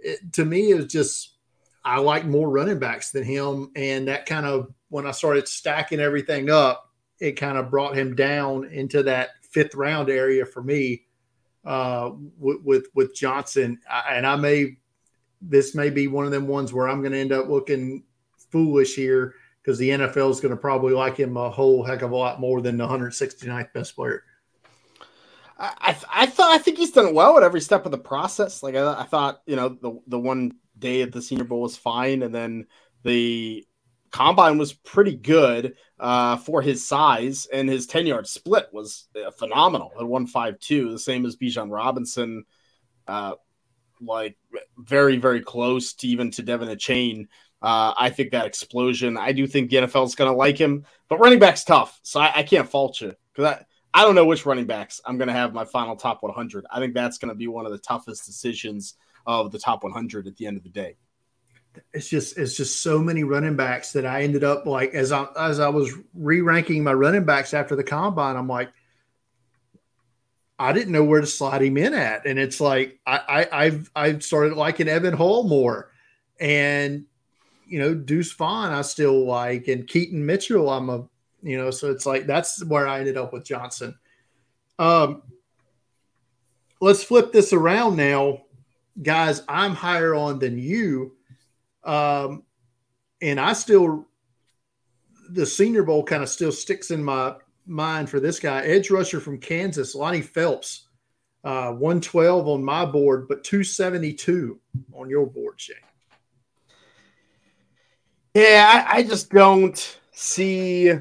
It, 0.01 0.33
to 0.33 0.45
me, 0.45 0.71
it's 0.71 0.91
just 0.91 1.35
I 1.83 1.99
like 1.99 2.25
more 2.25 2.49
running 2.49 2.79
backs 2.79 3.11
than 3.11 3.23
him, 3.23 3.71
and 3.75 4.07
that 4.07 4.25
kind 4.25 4.45
of 4.45 4.73
when 4.89 5.07
I 5.07 5.11
started 5.11 5.47
stacking 5.47 5.99
everything 5.99 6.49
up, 6.49 6.89
it 7.19 7.33
kind 7.33 7.57
of 7.57 7.69
brought 7.69 7.97
him 7.97 8.15
down 8.15 8.65
into 8.65 9.03
that 9.03 9.29
fifth 9.41 9.75
round 9.75 10.09
area 10.09 10.45
for 10.45 10.61
me 10.61 11.03
uh, 11.65 12.11
with, 12.37 12.61
with, 12.63 12.87
with 12.93 13.15
Johnson. 13.15 13.79
I, 13.89 14.15
and 14.15 14.27
I 14.27 14.35
may 14.35 14.77
this 15.41 15.73
may 15.73 15.89
be 15.89 16.07
one 16.07 16.25
of 16.25 16.31
them 16.31 16.47
ones 16.47 16.71
where 16.71 16.87
I'm 16.87 17.01
going 17.01 17.13
to 17.13 17.17
end 17.17 17.31
up 17.31 17.49
looking 17.49 18.03
foolish 18.51 18.95
here 18.95 19.33
because 19.61 19.77
the 19.77 19.89
NFL 19.89 20.31
is 20.31 20.39
going 20.39 20.53
to 20.53 20.59
probably 20.59 20.93
like 20.93 21.17
him 21.17 21.35
a 21.37 21.49
whole 21.49 21.83
heck 21.83 22.01
of 22.01 22.11
a 22.11 22.15
lot 22.15 22.39
more 22.39 22.61
than 22.61 22.77
the 22.77 22.87
169th 22.87 23.73
best 23.73 23.95
player. 23.95 24.23
I, 25.61 25.95
I 26.11 26.25
thought 26.25 26.51
I 26.51 26.57
think 26.57 26.77
he's 26.77 26.91
done 26.91 27.13
well 27.13 27.37
at 27.37 27.43
every 27.43 27.61
step 27.61 27.85
of 27.85 27.91
the 27.91 27.97
process. 27.97 28.63
Like 28.63 28.75
I, 28.75 29.01
I 29.01 29.03
thought, 29.03 29.41
you 29.45 29.55
know, 29.55 29.69
the 29.69 29.99
the 30.07 30.19
one 30.19 30.53
day 30.77 31.03
at 31.03 31.11
the 31.11 31.21
Senior 31.21 31.43
Bowl 31.43 31.61
was 31.61 31.77
fine, 31.77 32.23
and 32.23 32.33
then 32.33 32.65
the 33.03 33.65
combine 34.09 34.57
was 34.57 34.73
pretty 34.73 35.15
good 35.15 35.75
uh, 35.99 36.37
for 36.37 36.61
his 36.61 36.87
size, 36.87 37.47
and 37.51 37.69
his 37.69 37.87
10 37.87 38.07
yard 38.07 38.27
split 38.27 38.67
was 38.71 39.07
uh, 39.15 39.31
phenomenal 39.31 39.91
at 39.99 40.07
152, 40.07 40.91
the 40.91 40.99
same 40.99 41.25
as 41.25 41.37
Bijan 41.37 41.71
Robinson, 41.71 42.43
uh, 43.07 43.33
like 44.01 44.37
very, 44.77 45.17
very 45.17 45.41
close 45.41 45.93
to 45.93 46.07
even 46.07 46.31
to 46.31 46.43
De'Von 46.43 46.75
Achane. 46.75 47.27
Uh, 47.61 47.93
I 47.95 48.09
think 48.09 48.31
that 48.31 48.47
explosion, 48.47 49.17
I 49.17 49.31
do 49.31 49.45
think 49.45 49.69
the 49.69 49.77
NFL 49.77 50.07
is 50.07 50.15
going 50.15 50.31
to 50.31 50.35
like 50.35 50.57
him, 50.57 50.85
but 51.07 51.19
running 51.19 51.37
back's 51.37 51.63
tough. 51.63 51.99
So 52.01 52.19
I, 52.19 52.31
I 52.37 52.43
can't 52.43 52.67
fault 52.67 52.99
you 52.99 53.13
because 53.33 53.63
I, 53.93 54.03
don't 54.03 54.15
know 54.15 54.25
which 54.25 54.45
running 54.45 54.65
backs 54.65 55.01
I'm 55.05 55.17
going 55.17 55.27
to 55.27 55.33
have 55.33 55.53
my 55.53 55.65
final 55.65 55.95
top 55.95 56.23
100. 56.23 56.65
I 56.71 56.79
think 56.79 56.93
that's 56.93 57.17
going 57.17 57.29
to 57.29 57.35
be 57.35 57.47
one 57.47 57.65
of 57.65 57.71
the 57.71 57.77
toughest 57.77 58.25
decisions 58.25 58.95
of 59.25 59.51
the 59.51 59.59
top 59.59 59.83
100 59.83 60.27
at 60.27 60.37
the 60.37 60.47
end 60.47 60.57
of 60.57 60.63
the 60.63 60.69
day. 60.69 60.97
It's 61.93 62.09
just 62.09 62.37
it's 62.37 62.57
just 62.57 62.81
so 62.81 62.99
many 62.99 63.23
running 63.23 63.55
backs 63.55 63.93
that 63.93 64.05
I 64.05 64.23
ended 64.23 64.43
up 64.43 64.65
like 64.65 64.93
as 64.93 65.13
I 65.13 65.27
as 65.39 65.61
I 65.61 65.69
was 65.69 65.93
re-ranking 66.13 66.83
my 66.83 66.93
running 66.93 67.23
backs 67.23 67.53
after 67.53 67.77
the 67.77 67.83
combine, 67.83 68.35
I'm 68.35 68.49
like, 68.49 68.73
I 70.59 70.73
didn't 70.73 70.91
know 70.91 71.03
where 71.03 71.21
to 71.21 71.27
slide 71.27 71.61
him 71.61 71.77
in 71.77 71.93
at, 71.93 72.25
and 72.25 72.37
it's 72.37 72.59
like 72.59 72.99
I, 73.07 73.47
I 73.51 73.65
have 73.65 73.89
I've 73.95 74.23
started 74.23 74.57
liking 74.57 74.89
Evan 74.89 75.13
Hull 75.13 75.47
more, 75.47 75.91
and 76.41 77.05
you 77.65 77.79
know 77.79 77.95
Deuce 77.95 78.33
Vaughn 78.33 78.73
I 78.73 78.81
still 78.81 79.25
like, 79.25 79.69
and 79.69 79.87
Keaton 79.87 80.25
Mitchell 80.25 80.69
I'm 80.69 80.89
a 80.89 81.07
you 81.41 81.57
know 81.57 81.71
so 81.71 81.91
it's 81.91 82.05
like 82.05 82.27
that's 82.27 82.63
where 82.65 82.87
I 82.87 82.99
ended 82.99 83.17
up 83.17 83.33
with 83.33 83.45
Johnson. 83.45 83.95
Um, 84.79 85.23
let's 86.79 87.03
flip 87.03 87.31
this 87.31 87.53
around 87.53 87.95
now, 87.97 88.43
guys. 89.01 89.43
I'm 89.47 89.75
higher 89.75 90.15
on 90.15 90.39
than 90.39 90.57
you 90.57 91.13
um, 91.83 92.43
and 93.21 93.39
I 93.39 93.53
still, 93.53 94.07
the 95.29 95.45
Senior 95.45 95.83
Bowl 95.83 96.03
kind 96.03 96.23
of 96.23 96.29
still 96.29 96.51
sticks 96.51 96.91
in 96.91 97.03
my 97.03 97.35
mind 97.65 98.09
for 98.09 98.19
this 98.19 98.39
guy, 98.39 98.61
edge 98.61 98.89
rusher 98.89 99.19
from 99.19 99.39
Kansas, 99.39 99.95
Lonnie 99.95 100.21
Phelps, 100.21 100.87
uh, 101.43 101.71
112 101.71 102.47
on 102.47 102.63
my 102.63 102.85
board, 102.85 103.27
but 103.27 103.43
272 103.43 104.59
on 104.93 105.09
your 105.09 105.25
board, 105.25 105.59
Shane. 105.59 105.77
Yeah, 108.33 108.85
I, 108.87 108.97
I 108.97 109.03
just 109.03 109.29
don't 109.29 109.99
see 110.11 110.93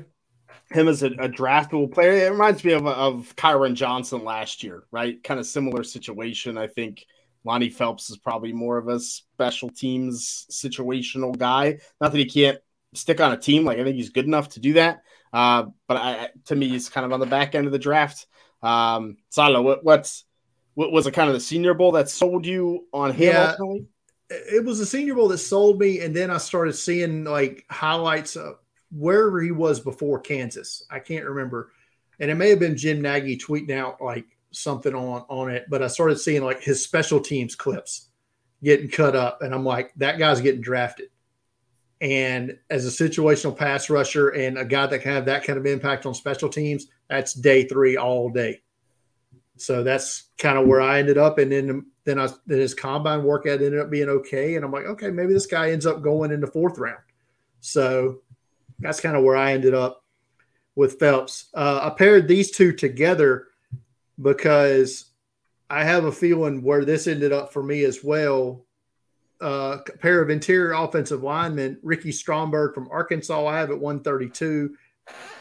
him 0.70 0.88
as 0.88 1.02
a, 1.02 1.08
a, 1.08 1.28
draftable 1.28 1.90
player. 1.92 2.26
It 2.26 2.30
reminds 2.30 2.64
me 2.64 2.72
of, 2.72 2.86
of 2.86 3.34
Kyron 3.36 3.74
Johnson 3.74 4.24
last 4.24 4.62
year, 4.62 4.84
right? 4.90 5.22
Kind 5.22 5.40
of 5.40 5.46
similar 5.46 5.82
situation. 5.82 6.58
I 6.58 6.66
think– 6.66 7.04
Lonnie 7.44 7.70
Phelps 7.70 8.10
is 8.10 8.18
probably 8.18 8.52
more 8.52 8.78
of 8.78 8.88
a 8.88 9.00
special 9.00 9.70
teams 9.70 10.46
situational 10.50 11.36
guy. 11.36 11.78
Not 12.00 12.12
that 12.12 12.18
he 12.18 12.26
can't 12.26 12.58
stick 12.94 13.20
on 13.20 13.32
a 13.32 13.36
team. 13.36 13.64
Like 13.64 13.78
I 13.78 13.84
think 13.84 13.96
he's 13.96 14.10
good 14.10 14.26
enough 14.26 14.50
to 14.50 14.60
do 14.60 14.74
that. 14.74 15.02
Uh, 15.32 15.66
but 15.86 15.96
I, 15.96 16.28
to 16.46 16.56
me, 16.56 16.68
he's 16.68 16.88
kind 16.88 17.06
of 17.06 17.12
on 17.12 17.20
the 17.20 17.26
back 17.26 17.54
end 17.54 17.66
of 17.66 17.72
the 17.72 17.78
draft. 17.78 18.26
Um, 18.62 19.16
so 19.30 19.42
I 19.42 19.46
don't 19.46 19.54
know 19.54 19.62
what 19.62 19.84
what's 19.84 20.24
what 20.74 20.92
was 20.92 21.06
it 21.06 21.12
kind 21.12 21.28
of 21.28 21.34
the 21.34 21.40
Senior 21.40 21.74
Bowl 21.74 21.92
that 21.92 22.08
sold 22.08 22.46
you 22.46 22.86
on 22.92 23.12
him 23.12 23.32
yeah, 23.32 23.50
ultimately? 23.50 23.86
It 24.28 24.64
was 24.64 24.78
the 24.78 24.86
Senior 24.86 25.14
Bowl 25.14 25.28
that 25.28 25.38
sold 25.38 25.80
me, 25.80 26.00
and 26.00 26.14
then 26.14 26.30
I 26.30 26.38
started 26.38 26.74
seeing 26.74 27.24
like 27.24 27.64
highlights 27.70 28.36
of 28.36 28.56
wherever 28.90 29.40
he 29.40 29.50
was 29.50 29.80
before 29.80 30.20
Kansas. 30.20 30.84
I 30.90 30.98
can't 30.98 31.26
remember, 31.26 31.70
and 32.18 32.30
it 32.30 32.34
may 32.34 32.50
have 32.50 32.60
been 32.60 32.76
Jim 32.76 33.00
Nagy 33.00 33.36
tweeting 33.38 33.72
out 33.72 34.00
like 34.00 34.26
something 34.50 34.94
on 34.94 35.24
on 35.28 35.50
it, 35.50 35.66
but 35.68 35.82
I 35.82 35.86
started 35.86 36.18
seeing 36.18 36.44
like 36.44 36.62
his 36.62 36.82
special 36.82 37.20
teams 37.20 37.54
clips 37.54 38.08
getting 38.62 38.90
cut 38.90 39.16
up, 39.16 39.42
and 39.42 39.54
I'm 39.54 39.64
like, 39.64 39.92
that 39.96 40.18
guy's 40.18 40.40
getting 40.40 40.60
drafted. 40.60 41.08
And 42.00 42.58
as 42.70 42.86
a 42.86 42.88
situational 42.88 43.56
pass 43.56 43.90
rusher 43.90 44.30
and 44.30 44.56
a 44.58 44.64
guy 44.64 44.86
that 44.86 45.00
can 45.00 45.12
have 45.12 45.26
that 45.26 45.44
kind 45.44 45.58
of 45.58 45.66
impact 45.66 46.06
on 46.06 46.14
special 46.14 46.48
teams, 46.48 46.86
that's 47.08 47.34
day 47.34 47.64
three 47.64 47.96
all 47.96 48.30
day. 48.30 48.62
So 49.58 49.82
that's 49.82 50.24
kind 50.38 50.56
of 50.56 50.66
where 50.66 50.80
I 50.80 50.98
ended 50.98 51.18
up. 51.18 51.38
And 51.38 51.52
then 51.52 51.86
then 52.04 52.18
I 52.18 52.28
then 52.46 52.58
his 52.58 52.72
combine 52.72 53.22
workout 53.22 53.60
ended 53.60 53.78
up 53.78 53.90
being 53.90 54.08
okay. 54.08 54.56
And 54.56 54.64
I'm 54.64 54.72
like, 54.72 54.86
okay, 54.86 55.10
maybe 55.10 55.34
this 55.34 55.46
guy 55.46 55.70
ends 55.70 55.84
up 55.84 56.00
going 56.00 56.32
in 56.32 56.40
the 56.40 56.46
fourth 56.46 56.78
round. 56.78 57.02
So 57.60 58.22
that's 58.80 59.00
kind 59.00 59.16
of 59.16 59.22
where 59.22 59.36
I 59.36 59.52
ended 59.52 59.74
up 59.74 60.04
with 60.74 60.98
Phelps. 60.98 61.48
Uh, 61.54 61.80
I 61.82 61.90
paired 61.90 62.28
these 62.28 62.50
two 62.50 62.72
together 62.72 63.48
because 64.20 65.06
I 65.68 65.84
have 65.84 66.04
a 66.04 66.12
feeling 66.12 66.62
where 66.62 66.84
this 66.84 67.06
ended 67.06 67.32
up 67.32 67.52
for 67.52 67.62
me 67.62 67.84
as 67.84 68.02
well. 68.02 68.64
Uh, 69.40 69.78
a 69.88 69.98
pair 69.98 70.20
of 70.20 70.28
interior 70.28 70.72
offensive 70.72 71.22
linemen, 71.22 71.78
Ricky 71.82 72.12
Stromberg 72.12 72.74
from 72.74 72.88
Arkansas, 72.90 73.46
I 73.46 73.58
have 73.58 73.70
at 73.70 73.78
132, 73.78 74.76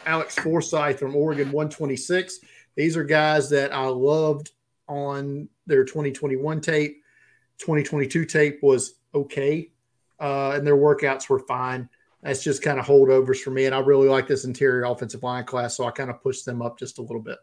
Alex 0.06 0.36
Forsyth 0.36 0.98
from 0.98 1.14
Oregon, 1.14 1.52
126. 1.52 2.40
These 2.76 2.96
are 2.96 3.04
guys 3.04 3.50
that 3.50 3.74
I 3.74 3.86
loved 3.86 4.52
on 4.88 5.48
their 5.66 5.84
2021 5.84 6.60
tape. 6.60 7.02
2022 7.58 8.24
tape 8.24 8.62
was 8.62 8.94
okay, 9.14 9.70
uh, 10.18 10.52
and 10.52 10.66
their 10.66 10.76
workouts 10.76 11.28
were 11.28 11.40
fine. 11.40 11.88
That's 12.22 12.42
just 12.42 12.62
kind 12.62 12.78
of 12.78 12.86
holdovers 12.86 13.38
for 13.38 13.50
me. 13.50 13.66
And 13.66 13.74
I 13.74 13.78
really 13.78 14.08
like 14.08 14.26
this 14.26 14.44
interior 14.44 14.84
offensive 14.84 15.22
line 15.22 15.44
class, 15.44 15.76
so 15.76 15.86
I 15.86 15.90
kind 15.90 16.10
of 16.10 16.22
pushed 16.22 16.44
them 16.44 16.60
up 16.60 16.78
just 16.78 16.98
a 16.98 17.02
little 17.02 17.22
bit. 17.22 17.38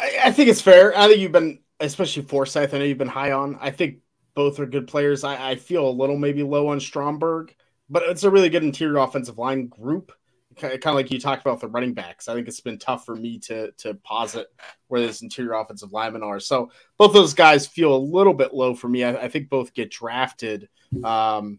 I, 0.00 0.18
I, 0.24 0.32
think 0.32 0.48
it's 0.48 0.60
fair. 0.60 0.96
I 0.96 1.06
think 1.06 1.20
you've 1.20 1.32
been, 1.32 1.60
especially 1.80 2.22
Forsyth. 2.24 2.74
I 2.74 2.78
know 2.78 2.84
you've 2.84 2.98
been 2.98 3.08
high 3.08 3.32
on. 3.32 3.56
I 3.60 3.70
think 3.70 3.98
both 4.34 4.58
are 4.58 4.66
good 4.66 4.86
players. 4.86 5.24
I, 5.24 5.50
I 5.52 5.54
feel 5.56 5.88
a 5.88 5.90
little 5.90 6.18
maybe 6.18 6.42
low 6.42 6.68
on 6.68 6.80
Stromberg, 6.80 7.54
but 7.88 8.02
it's 8.04 8.24
a 8.24 8.30
really 8.30 8.50
good 8.50 8.64
interior 8.64 8.98
offensive 8.98 9.38
line 9.38 9.68
group. 9.68 10.12
Kind 10.56 10.84
of 10.86 10.94
like 10.94 11.10
you 11.10 11.20
talked 11.20 11.42
about 11.42 11.60
the 11.60 11.68
running 11.68 11.92
backs. 11.92 12.28
I 12.28 12.34
think 12.34 12.48
it's 12.48 12.60
been 12.60 12.78
tough 12.78 13.04
for 13.04 13.14
me 13.14 13.38
to 13.40 13.72
to 13.72 13.92
posit 13.94 14.46
where 14.88 15.02
this 15.02 15.20
interior 15.20 15.52
offensive 15.52 15.92
linemen 15.92 16.22
are. 16.22 16.40
So 16.40 16.70
both 16.96 17.12
those 17.12 17.34
guys 17.34 17.66
feel 17.66 17.94
a 17.94 17.98
little 17.98 18.32
bit 18.32 18.54
low 18.54 18.74
for 18.74 18.88
me. 18.88 19.04
I, 19.04 19.24
I 19.24 19.28
think 19.28 19.50
both 19.50 19.74
get 19.74 19.90
drafted 19.90 20.70
um, 21.04 21.58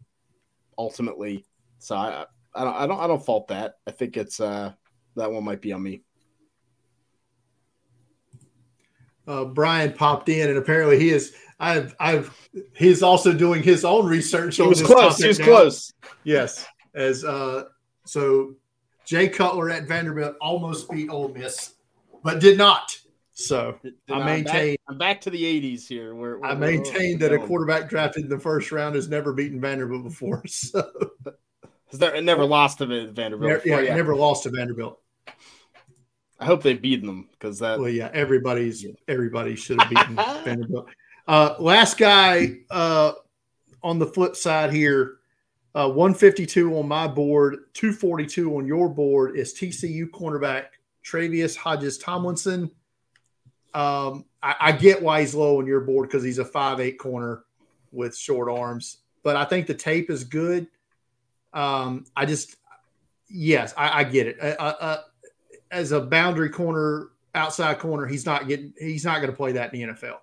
ultimately. 0.78 1.45
So 1.80 1.95
I, 1.95 2.25
I 2.53 2.63
don't 2.63 2.75
I 2.75 2.88
don't 2.88 2.99
I 2.99 3.07
don't 3.07 3.25
fault 3.25 3.47
that. 3.49 3.75
I 3.86 3.91
think 3.91 4.17
it's 4.17 4.39
uh, 4.39 4.73
that 5.15 5.32
one 5.32 5.43
might 5.43 5.61
be 5.61 5.73
on 5.73 5.84
me 5.84 6.01
uh, 9.28 9.45
Brian 9.45 9.93
popped 9.93 10.30
in, 10.30 10.49
and 10.49 10.57
apparently 10.57 10.99
he 10.99 11.09
is. 11.09 11.36
I've, 11.59 11.95
I've, 11.99 12.49
he's 12.75 13.01
also 13.03 13.34
doing 13.34 13.63
his 13.63 13.84
own 13.84 14.05
research. 14.05 14.57
He 14.57 14.61
was 14.61 14.82
close. 14.82 15.17
He 15.17 15.28
was 15.28 15.39
now. 15.39 15.45
close. 15.45 15.93
Yes, 16.23 16.65
as 16.95 17.25
uh, 17.25 17.65
so, 18.05 18.55
Jay 19.05 19.28
Cutler 19.28 19.69
at 19.69 19.88
Vanderbilt 19.88 20.36
almost 20.39 20.89
beat 20.89 21.09
Ole 21.09 21.30
Miss, 21.30 21.73
but 22.23 22.39
did 22.39 22.57
not. 22.57 22.97
So 23.39 23.77
Then 23.83 23.93
I 24.09 24.13
I'm 24.15 24.25
maintain 24.25 24.71
Back, 24.71 24.79
I'm 24.89 24.97
back 24.97 25.21
to 25.21 25.29
the 25.29 25.43
'80s 25.43 25.88
here. 25.88 26.15
Where, 26.15 26.39
where 26.39 26.49
I 26.49 26.55
maintain 26.55 27.19
that 27.19 27.31
a 27.31 27.38
quarterback 27.38 27.88
drafted 27.88 28.23
in 28.23 28.29
the 28.29 28.39
first 28.39 28.71
round 28.71 28.95
has 28.95 29.09
never 29.09 29.31
beaten 29.31 29.61
Vanderbilt 29.61 30.03
before. 30.03 30.43
So 30.47 30.83
Has 31.91 31.99
there- 31.99 32.15
it 32.15 32.23
never 32.23 32.45
lost 32.45 32.79
to 32.79 32.88
Vanderbilt. 32.88 33.63
Ne- 33.63 33.69
yeah, 33.69 33.81
before, 33.81 33.95
never 33.95 34.15
lost 34.15 34.43
to 34.43 34.49
Vanderbilt. 34.49 34.99
I 36.39 36.45
hope 36.45 36.63
they 36.63 36.73
beat 36.73 37.05
them 37.05 37.29
because 37.31 37.59
that. 37.59 37.79
Well, 37.79 37.89
yeah, 37.89 38.09
everybody's 38.11 38.83
everybody 39.07 39.55
should 39.55 39.79
have 39.81 39.89
beaten 39.91 40.15
Vanderbilt. 40.43 40.88
Uh, 41.27 41.55
last 41.59 41.99
guy 41.99 42.57
uh, 42.71 43.11
on 43.83 43.99
the 43.99 44.07
flip 44.07 44.35
side 44.35 44.73
here, 44.73 45.17
uh, 45.75 45.88
152 45.88 46.75
on 46.75 46.88
my 46.88 47.07
board, 47.07 47.57
242 47.73 48.57
on 48.57 48.65
your 48.65 48.89
board 48.89 49.38
is 49.38 49.53
TCU 49.53 50.09
cornerback 50.09 50.69
Tre'Vius 51.05 51.55
Hodges 51.55 51.99
Tomlinson. 51.99 52.71
Um, 53.74 54.26
I, 54.41 54.55
I 54.59 54.72
get 54.72 55.01
why 55.01 55.22
he's 55.22 55.36
low 55.36 55.59
on 55.59 55.68
your 55.68 55.82
board 55.82 56.09
because 56.09 56.24
he's 56.24 56.39
a 56.39 56.45
five-eight 56.45 56.97
corner 56.97 57.43
with 57.91 58.18
short 58.18 58.49
arms, 58.49 58.97
but 59.24 59.36
I 59.36 59.45
think 59.45 59.68
the 59.68 59.74
tape 59.74 60.09
is 60.09 60.24
good. 60.24 60.68
Um, 61.53 62.05
I 62.15 62.26
just, 62.26 62.55
yes, 63.30 63.74
I, 63.78 63.99
I 63.99 64.03
get 64.03 64.28
it. 64.28 64.39
Uh, 64.39 64.55
uh, 64.59 64.97
as 65.72 65.91
a 65.91 66.01
boundary 66.01 66.49
corner, 66.49 67.09
outside 67.36 67.80
corner, 67.80 68.05
he's 68.05 68.26
not 68.26 68.47
getting, 68.47 68.74
he's 68.78 69.05
not 69.05 69.18
going 69.18 69.32
to 69.32 69.36
play 69.36 69.53
that 69.53 69.74
in 69.74 69.82
the 69.82 69.93
NFL. 69.93 70.18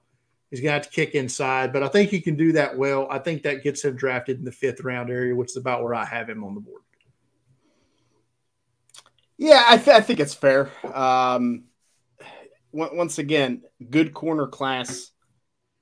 He's 0.50 0.60
going 0.60 0.70
to 0.70 0.74
have 0.74 0.82
to 0.82 0.90
kick 0.90 1.14
inside, 1.14 1.72
but 1.72 1.82
I 1.82 1.88
think 1.88 2.10
he 2.10 2.20
can 2.20 2.36
do 2.36 2.52
that 2.52 2.76
well. 2.76 3.08
I 3.10 3.18
think 3.18 3.42
that 3.42 3.64
gets 3.64 3.84
him 3.84 3.96
drafted 3.96 4.38
in 4.38 4.44
the 4.44 4.52
fifth 4.52 4.80
round 4.80 5.10
area, 5.10 5.34
which 5.34 5.50
is 5.50 5.56
about 5.56 5.82
where 5.82 5.94
I 5.94 6.04
have 6.04 6.28
him 6.28 6.44
on 6.44 6.54
the 6.54 6.60
board. 6.60 6.82
Yeah, 9.36 9.64
I, 9.66 9.76
th- 9.76 9.96
I 9.96 10.00
think 10.00 10.20
it's 10.20 10.34
fair. 10.34 10.70
Um, 10.92 11.64
once 12.74 13.18
again, 13.18 13.62
good 13.90 14.12
corner 14.12 14.46
class. 14.46 15.10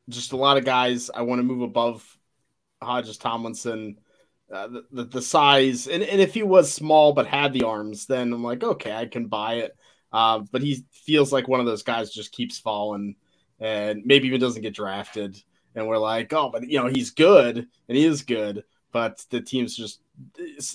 Just 0.09 0.33
a 0.33 0.37
lot 0.37 0.57
of 0.57 0.65
guys 0.65 1.11
I 1.15 1.23
want 1.23 1.39
to 1.39 1.45
move 1.45 1.63
above 1.63 2.07
Hodges 2.83 3.19
Tomlinson. 3.19 3.99
Uh, 4.53 4.69
the, 4.91 5.05
the, 5.05 5.23
size, 5.23 5.89
and, 5.89 6.03
and 6.03 6.21
if 6.21 6.35
he 6.35 6.43
was 6.43 6.71
small 6.71 7.15
but 7.15 7.27
had 7.27 7.55
the 7.55 7.63
arms, 7.63 8.05
then 8.05 8.35
I'm 8.35 8.45
like, 8.45 8.63
okay, 8.63 8.93
I 8.93 9.07
can 9.07 9.27
buy 9.27 9.55
it. 9.55 9.75
Uh, 10.13 10.41
but 10.51 10.61
he 10.61 10.85
feels 10.91 11.33
like 11.33 11.49
one 11.49 11.61
of 11.61 11.65
those 11.65 11.83
guys 11.83 12.13
just 12.13 12.33
keeps 12.33 12.59
falling 12.59 13.17
and 13.61 14.03
maybe 14.05 14.27
even 14.27 14.41
doesn't 14.41 14.61
get 14.61 14.75
drafted. 14.75 15.43
And 15.75 15.87
we're 15.87 15.97
like, 15.97 16.35
oh, 16.35 16.51
but 16.51 16.69
you 16.69 16.79
know, 16.79 16.89
he's 16.89 17.13
good 17.13 17.57
and 17.57 17.97
he 17.97 18.05
is 18.05 18.25
good, 18.25 18.65
but 18.93 19.25
the 19.31 19.41
team's 19.41 19.75
just 19.75 20.03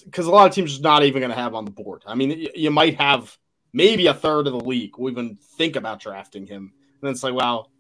because 0.06 0.26
a 0.26 0.32
lot 0.32 0.48
of 0.48 0.56
teams 0.56 0.80
are 0.80 0.82
not 0.82 1.04
even 1.04 1.20
going 1.20 1.30
to 1.30 1.38
have 1.38 1.54
on 1.54 1.66
the 1.66 1.72
board. 1.72 2.02
I 2.08 2.16
mean, 2.16 2.48
you 2.56 2.72
might 2.72 3.00
have 3.00 3.38
maybe 3.74 4.08
a 4.08 4.14
third 4.14 4.48
of 4.48 4.54
the 4.54 4.60
league 4.60 4.98
will 4.98 5.12
even 5.12 5.38
think 5.58 5.76
about 5.76 6.02
drafting 6.02 6.46
him. 6.46 6.74
And 7.02 7.12
it's 7.12 7.24
like, 7.24 7.34
well, 7.34 7.72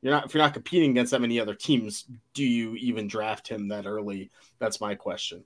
you're 0.00 0.12
not 0.12 0.26
if 0.26 0.34
you're 0.34 0.42
not 0.42 0.54
competing 0.54 0.90
against 0.90 1.12
that 1.12 1.20
many 1.20 1.38
other 1.38 1.54
teams, 1.54 2.04
do 2.34 2.44
you 2.44 2.74
even 2.74 3.06
draft 3.06 3.48
him 3.48 3.68
that 3.68 3.86
early? 3.86 4.30
That's 4.58 4.80
my 4.80 4.94
question. 4.94 5.44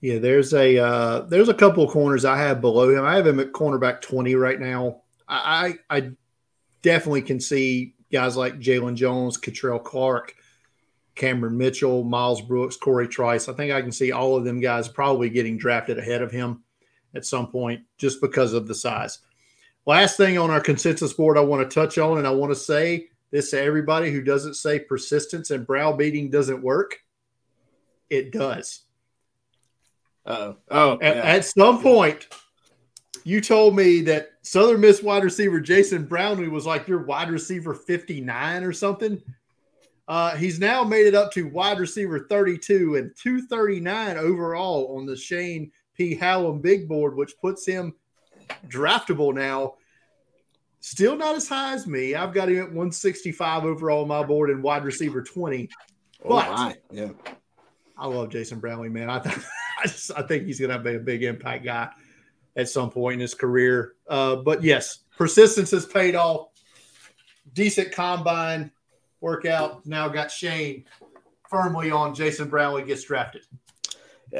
Yeah, 0.00 0.18
there's 0.18 0.52
a 0.52 0.78
uh, 0.78 1.20
there's 1.22 1.48
a 1.48 1.54
couple 1.54 1.82
of 1.82 1.90
corners 1.90 2.24
I 2.24 2.36
have 2.38 2.60
below 2.60 2.90
him. 2.90 3.04
I 3.04 3.16
have 3.16 3.26
him 3.26 3.40
at 3.40 3.52
cornerback 3.52 4.02
twenty 4.02 4.34
right 4.34 4.60
now. 4.60 5.02
I 5.26 5.76
I, 5.90 6.12
definitely 6.82 7.22
can 7.22 7.40
see 7.40 7.94
guys 8.12 8.36
like 8.36 8.60
Jalen 8.60 8.94
Jones, 8.94 9.36
Kei'Trel 9.38 9.82
Clark, 9.82 10.36
Cameron 11.16 11.56
Mitchell, 11.56 12.04
Miles 12.04 12.40
Brooks, 12.40 12.76
Corey 12.76 13.08
Trice. 13.08 13.48
I 13.48 13.52
think 13.54 13.72
I 13.72 13.82
can 13.82 13.90
see 13.90 14.12
all 14.12 14.36
of 14.36 14.44
them 14.44 14.60
guys 14.60 14.86
probably 14.86 15.28
getting 15.28 15.58
drafted 15.58 15.98
ahead 15.98 16.22
of 16.22 16.30
him 16.30 16.62
at 17.16 17.24
some 17.24 17.48
point 17.48 17.82
just 17.98 18.20
because 18.20 18.52
of 18.52 18.68
the 18.68 18.74
size. 18.74 19.18
Last 19.86 20.16
thing 20.16 20.36
on 20.36 20.50
our 20.50 20.60
consensus 20.60 21.12
board 21.12 21.38
I 21.38 21.42
want 21.42 21.68
to 21.68 21.74
touch 21.74 21.98
on, 21.98 22.18
and 22.18 22.26
I 22.26 22.30
want 22.30 22.52
to 22.52 22.58
say 22.58 23.08
this 23.30 23.50
to 23.50 23.60
everybody 23.60 24.10
who 24.10 24.22
doesn't 24.22 24.54
say 24.54 24.78
persistence 24.78 25.50
and 25.50 25.66
browbeating 25.66 26.30
doesn't 26.30 26.62
work. 26.62 26.96
It 28.10 28.32
does. 28.32 28.82
Uh-oh. 30.24 30.56
Oh, 30.70 30.98
At, 31.00 31.16
yeah. 31.16 31.22
at 31.22 31.44
some 31.44 31.82
point, 31.82 32.26
you 33.24 33.40
told 33.40 33.76
me 33.76 34.00
that 34.02 34.30
Southern 34.42 34.80
Miss 34.80 35.02
wide 35.02 35.24
receiver 35.24 35.60
Jason 35.60 36.04
Brownlee 36.04 36.48
was 36.48 36.66
like 36.66 36.88
your 36.88 37.04
wide 37.04 37.30
receiver 37.30 37.74
59 37.74 38.64
or 38.64 38.72
something. 38.72 39.20
Uh, 40.08 40.36
he's 40.36 40.60
now 40.60 40.84
made 40.84 41.06
it 41.06 41.14
up 41.14 41.32
to 41.32 41.48
wide 41.48 41.80
receiver 41.80 42.26
32 42.28 42.96
and 42.96 43.12
239 43.16 44.16
overall 44.16 44.96
on 44.96 45.06
the 45.06 45.16
Shane 45.16 45.72
P. 45.96 46.14
Hallam 46.14 46.60
big 46.60 46.88
board, 46.88 47.16
which 47.16 47.38
puts 47.40 47.66
him 47.66 47.94
draftable 48.68 49.34
now. 49.34 49.74
Still 50.80 51.16
not 51.16 51.34
as 51.34 51.48
high 51.48 51.74
as 51.74 51.86
me. 51.86 52.14
I've 52.14 52.32
got 52.32 52.48
him 52.48 52.58
at 52.58 52.64
165 52.66 53.64
overall 53.64 54.02
on 54.02 54.08
my 54.08 54.22
board 54.22 54.50
and 54.50 54.62
wide 54.62 54.84
receiver 54.84 55.22
20. 55.22 55.68
oh, 56.24 56.28
but- 56.28 56.50
my. 56.50 56.76
yeah. 56.90 57.08
I 57.98 58.06
love 58.06 58.28
Jason 58.28 58.60
Brownlee, 58.60 58.90
man. 58.90 59.08
I, 59.08 59.20
th- 59.20 59.38
I, 59.82 59.86
just, 59.86 60.10
I 60.14 60.22
think 60.22 60.44
he's 60.44 60.60
going 60.60 60.70
to 60.70 60.78
be 60.78 60.96
a 60.96 60.98
big 61.00 61.22
impact 61.22 61.64
guy 61.64 61.88
at 62.54 62.68
some 62.68 62.90
point 62.90 63.14
in 63.14 63.20
his 63.20 63.32
career. 63.34 63.94
Uh, 64.06 64.36
but 64.36 64.62
yes, 64.62 64.98
persistence 65.16 65.70
has 65.70 65.86
paid 65.86 66.14
off. 66.14 66.48
Decent 67.54 67.92
combine 67.92 68.70
workout. 69.22 69.86
Now 69.86 70.08
got 70.08 70.30
Shane 70.30 70.84
firmly 71.48 71.90
on 71.90 72.14
Jason 72.14 72.48
Brownlee 72.50 72.82
gets 72.82 73.04
drafted. 73.04 73.44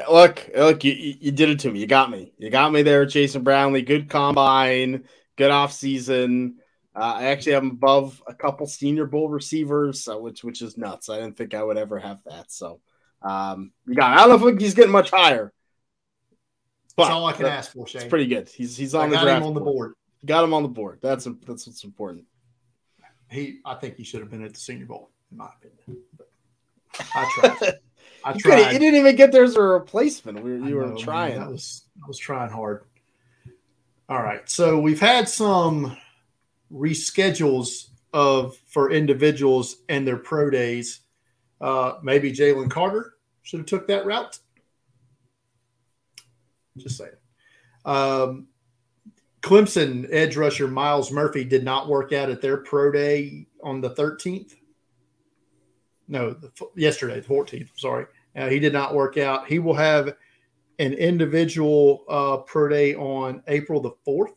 Look, 0.09 0.49
look, 0.55 0.83
you, 0.83 0.93
you 0.93 1.31
did 1.31 1.49
it 1.49 1.59
to 1.61 1.71
me. 1.71 1.79
You 1.79 1.87
got 1.87 2.11
me. 2.11 2.31
You 2.37 2.49
got 2.49 2.71
me 2.71 2.83
there, 2.83 3.05
Jason 3.05 3.43
Brownlee. 3.43 3.81
Good 3.81 4.09
combine, 4.09 5.05
good 5.35 5.49
off 5.49 5.73
season. 5.73 6.57
Uh, 6.95 7.15
I 7.17 7.25
actually 7.25 7.53
have 7.53 7.63
him 7.63 7.71
above 7.71 8.21
a 8.27 8.33
couple 8.33 8.67
Senior 8.67 9.05
Bowl 9.05 9.29
receivers, 9.29 10.07
uh, 10.07 10.17
which 10.17 10.43
which 10.43 10.61
is 10.61 10.77
nuts. 10.77 11.09
I 11.09 11.17
didn't 11.17 11.37
think 11.37 11.53
I 11.53 11.63
would 11.63 11.77
ever 11.77 11.99
have 11.99 12.21
that. 12.25 12.51
So 12.51 12.79
um, 13.21 13.71
you 13.85 13.95
got. 13.95 14.17
I 14.17 14.27
don't 14.27 14.39
know 14.39 14.47
if 14.47 14.59
he's 14.59 14.73
getting 14.73 14.91
much 14.91 15.09
higher. 15.09 15.53
That's 16.97 17.09
all 17.09 17.25
I 17.25 17.33
can 17.33 17.43
that- 17.43 17.53
ask 17.53 17.73
for, 17.73 17.87
Shane. 17.87 18.01
It's 18.01 18.09
pretty 18.09 18.27
good. 18.27 18.49
He's 18.49 18.75
he's 18.75 18.95
I 18.95 19.03
on 19.03 19.09
the 19.09 19.15
got 19.15 19.23
draft 19.23 19.41
him 19.41 19.47
on 19.47 19.53
the 19.53 19.61
board. 19.61 19.93
Got 20.25 20.43
him 20.43 20.53
on 20.53 20.63
the 20.63 20.69
board. 20.69 20.99
That's 21.01 21.25
that's 21.45 21.67
what's 21.67 21.83
important. 21.83 22.25
He, 23.29 23.59
I 23.65 23.75
think 23.75 23.95
he 23.95 24.03
should 24.03 24.21
have 24.21 24.31
been 24.31 24.43
at 24.43 24.53
the 24.53 24.59
Senior 24.59 24.85
Bowl, 24.85 25.09
in 25.31 25.37
my 25.37 25.49
opinion. 25.55 26.03
But 26.17 26.29
I 27.13 27.31
tried. 27.35 27.73
I 28.23 28.33
You, 28.33 28.39
tried. 28.39 28.71
you 28.73 28.79
didn't 28.79 28.99
even 28.99 29.15
get 29.15 29.31
there 29.31 29.43
as 29.43 29.55
a 29.55 29.61
replacement. 29.61 30.41
We, 30.43 30.53
I 30.53 30.67
you 30.69 30.75
were 30.75 30.81
know, 30.83 30.87
man. 30.89 30.97
trying. 30.97 31.39
I 31.39 31.47
was 31.47 31.83
I 32.03 32.07
was 32.07 32.17
trying 32.17 32.49
hard. 32.49 32.83
All 34.09 34.21
right. 34.21 34.47
So 34.49 34.79
we've 34.79 34.99
had 34.99 35.27
some 35.29 35.97
reschedules 36.71 37.89
of 38.13 38.57
for 38.67 38.91
individuals 38.91 39.77
and 39.89 40.07
their 40.07 40.17
pro 40.17 40.49
days. 40.49 41.01
Uh, 41.59 41.93
maybe 42.03 42.31
Jalen 42.31 42.69
Carter 42.69 43.13
should 43.43 43.59
have 43.59 43.67
took 43.67 43.87
that 43.87 44.05
route. 44.05 44.37
Just 46.77 46.97
saying. 46.97 47.11
Um, 47.85 48.47
Clemson 49.41 50.07
edge 50.11 50.35
rusher 50.35 50.67
Myles 50.67 51.11
Murphy 51.11 51.43
did 51.43 51.63
not 51.63 51.87
work 51.87 52.11
out 52.13 52.29
at 52.29 52.41
their 52.41 52.57
pro 52.57 52.91
day 52.91 53.47
on 53.63 53.81
the 53.81 53.89
13th. 53.91 54.53
No, 56.07 56.31
the, 56.31 56.51
yesterday, 56.75 57.19
the 57.19 57.27
14th. 57.27 57.69
Sorry. 57.75 58.05
Uh, 58.35 58.47
he 58.47 58.59
did 58.59 58.73
not 58.73 58.93
work 58.93 59.17
out. 59.17 59.47
He 59.47 59.59
will 59.59 59.73
have 59.73 60.15
an 60.79 60.93
individual 60.93 62.05
uh, 62.07 62.37
pro 62.37 62.69
day 62.69 62.95
on 62.95 63.41
April 63.47 63.81
the 63.81 63.91
4th 64.07 64.33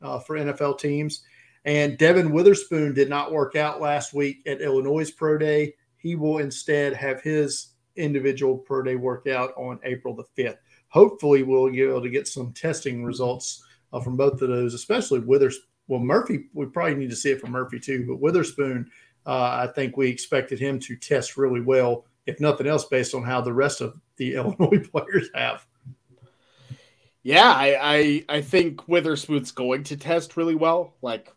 uh, 0.00 0.18
for 0.20 0.36
NFL 0.36 0.78
teams. 0.78 1.22
And 1.64 1.98
Devon 1.98 2.32
Witherspoon 2.32 2.94
did 2.94 3.08
not 3.08 3.32
work 3.32 3.54
out 3.56 3.80
last 3.80 4.14
week 4.14 4.42
at 4.46 4.60
Illinois' 4.60 5.10
pro 5.10 5.38
day. 5.38 5.74
He 5.96 6.16
will 6.16 6.38
instead 6.38 6.94
have 6.94 7.22
his 7.22 7.74
individual 7.96 8.56
pro 8.56 8.82
day 8.82 8.96
workout 8.96 9.52
on 9.56 9.78
April 9.84 10.14
the 10.14 10.24
5th. 10.36 10.58
Hopefully, 10.88 11.42
we'll 11.42 11.70
be 11.70 11.82
able 11.82 12.02
to 12.02 12.10
get 12.10 12.28
some 12.28 12.52
testing 12.52 13.04
results 13.04 13.64
uh, 13.92 14.00
from 14.00 14.16
both 14.16 14.42
of 14.42 14.48
those, 14.48 14.74
especially 14.74 15.20
Witherspoon. 15.20 15.66
Well, 15.88 16.00
Murphy, 16.00 16.46
we 16.54 16.66
probably 16.66 16.94
need 16.94 17.10
to 17.10 17.16
see 17.16 17.30
it 17.30 17.40
from 17.40 17.50
Murphy 17.50 17.78
too, 17.78 18.04
but 18.06 18.20
Witherspoon, 18.20 18.90
uh, 19.26 19.66
I 19.68 19.72
think 19.72 19.96
we 19.96 20.08
expected 20.08 20.58
him 20.58 20.78
to 20.80 20.96
test 20.96 21.36
really 21.36 21.60
well, 21.60 22.06
if 22.26 22.40
nothing 22.40 22.66
else, 22.66 22.84
based 22.84 23.14
on 23.14 23.22
how 23.22 23.40
the 23.40 23.52
rest 23.52 23.80
of 23.80 24.00
the 24.16 24.34
Illinois 24.36 24.86
players 24.90 25.28
have. 25.34 25.66
Yeah, 27.22 27.52
I, 27.54 27.78
I 27.80 28.24
I 28.36 28.40
think 28.40 28.88
Witherspoon's 28.88 29.52
going 29.52 29.84
to 29.84 29.96
test 29.96 30.36
really 30.36 30.56
well. 30.56 30.96
Like, 31.02 31.32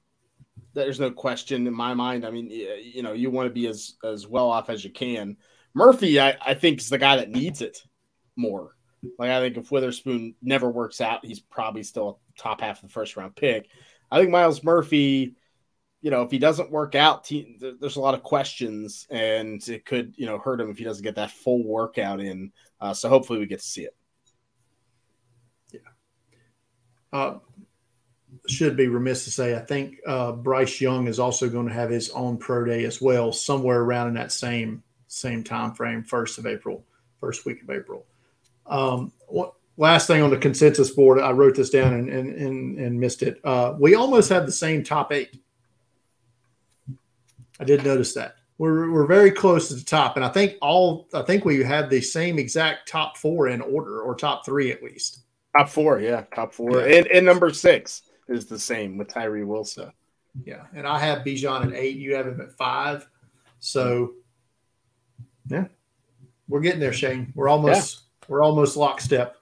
there's 0.73 0.99
no 0.99 1.11
question 1.11 1.67
in 1.67 1.73
my 1.73 1.93
mind. 1.93 2.25
I 2.25 2.31
mean, 2.31 2.49
you 2.49 3.03
know, 3.03 3.13
you 3.13 3.29
want 3.29 3.47
to 3.47 3.53
be 3.53 3.67
as 3.67 3.93
as 4.03 4.27
well 4.27 4.49
off 4.49 4.69
as 4.69 4.83
you 4.83 4.89
can. 4.89 5.37
Murphy, 5.75 6.19
I, 6.19 6.37
I 6.43 6.53
think 6.55 6.79
is 6.79 6.89
the 6.89 6.97
guy 6.97 7.17
that 7.17 7.29
needs 7.29 7.61
it 7.61 7.83
more. 8.35 8.75
Like, 9.19 9.29
I 9.29 9.39
think 9.41 9.57
if 9.57 9.71
Witherspoon 9.71 10.33
never 10.41 10.71
works 10.71 11.01
out, 11.01 11.23
he's 11.23 11.39
probably 11.39 11.83
still 11.83 12.19
a 12.37 12.41
top 12.41 12.61
half 12.61 12.77
of 12.77 12.89
the 12.89 12.93
first 12.93 13.15
round 13.15 13.35
pick. 13.35 13.69
I 14.09 14.19
think 14.19 14.31
Myles 14.31 14.63
Murphy, 14.63 15.35
you 16.05 16.11
know, 16.11 16.21
if 16.21 16.29
he 16.29 16.37
doesn't 16.37 16.69
work 16.69 16.93
out, 16.93 17.27
there- 17.27 17.73
there's 17.79 17.95
a 17.95 17.99
lot 17.99 18.13
of 18.13 18.21
questions, 18.21 19.07
and 19.09 19.67
it 19.67 19.85
could, 19.85 20.13
you 20.15 20.27
know, 20.27 20.37
hurt 20.37 20.61
him 20.61 20.69
if 20.69 20.77
he 20.77 20.83
doesn't 20.83 21.03
get 21.03 21.15
that 21.15 21.31
full 21.31 21.63
workout 21.63 22.19
in. 22.19 22.51
Uh, 22.79 22.93
so 22.93 23.09
hopefully 23.09 23.39
we 23.39 23.47
get 23.47 23.57
to 23.57 23.65
see 23.65 23.85
it. 23.85 23.95
Uh, 27.11 27.39
should 28.47 28.77
be 28.77 28.87
remiss 28.87 29.23
to 29.23 29.31
say, 29.31 29.55
I 29.55 29.61
think 29.61 29.99
uh, 30.05 30.33
Bryce 30.33 30.79
Young 30.79 31.07
is 31.07 31.19
also 31.19 31.49
going 31.49 31.67
to 31.69 31.73
have 31.73 31.89
his 31.89 32.11
own 32.11 32.37
pro 32.37 32.63
day 32.63 32.83
as 32.85 33.01
well, 33.01 33.33
somewhere 33.33 33.81
around 33.81 34.09
in 34.09 34.13
that 34.13 34.31
same 34.31 34.83
same 35.07 35.43
time 35.43 35.73
frame, 35.73 36.03
first 36.03 36.37
of 36.37 36.45
April, 36.45 36.85
first 37.19 37.45
week 37.45 37.63
of 37.63 37.71
April. 37.71 38.05
Um, 38.67 39.11
what, 39.27 39.53
last 39.77 40.05
thing 40.05 40.21
on 40.21 40.29
the 40.29 40.37
consensus 40.37 40.91
board, 40.91 41.19
I 41.19 41.31
wrote 41.31 41.55
this 41.55 41.71
down 41.71 41.93
and 41.93 42.09
and, 42.09 42.35
and, 42.35 42.77
and 42.77 42.99
missed 42.99 43.23
it. 43.23 43.39
Uh, 43.43 43.73
we 43.79 43.95
almost 43.95 44.29
had 44.29 44.45
the 44.45 44.51
same 44.51 44.83
top 44.83 45.11
eight. 45.11 45.41
I 47.59 47.63
did 47.63 47.83
notice 47.83 48.13
that 48.13 48.35
we're 48.57 48.91
we're 48.91 49.05
very 49.05 49.31
close 49.31 49.67
to 49.67 49.75
the 49.75 49.83
top, 49.83 50.15
and 50.15 50.23
I 50.23 50.29
think 50.29 50.55
all 50.61 51.07
I 51.13 51.21
think 51.23 51.45
we 51.45 51.63
have 51.63 51.89
the 51.89 52.01
same 52.01 52.39
exact 52.39 52.87
top 52.87 53.17
four 53.17 53.49
in 53.49 53.61
order, 53.61 54.01
or 54.01 54.15
top 54.15 54.45
three 54.45 54.71
at 54.71 54.83
least. 54.83 55.21
Top 55.57 55.69
four, 55.69 55.99
yeah, 55.99 56.23
top 56.33 56.53
four, 56.53 56.81
yeah. 56.81 56.97
and, 56.97 57.07
and 57.07 57.25
number 57.25 57.51
six 57.51 58.03
is 58.27 58.45
the 58.45 58.59
same 58.59 58.97
with 58.97 59.07
Tyree 59.07 59.43
Wilson. 59.43 59.91
Yeah, 60.43 60.63
and 60.73 60.87
I 60.87 60.99
have 60.99 61.19
Bijan 61.19 61.67
at 61.67 61.73
eight. 61.73 61.97
You 61.97 62.15
have 62.15 62.27
him 62.27 62.41
at 62.41 62.51
five. 62.53 63.07
So, 63.59 64.15
yeah, 65.47 65.65
we're 66.47 66.61
getting 66.61 66.79
there, 66.79 66.93
Shane. 66.93 67.31
We're 67.35 67.49
almost 67.49 68.03
yeah. 68.21 68.25
we're 68.29 68.43
almost 68.43 68.77
lockstep. 68.77 69.37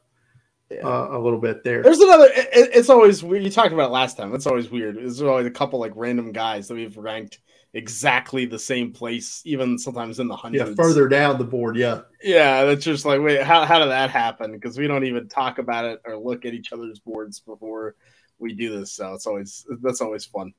Yeah. 0.72 0.88
Uh, 0.88 1.10
a 1.12 1.20
little 1.20 1.40
bit 1.40 1.64
there. 1.64 1.84
There's 1.84 2.00
another. 2.00 2.30
It, 2.34 2.72
it's 2.74 2.90
always 2.90 3.24
weird. 3.24 3.44
You 3.44 3.52
talked 3.52 3.74
about 3.74 3.92
last 3.92 4.18
time. 4.18 4.34
It's 4.34 4.48
always 4.48 4.72
weird. 4.72 4.96
There's 4.96 5.22
always 5.22 5.46
a 5.46 5.52
couple 5.52 5.80
like 5.80 5.92
random 5.96 6.32
guys 6.32 6.68
that 6.68 6.74
we've 6.74 6.98
ranked 6.98 7.40
exactly 7.74 8.46
the 8.46 8.60
same 8.60 8.92
place, 8.92 9.42
even 9.46 9.78
sometimes 9.78 10.20
in 10.20 10.28
the 10.28 10.36
hundreds. 10.36 10.70
Yeah, 10.70 10.76
further 10.76 11.08
down 11.08 11.38
the 11.38 11.44
board. 11.44 11.76
Yeah. 11.76 12.02
Yeah, 12.24 12.64
that's 12.66 12.84
just 12.84 13.06
like, 13.06 13.22
wait, 13.22 13.42
how, 13.42 13.66
how 13.66 13.80
did 13.80 13.90
that 13.90 14.10
happen? 14.10 14.54
Because 14.54 14.78
we 14.78 14.88
don't 14.88 15.06
even 15.06 15.28
talk 15.28 15.58
about 15.58 15.86
it 15.86 16.02
or 16.06 16.18
look 16.18 16.46
at 16.46 16.54
each 16.54 16.72
other's 16.72 17.00
boards 17.00 17.40
before 17.40 17.96
we 18.40 18.54
do 18.54 18.78
this. 18.78 18.94
So 18.94 19.14
it's 19.14 19.28
always 19.28 19.66
that's 19.82 20.02
always 20.02 20.26
fun. 20.26 20.54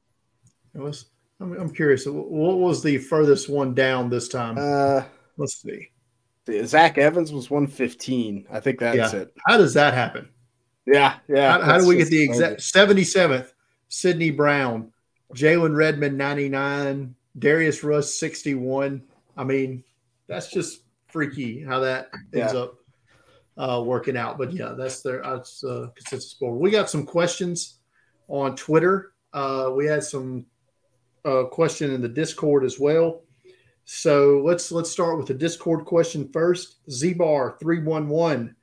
It 0.74 0.80
was. 0.80 1.06
I'm, 1.40 1.52
I'm 1.60 1.70
curious. 1.72 2.06
What 2.06 2.58
was 2.58 2.82
the 2.82 2.98
furthest 2.98 3.48
one 3.48 3.74
down 3.74 4.10
this 4.10 4.28
time? 4.28 4.56
Uh, 4.58 5.02
Let's 5.36 5.60
see. 5.60 5.90
Zach 6.64 6.98
Evans 6.98 7.32
was 7.32 7.50
115. 7.50 8.46
I 8.50 8.60
think 8.60 8.78
that's 8.78 9.14
yeah. 9.14 9.20
it. 9.20 9.34
How 9.46 9.56
does 9.56 9.74
that 9.74 9.94
happen? 9.94 10.28
Yeah, 10.86 11.16
yeah. 11.28 11.52
How, 11.52 11.62
how 11.62 11.78
do 11.78 11.86
we 11.86 11.96
get 11.96 12.08
the 12.08 12.22
exact 12.22 12.60
77th? 12.60 13.52
Sydney 13.88 14.30
Brown, 14.30 14.92
Jalen 15.32 15.76
Redmond 15.76 16.18
99, 16.18 17.14
Darius 17.38 17.82
Rush 17.82 18.06
61. 18.06 19.02
I 19.36 19.44
mean, 19.44 19.82
that's 20.26 20.48
just 20.48 20.82
freaky 21.08 21.62
how 21.62 21.80
that 21.80 22.10
ends 22.34 22.52
yeah. 22.52 22.60
up 22.60 22.74
uh, 23.56 23.82
working 23.84 24.16
out. 24.16 24.38
But 24.38 24.52
yeah, 24.52 24.74
that's 24.76 25.00
their 25.02 25.22
that's 25.22 25.64
uh, 25.64 25.88
consensus 25.94 26.34
board. 26.34 26.60
We 26.60 26.70
got 26.70 26.90
some 26.90 27.06
questions 27.06 27.78
on 28.28 28.56
Twitter. 28.56 29.12
Uh, 29.32 29.72
we 29.74 29.86
had 29.86 30.04
some 30.04 30.46
uh, 31.24 31.44
question 31.44 31.92
in 31.92 32.00
the 32.00 32.08
Discord 32.08 32.64
as 32.64 32.78
well. 32.78 33.22
So 33.84 34.40
let's 34.44 34.72
let's 34.72 34.90
start 34.90 35.18
with 35.18 35.26
the 35.26 35.34
Discord 35.34 35.84
question 35.84 36.28
first. 36.32 36.86
Zbar 36.88 37.58
three 37.60 37.82
one 37.82 38.08
one 38.08 38.54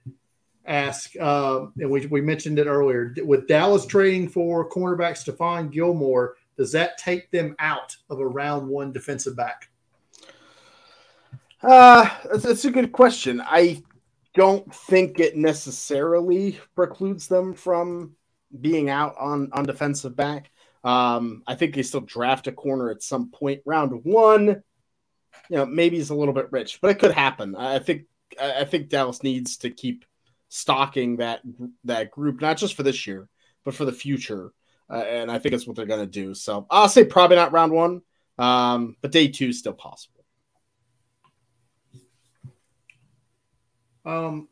ask, 0.65 1.15
uh, 1.19 1.65
and 1.79 1.89
we, 1.89 2.05
we 2.07 2.21
mentioned 2.21 2.59
it 2.59 2.67
earlier. 2.67 3.13
With 3.23 3.47
Dallas 3.47 3.85
trading 3.85 4.29
for 4.29 4.69
cornerback 4.69 5.13
Stephon 5.13 5.71
Gilmore, 5.71 6.35
does 6.61 6.73
that 6.73 6.99
take 6.99 7.31
them 7.31 7.55
out 7.57 7.95
of 8.11 8.19
a 8.19 8.27
round 8.27 8.67
one 8.67 8.91
defensive 8.91 9.35
back? 9.35 9.71
Uh, 11.63 12.07
that's, 12.29 12.43
that's 12.43 12.65
a 12.65 12.69
good 12.69 12.91
question. 12.91 13.41
I 13.43 13.81
don't 14.35 14.71
think 14.71 15.19
it 15.19 15.35
necessarily 15.35 16.59
precludes 16.75 17.27
them 17.27 17.55
from 17.55 18.15
being 18.59 18.91
out 18.91 19.15
on 19.19 19.49
on 19.53 19.65
defensive 19.65 20.15
back. 20.15 20.51
Um, 20.83 21.41
I 21.47 21.55
think 21.55 21.73
they 21.73 21.81
still 21.81 22.01
draft 22.01 22.45
a 22.45 22.51
corner 22.51 22.91
at 22.91 23.01
some 23.01 23.31
point. 23.31 23.63
Round 23.65 24.05
one, 24.05 24.45
you 25.49 25.57
know, 25.57 25.65
maybe 25.65 25.97
he's 25.97 26.11
a 26.11 26.15
little 26.15 26.35
bit 26.35 26.51
rich, 26.51 26.77
but 26.79 26.91
it 26.91 26.99
could 26.99 27.11
happen. 27.11 27.55
I 27.55 27.79
think 27.79 28.03
I 28.39 28.65
think 28.65 28.89
Dallas 28.89 29.23
needs 29.23 29.57
to 29.57 29.71
keep 29.71 30.05
stocking 30.49 31.17
that 31.17 31.41
that 31.85 32.11
group, 32.11 32.39
not 32.39 32.57
just 32.57 32.75
for 32.75 32.83
this 32.83 33.07
year, 33.07 33.27
but 33.65 33.73
for 33.73 33.85
the 33.85 33.91
future. 33.91 34.53
Uh, 34.91 35.03
and 35.07 35.31
I 35.31 35.39
think 35.39 35.53
that's 35.53 35.65
what 35.65 35.77
they're 35.77 35.85
going 35.85 36.01
to 36.01 36.05
do. 36.05 36.33
So 36.33 36.67
I'll 36.69 36.89
say 36.89 37.05
probably 37.05 37.37
not 37.37 37.53
round 37.53 37.71
one, 37.71 38.01
um, 38.37 38.97
but 39.01 39.11
day 39.11 39.29
two 39.29 39.47
is 39.47 39.59
still 39.59 39.73
possible. 39.73 40.25
Um, 44.05 44.49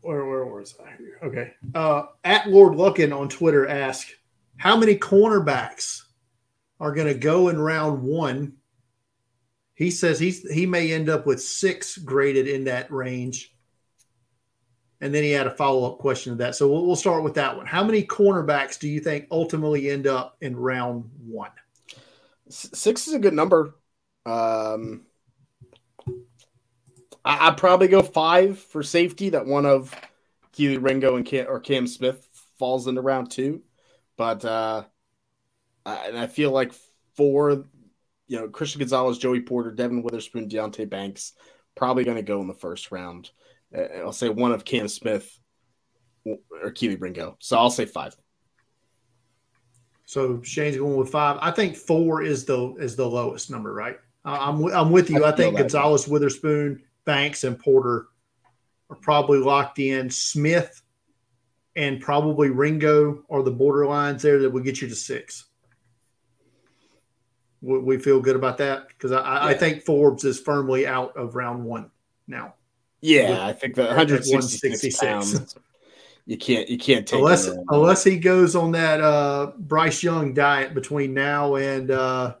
where 0.00 0.24
where 0.24 0.46
was 0.46 0.74
I? 0.80 1.26
Okay. 1.26 1.52
Uh, 1.74 2.04
at 2.24 2.48
Lord 2.48 2.74
Luckin 2.74 3.14
on 3.14 3.28
Twitter 3.28 3.68
asked, 3.68 4.14
how 4.56 4.76
many 4.76 4.96
cornerbacks 4.96 6.04
are 6.78 6.94
going 6.94 7.08
to 7.08 7.14
go 7.14 7.48
in 7.48 7.60
round 7.60 8.02
one? 8.02 8.54
He 9.74 9.90
says 9.90 10.18
he's 10.18 10.48
he 10.50 10.66
may 10.66 10.92
end 10.92 11.10
up 11.10 11.26
with 11.26 11.42
six 11.42 11.98
graded 11.98 12.48
in 12.48 12.64
that 12.64 12.90
range. 12.90 13.54
And 15.00 15.14
then 15.14 15.22
he 15.22 15.30
had 15.30 15.46
a 15.46 15.50
follow 15.50 15.90
up 15.90 15.98
question 15.98 16.32
to 16.32 16.36
that. 16.38 16.54
So 16.54 16.68
we'll, 16.68 16.86
we'll 16.86 16.96
start 16.96 17.22
with 17.22 17.34
that 17.34 17.56
one. 17.56 17.66
How 17.66 17.82
many 17.82 18.02
cornerbacks 18.02 18.78
do 18.78 18.88
you 18.88 19.00
think 19.00 19.26
ultimately 19.30 19.90
end 19.90 20.06
up 20.06 20.36
in 20.40 20.56
round 20.56 21.10
one? 21.24 21.52
Six 22.48 23.08
is 23.08 23.14
a 23.14 23.18
good 23.18 23.32
number. 23.32 23.74
Um, 24.26 25.06
I, 27.24 27.48
would 27.48 27.58
probably 27.58 27.88
go 27.88 28.02
five 28.02 28.58
for 28.58 28.82
safety. 28.82 29.30
That 29.30 29.46
one 29.46 29.66
of 29.66 29.94
Kelee 30.52 30.82
Ringo 30.82 31.16
and 31.16 31.24
Cam, 31.24 31.46
or 31.48 31.60
Cam 31.60 31.86
Smith 31.86 32.28
falls 32.58 32.86
into 32.86 33.00
round 33.00 33.30
two, 33.30 33.62
but 34.16 34.44
uh, 34.44 34.84
and 35.86 36.18
I 36.18 36.26
feel 36.26 36.50
like 36.50 36.72
four, 37.14 37.64
you 38.28 38.38
know, 38.38 38.48
Christian 38.48 38.80
Gonzalez, 38.80 39.18
Joey 39.18 39.40
Porter, 39.40 39.70
Devon 39.70 40.02
Witherspoon, 40.02 40.48
Deonte 40.48 40.88
Banks, 40.88 41.32
probably 41.74 42.04
going 42.04 42.16
to 42.16 42.22
go 42.22 42.40
in 42.40 42.48
the 42.48 42.54
first 42.54 42.90
round. 42.90 43.30
Uh, 43.76 43.82
I'll 43.98 44.12
say 44.12 44.28
one 44.28 44.52
of 44.52 44.64
Cam 44.64 44.88
Smith 44.88 45.38
or 46.24 46.70
Kelee 46.72 47.00
Ringo. 47.00 47.36
So 47.40 47.56
I'll 47.56 47.70
say 47.70 47.84
five. 47.84 48.16
So 50.04 50.42
Shane's 50.42 50.76
going 50.76 50.96
with 50.96 51.10
five. 51.10 51.38
I 51.40 51.52
think 51.52 51.76
four 51.76 52.22
is 52.22 52.44
the 52.44 52.74
is 52.74 52.96
the 52.96 53.06
lowest 53.06 53.50
number, 53.50 53.72
right? 53.72 53.96
I'm 54.24 54.64
I'm 54.66 54.90
with 54.90 55.08
you. 55.08 55.24
I, 55.24 55.30
I 55.30 55.36
think 55.36 55.56
Gonzalez, 55.56 56.08
Witherspoon, 56.08 56.82
Banks 57.04 57.44
and 57.44 57.58
Porter 57.58 58.08
are 58.90 58.96
probably 58.96 59.38
locked 59.38 59.78
in. 59.78 60.10
Smith 60.10 60.82
and 61.76 62.00
probably 62.00 62.50
Ringo 62.50 63.22
are 63.30 63.42
the 63.42 63.52
borderlines 63.52 64.20
there 64.20 64.40
that 64.40 64.50
will 64.50 64.62
get 64.62 64.80
you 64.80 64.88
to 64.88 64.96
six. 64.96 65.46
We 67.62 67.98
feel 67.98 68.20
good 68.20 68.36
about 68.36 68.58
that 68.58 68.88
because 68.88 69.12
I, 69.12 69.16
yeah. 69.16 69.44
I, 69.44 69.54
think 69.54 69.82
Forbes 69.82 70.24
is 70.24 70.40
firmly 70.40 70.86
out 70.86 71.14
of 71.14 71.34
round 71.34 71.62
one 71.62 71.90
now. 72.26 72.54
Yeah, 73.00 73.30
With, 73.30 73.38
I 73.38 73.52
think 73.52 73.74
the 73.74 73.84
166 73.86 74.96
pounds. 74.98 75.56
You 76.26 76.36
can't 76.36 76.68
you 76.68 76.78
can't 76.78 77.06
take 77.06 77.18
unless 77.18 77.48
unless 77.70 78.04
he 78.04 78.18
goes 78.18 78.54
on 78.54 78.72
that 78.72 79.00
uh, 79.00 79.52
Bryce 79.58 80.02
Young 80.02 80.34
diet 80.34 80.74
between 80.74 81.14
now 81.14 81.56
and 81.56 81.90
uh, 81.90 82.34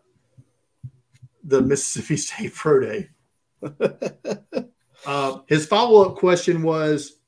the 1.44 1.60
Mississippi 1.60 2.16
State 2.18 2.54
Pro 2.54 2.80
Day. 2.80 3.08
uh, 5.06 5.38
his 5.46 5.66
follow 5.66 6.08
up 6.08 6.16
question 6.16 6.62
was 6.62 7.18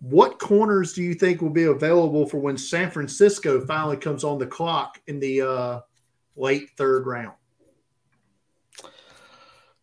What 0.00 0.38
corners 0.38 0.92
do 0.92 1.02
you 1.02 1.14
think 1.14 1.40
will 1.40 1.50
be 1.50 1.64
available 1.64 2.26
for 2.26 2.38
when 2.38 2.58
San 2.58 2.90
Francisco 2.90 3.64
finally 3.64 3.96
comes 3.96 4.24
on 4.24 4.38
the 4.38 4.46
clock 4.46 5.00
in 5.06 5.20
the 5.20 5.42
uh, 5.42 5.80
late 6.36 6.70
third 6.76 7.06
round? 7.06 7.34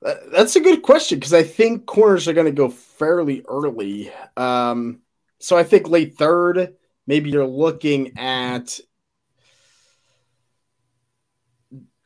That's 0.02 0.56
a 0.56 0.62
good 0.62 0.84
question 0.84 1.20
because 1.20 1.34
I 1.34 1.44
think 1.44 1.86
corners 1.86 2.28
are 2.28 2.34
going 2.34 2.46
to 2.46 2.52
go 2.52 2.70
fairly 2.70 3.44
early. 3.48 4.12
Um, 4.36 5.02
so 5.40 5.58
I 5.58 5.64
think 5.64 5.88
late 5.90 6.18
third, 6.18 6.76
maybe 7.08 7.30
you're 7.30 7.48
looking 7.48 8.18
at 8.18 8.80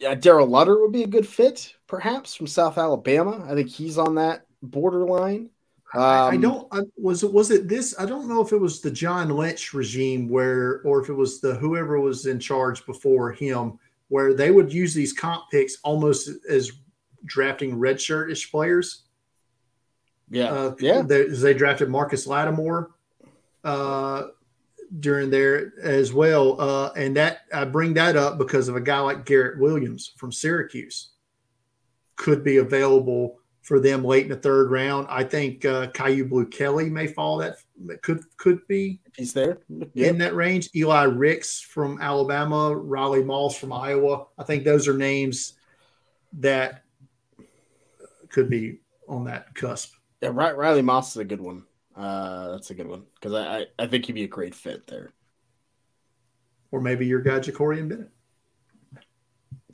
yeah, 0.02 0.16
Darrell 0.16 0.48
Luter 0.48 0.82
would 0.82 0.92
be 0.92 1.04
a 1.04 1.08
good 1.08 1.28
fit, 1.28 1.76
perhaps 1.86 2.34
from 2.34 2.48
South 2.48 2.80
Alabama. 2.80 3.46
I 3.48 3.54
think 3.54 3.70
he's 3.70 4.00
on 4.00 4.16
that 4.16 4.48
borderline. 4.64 5.52
Um, 5.94 6.02
I 6.02 6.38
don't. 6.38 6.68
I, 6.72 6.82
was 6.98 7.24
it 7.24 7.32
was 7.32 7.52
it 7.52 7.68
this? 7.68 7.94
I 8.00 8.06
don't 8.06 8.28
know 8.28 8.42
if 8.42 8.52
it 8.52 8.58
was 8.58 8.82
the 8.82 8.90
John 8.90 9.30
Lynch 9.30 9.74
regime 9.74 10.28
where, 10.28 10.82
or 10.84 11.02
if 11.02 11.10
it 11.10 11.14
was 11.14 11.40
the 11.40 11.56
whoever 11.56 12.00
was 12.00 12.26
in 12.26 12.40
charge 12.40 12.86
before 12.86 13.32
him, 13.32 13.78
where 14.08 14.34
they 14.34 14.52
would 14.52 14.74
use 14.74 14.94
these 14.94 15.14
comp 15.14 15.44
picks 15.52 15.78
almost 15.84 16.30
as 16.50 16.72
drafting 17.26 17.78
redshirtish 17.78 18.52
players. 18.52 19.04
Yeah, 20.30 20.52
uh, 20.52 20.76
yeah. 20.80 21.02
They, 21.02 21.26
they 21.26 21.54
drafted 21.54 21.90
Marcus 21.90 22.26
Lattimore. 22.26 22.92
Uh, 23.64 24.28
during 25.00 25.30
there 25.30 25.74
as 25.82 26.14
well. 26.14 26.60
Uh, 26.60 26.92
and 26.94 27.16
that 27.16 27.42
I 27.54 27.66
bring 27.66 27.94
that 27.96 28.16
up 28.16 28.38
because 28.38 28.68
of 28.68 28.76
a 28.76 28.82
guy 28.82 29.00
like 29.00 29.26
Garrett 29.26 29.60
Williams 29.60 30.12
from 30.18 30.32
Syracuse 30.32 31.12
could 32.16 32.44
be 32.44 32.58
available 32.58 33.38
for 33.62 33.80
them 33.80 34.04
late 34.04 34.24
in 34.24 34.30
the 34.30 34.36
third 34.36 34.72
round. 34.72 35.08
I 35.10 35.24
think 35.24 35.66
uh, 35.66 35.88
Kyu 35.92 36.26
Blu 36.26 36.46
Kelly 36.48 36.90
may 36.90 37.08
fall 37.08 37.38
that 37.38 37.58
could 38.02 38.22
could 38.38 38.68
be 38.68 39.00
if 39.06 39.16
he's 39.16 39.34
there 39.34 39.60
in 39.96 40.18
that 40.18 40.36
range. 40.36 40.70
Eli 40.76 41.04
Ricks 41.04 41.62
from 41.62 42.02
Alabama, 42.02 42.76
Riley 42.76 43.24
Moss 43.24 43.58
from 43.58 43.72
Iowa. 43.72 44.26
I 44.38 44.44
think 44.44 44.64
those 44.64 44.88
are 44.88 44.98
names 44.98 45.54
that 46.34 46.84
could 48.32 48.50
be 48.50 48.80
on 49.08 49.26
that 49.26 49.54
cusp. 49.54 49.94
Yeah, 50.22 50.32
Riley 50.34 50.82
Moss 50.82 51.12
is 51.12 51.18
a 51.18 51.26
good 51.26 51.42
one. 51.42 51.66
Uh, 51.96 52.52
that's 52.52 52.70
a 52.70 52.74
good 52.74 52.88
one 52.88 53.04
because 53.16 53.34
I, 53.34 53.60
I, 53.60 53.66
I 53.80 53.88
think 53.88 54.06
he'd 54.06 54.14
be 54.14 54.24
a 54.24 54.28
great 54.28 54.56
fit 54.56 54.88
there. 54.88 55.12
Or 56.72 56.80
maybe 56.80 57.06
your 57.06 57.22
guy 57.22 57.40
Jakorian 57.40 57.90
Bennett. 57.90 58.12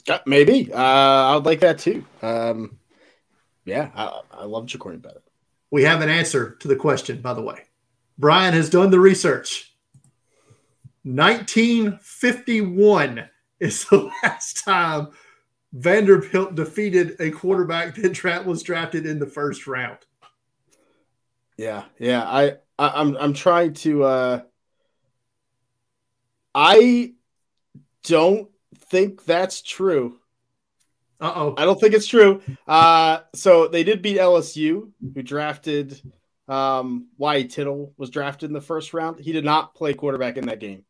Yeah, 0.08 0.20
maybe. 0.26 0.72
Uh, 0.74 0.78
I 0.78 1.36
would 1.36 1.45
like 1.45 1.60
that 1.60 1.78
too. 1.78 2.03
Um, 2.22 2.80
yeah, 3.66 3.91
I, 3.93 4.22
I 4.32 4.45
love 4.45 4.66
Jakorian 4.66 5.01
Bennett. 5.01 5.24
We 5.70 5.84
have 5.84 6.01
an 6.01 6.10
answer 6.10 6.55
to 6.55 6.68
the 6.68 6.76
question, 6.76 7.22
by 7.22 7.34
the 7.34 7.41
way. 7.41 7.64
Brian 8.18 8.53
has 8.53 8.70
done 8.70 8.89
the 8.89 8.99
research. 8.99 9.74
1951 11.03 13.30
is 13.60 13.86
the 13.86 14.10
last 14.24 14.64
time 14.64 15.10
Vanderbilt 15.74 16.55
defeated 16.55 17.18
a 17.20 17.32
quarterback 17.32 17.95
that 17.95 18.45
was 18.45 18.63
drafted 18.63 19.05
in 19.05 19.20
the 19.20 19.28
first 19.28 19.68
round. 19.68 19.99
Yeah, 21.57 21.84
yeah. 21.99 22.24
I, 22.24 22.57
I 22.78 23.01
am 23.01 23.15
I'm, 23.15 23.18
I'm 23.18 23.34
trying 23.34 23.74
to. 23.74 24.03
uh 24.03 24.41
I 26.53 27.13
don't 28.03 28.49
think 28.76 29.26
that's 29.26 29.61
true. 29.61 30.20
Uh 31.20 31.32
oh. 31.36 31.55
I 31.57 31.65
don't 31.65 31.80
think 31.80 31.93
it's 31.93 32.07
true. 32.07 32.41
Uh, 32.68 33.20
so 33.34 33.68
they 33.68 33.84
did 33.84 34.01
beat 34.01 34.18
LSU, 34.18 34.91
who 35.13 35.24
drafted 35.24 35.99
um, 36.47 37.07
Y. 37.18 37.43
Tittle 37.43 37.93
was 37.97 38.09
drafted 38.09 38.49
in 38.49 38.53
the 38.53 38.61
first 38.61 38.93
round. 38.93 39.20
He 39.20 39.32
did 39.34 39.45
not 39.45 39.76
play 39.76 39.93
quarterback 39.93 40.38
in 40.38 40.45
that 40.47 40.59
game. 40.59 40.84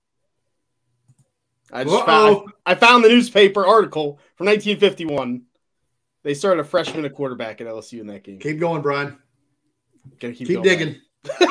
I 1.72 1.84
just 1.84 2.05
found, 2.05 2.49
I, 2.65 2.72
I 2.72 2.76
found 2.76 3.03
the 3.03 3.09
newspaper 3.09 3.65
article 3.65 4.20
from 4.36 4.47
1951. 4.47 5.43
They 6.24 6.34
started 6.34 6.61
a 6.61 6.63
freshman 6.63 7.05
at 7.05 7.13
quarterback 7.13 7.61
at 7.61 7.68
LSU 7.68 7.99
in 7.99 8.07
that 8.07 8.24
game. 8.24 8.39
Keep 8.39 8.59
going, 8.59 8.82
Brian. 8.82 9.18
Keep, 10.20 10.36
keep 10.38 10.61
digging. 10.63 10.95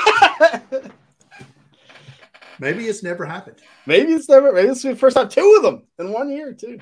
maybe 2.58 2.86
it's 2.86 3.02
never 3.02 3.24
happened. 3.24 3.56
Maybe 3.86 4.12
it's 4.12 4.28
never. 4.28 4.52
Maybe 4.52 4.68
it's 4.68 4.82
the 4.82 4.96
first 4.96 5.16
time. 5.16 5.28
Two 5.28 5.54
of 5.58 5.62
them 5.62 5.82
in 5.98 6.12
one 6.12 6.30
year, 6.30 6.52
too. 6.52 6.78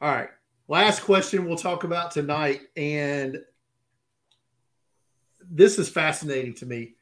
All 0.00 0.10
right. 0.10 0.28
Last 0.68 1.00
question 1.00 1.46
we'll 1.46 1.56
talk 1.56 1.84
about 1.84 2.10
tonight, 2.12 2.60
and 2.76 3.38
this 5.50 5.78
is 5.78 5.88
fascinating 5.88 6.54
to 6.54 6.66
me. 6.66 6.94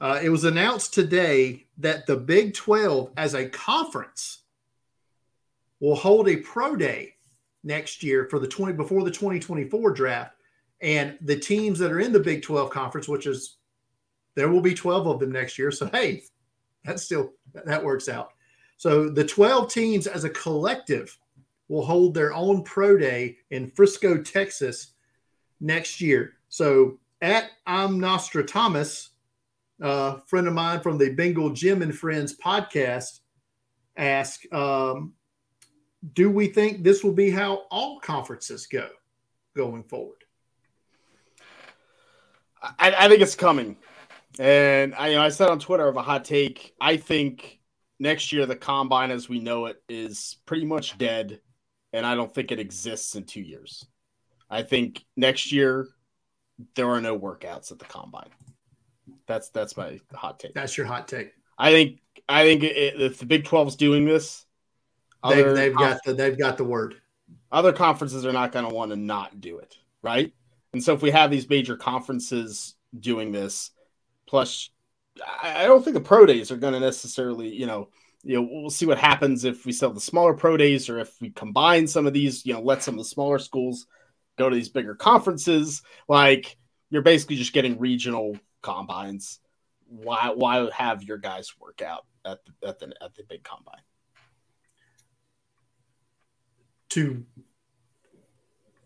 Uh, 0.00 0.18
it 0.20 0.28
was 0.28 0.42
announced 0.44 0.92
today 0.92 1.66
that 1.78 2.06
the 2.06 2.16
Big 2.16 2.54
12 2.54 3.12
as 3.16 3.34
a 3.34 3.48
conference 3.48 4.41
will 5.82 5.96
hold 5.96 6.28
a 6.28 6.36
pro 6.36 6.76
day 6.76 7.12
next 7.64 8.04
year 8.04 8.28
for 8.30 8.38
the 8.38 8.46
20 8.46 8.72
before 8.72 9.02
the 9.02 9.10
2024 9.10 9.90
draft. 9.90 10.36
And 10.80 11.18
the 11.20 11.36
teams 11.36 11.78
that 11.80 11.90
are 11.90 12.00
in 12.00 12.12
the 12.12 12.20
Big 12.20 12.42
12 12.42 12.70
conference, 12.70 13.08
which 13.08 13.26
is 13.26 13.58
there 14.36 14.48
will 14.48 14.60
be 14.60 14.74
12 14.74 15.06
of 15.08 15.18
them 15.18 15.32
next 15.32 15.58
year. 15.58 15.72
So 15.72 15.86
hey, 15.92 16.22
that's 16.84 17.02
still 17.02 17.32
that 17.52 17.84
works 17.84 18.08
out. 18.08 18.30
So 18.76 19.10
the 19.10 19.24
12 19.24 19.72
teams 19.72 20.06
as 20.06 20.24
a 20.24 20.30
collective 20.30 21.16
will 21.68 21.84
hold 21.84 22.14
their 22.14 22.32
own 22.32 22.62
pro 22.62 22.96
day 22.96 23.38
in 23.50 23.70
Frisco, 23.72 24.22
Texas 24.22 24.92
next 25.60 26.00
year. 26.00 26.34
So 26.48 27.00
at 27.20 27.50
I'm 27.66 27.98
Nostradamus, 27.98 29.10
a 29.80 30.20
friend 30.26 30.46
of 30.46 30.54
mine 30.54 30.80
from 30.80 30.98
the 30.98 31.10
Bengal 31.10 31.50
Jim 31.50 31.82
and 31.82 31.96
Friends 31.96 32.36
podcast, 32.36 33.20
asked, 33.96 34.52
um, 34.52 35.14
"Do 36.14 36.30
we 36.30 36.48
think 36.48 36.82
this 36.82 37.04
will 37.04 37.12
be 37.12 37.30
how 37.30 37.66
all 37.70 38.00
conferences 38.00 38.66
go 38.66 38.88
going 39.56 39.84
forward?" 39.84 40.24
I, 42.62 42.94
I 42.96 43.08
think 43.08 43.20
it's 43.22 43.34
coming, 43.34 43.76
and 44.38 44.94
I, 44.94 45.08
you 45.08 45.16
know, 45.16 45.22
I 45.22 45.28
said 45.30 45.48
on 45.48 45.58
Twitter 45.58 45.86
of 45.86 45.96
a 45.96 46.02
hot 46.02 46.24
take. 46.24 46.74
I 46.80 46.96
think 46.96 47.60
next 47.98 48.32
year 48.32 48.46
the 48.46 48.56
combine 48.56 49.10
as 49.10 49.28
we 49.28 49.40
know 49.40 49.66
it 49.66 49.82
is 49.88 50.36
pretty 50.46 50.64
much 50.64 50.98
dead, 50.98 51.40
and 51.92 52.06
I 52.06 52.14
don't 52.14 52.32
think 52.32 52.52
it 52.52 52.60
exists 52.60 53.14
in 53.14 53.24
two 53.24 53.40
years. 53.40 53.86
I 54.50 54.62
think 54.62 55.04
next 55.16 55.50
year 55.50 55.88
there 56.74 56.88
are 56.88 57.00
no 57.00 57.18
workouts 57.18 57.72
at 57.72 57.78
the 57.78 57.84
combine. 57.84 58.30
That's 59.26 59.48
that's 59.50 59.76
my 59.76 60.00
hot 60.12 60.38
take. 60.38 60.54
That's 60.54 60.76
your 60.76 60.86
hot 60.86 61.08
take. 61.08 61.32
I 61.58 61.70
think 61.70 62.00
I 62.28 62.44
think 62.44 62.62
it, 62.62 63.00
if 63.00 63.18
the 63.18 63.26
Big 63.26 63.44
12 63.44 63.68
is 63.68 63.76
doing 63.76 64.04
this, 64.04 64.44
they've, 65.28 65.54
they've 65.54 65.76
got 65.76 66.00
the 66.04 66.14
they've 66.14 66.38
got 66.38 66.56
the 66.56 66.64
word. 66.64 66.96
Other 67.50 67.72
conferences 67.72 68.24
are 68.24 68.32
not 68.32 68.52
going 68.52 68.68
to 68.68 68.74
want 68.74 68.90
to 68.90 68.96
not 68.96 69.40
do 69.40 69.58
it, 69.58 69.76
right? 70.02 70.32
And 70.72 70.82
so 70.82 70.94
if 70.94 71.02
we 71.02 71.10
have 71.10 71.30
these 71.30 71.48
major 71.48 71.76
conferences 71.76 72.74
doing 72.98 73.30
this, 73.30 73.70
plus 74.26 74.70
I, 75.42 75.64
I 75.64 75.66
don't 75.66 75.84
think 75.84 75.94
the 75.94 76.00
pro 76.00 76.26
days 76.26 76.50
are 76.50 76.56
going 76.56 76.72
to 76.72 76.80
necessarily, 76.80 77.48
you 77.48 77.66
know, 77.66 77.88
you 78.24 78.36
know, 78.36 78.48
we'll 78.50 78.70
see 78.70 78.86
what 78.86 78.98
happens 78.98 79.44
if 79.44 79.66
we 79.66 79.72
sell 79.72 79.90
the 79.90 80.00
smaller 80.00 80.34
pro 80.34 80.56
days 80.56 80.88
or 80.88 81.00
if 81.00 81.20
we 81.20 81.30
combine 81.30 81.86
some 81.86 82.06
of 82.06 82.12
these, 82.12 82.46
you 82.46 82.52
know, 82.52 82.60
let 82.60 82.82
some 82.82 82.94
of 82.94 82.98
the 82.98 83.04
smaller 83.04 83.38
schools 83.38 83.86
go 84.38 84.48
to 84.48 84.54
these 84.54 84.68
bigger 84.68 84.94
conferences. 84.94 85.82
Like 86.08 86.56
you're 86.90 87.02
basically 87.02 87.36
just 87.36 87.52
getting 87.52 87.78
regional 87.78 88.38
combines. 88.62 89.40
Why 89.88 90.32
why 90.34 90.70
have 90.72 91.02
your 91.02 91.18
guys 91.18 91.52
work 91.60 91.82
out 91.82 92.06
at 92.24 92.38
the, 92.44 92.68
at 92.68 92.78
the 92.78 92.94
at 93.02 93.14
the 93.14 93.24
big 93.28 93.42
combine? 93.42 93.82
To 96.92 97.24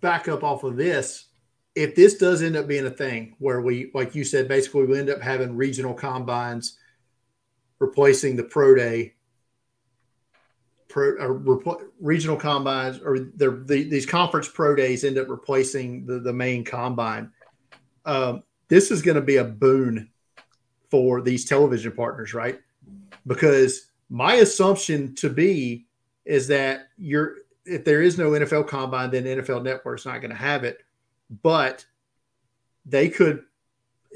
back 0.01 0.29
up 0.29 0.45
off 0.45 0.65
of 0.65 0.77
this, 0.77 1.27
if 1.75 1.95
this 1.95 2.19
does 2.19 2.43
end 2.43 2.57
up 2.57 2.67
being 2.67 2.87
a 2.87 2.91
thing 2.91 3.37
where 3.39 3.61
we, 3.61 3.91
like 3.95 4.15
you 4.15 4.25
said, 4.25 4.49
basically 4.49 4.87
we 4.87 4.99
end 4.99 5.11
up 5.11 5.21
having 5.21 5.57
regional 5.57 5.95
combines 5.95 6.79
replacing 7.79 8.37
the 8.37 8.45
pro 8.45 8.75
day 8.75 9.15
pro, 10.89 11.19
uh, 11.19 11.75
regional 12.01 12.37
combines 12.37 13.01
or 13.01 13.19
the, 13.19 13.51
these 13.67 14.07
conference 14.07 14.49
pro 14.49 14.75
days 14.75 15.05
end 15.05 15.19
up 15.19 15.29
replacing 15.29 16.07
the, 16.07 16.19
the 16.19 16.33
main 16.33 16.65
combine. 16.65 17.31
Um, 18.05 18.43
this 18.69 18.91
is 18.91 19.03
going 19.03 19.17
to 19.17 19.21
be 19.21 19.37
a 19.37 19.45
boon 19.45 20.11
for 20.91 21.21
these 21.21 21.45
television 21.45 21.93
partners, 21.93 22.33
right? 22.33 22.61
Because 23.27 23.89
my 24.09 24.35
assumption 24.35 25.15
to 25.17 25.29
be 25.29 25.87
is 26.25 26.49
that 26.49 26.89
you're 26.97 27.37
if 27.67 27.85
there 27.85 28.03
is 28.03 28.19
no 28.19 28.31
NFL 28.31 28.69
combine, 28.69 29.11
then 29.11 29.25
NFL 29.25 29.63
Network's 29.63 30.07
not 30.07 30.21
going 30.21 30.31
to 30.31 30.37
have 30.37 30.65
it. 30.65 30.85
But 31.43 31.85
they 32.85 33.09
could 33.09 33.45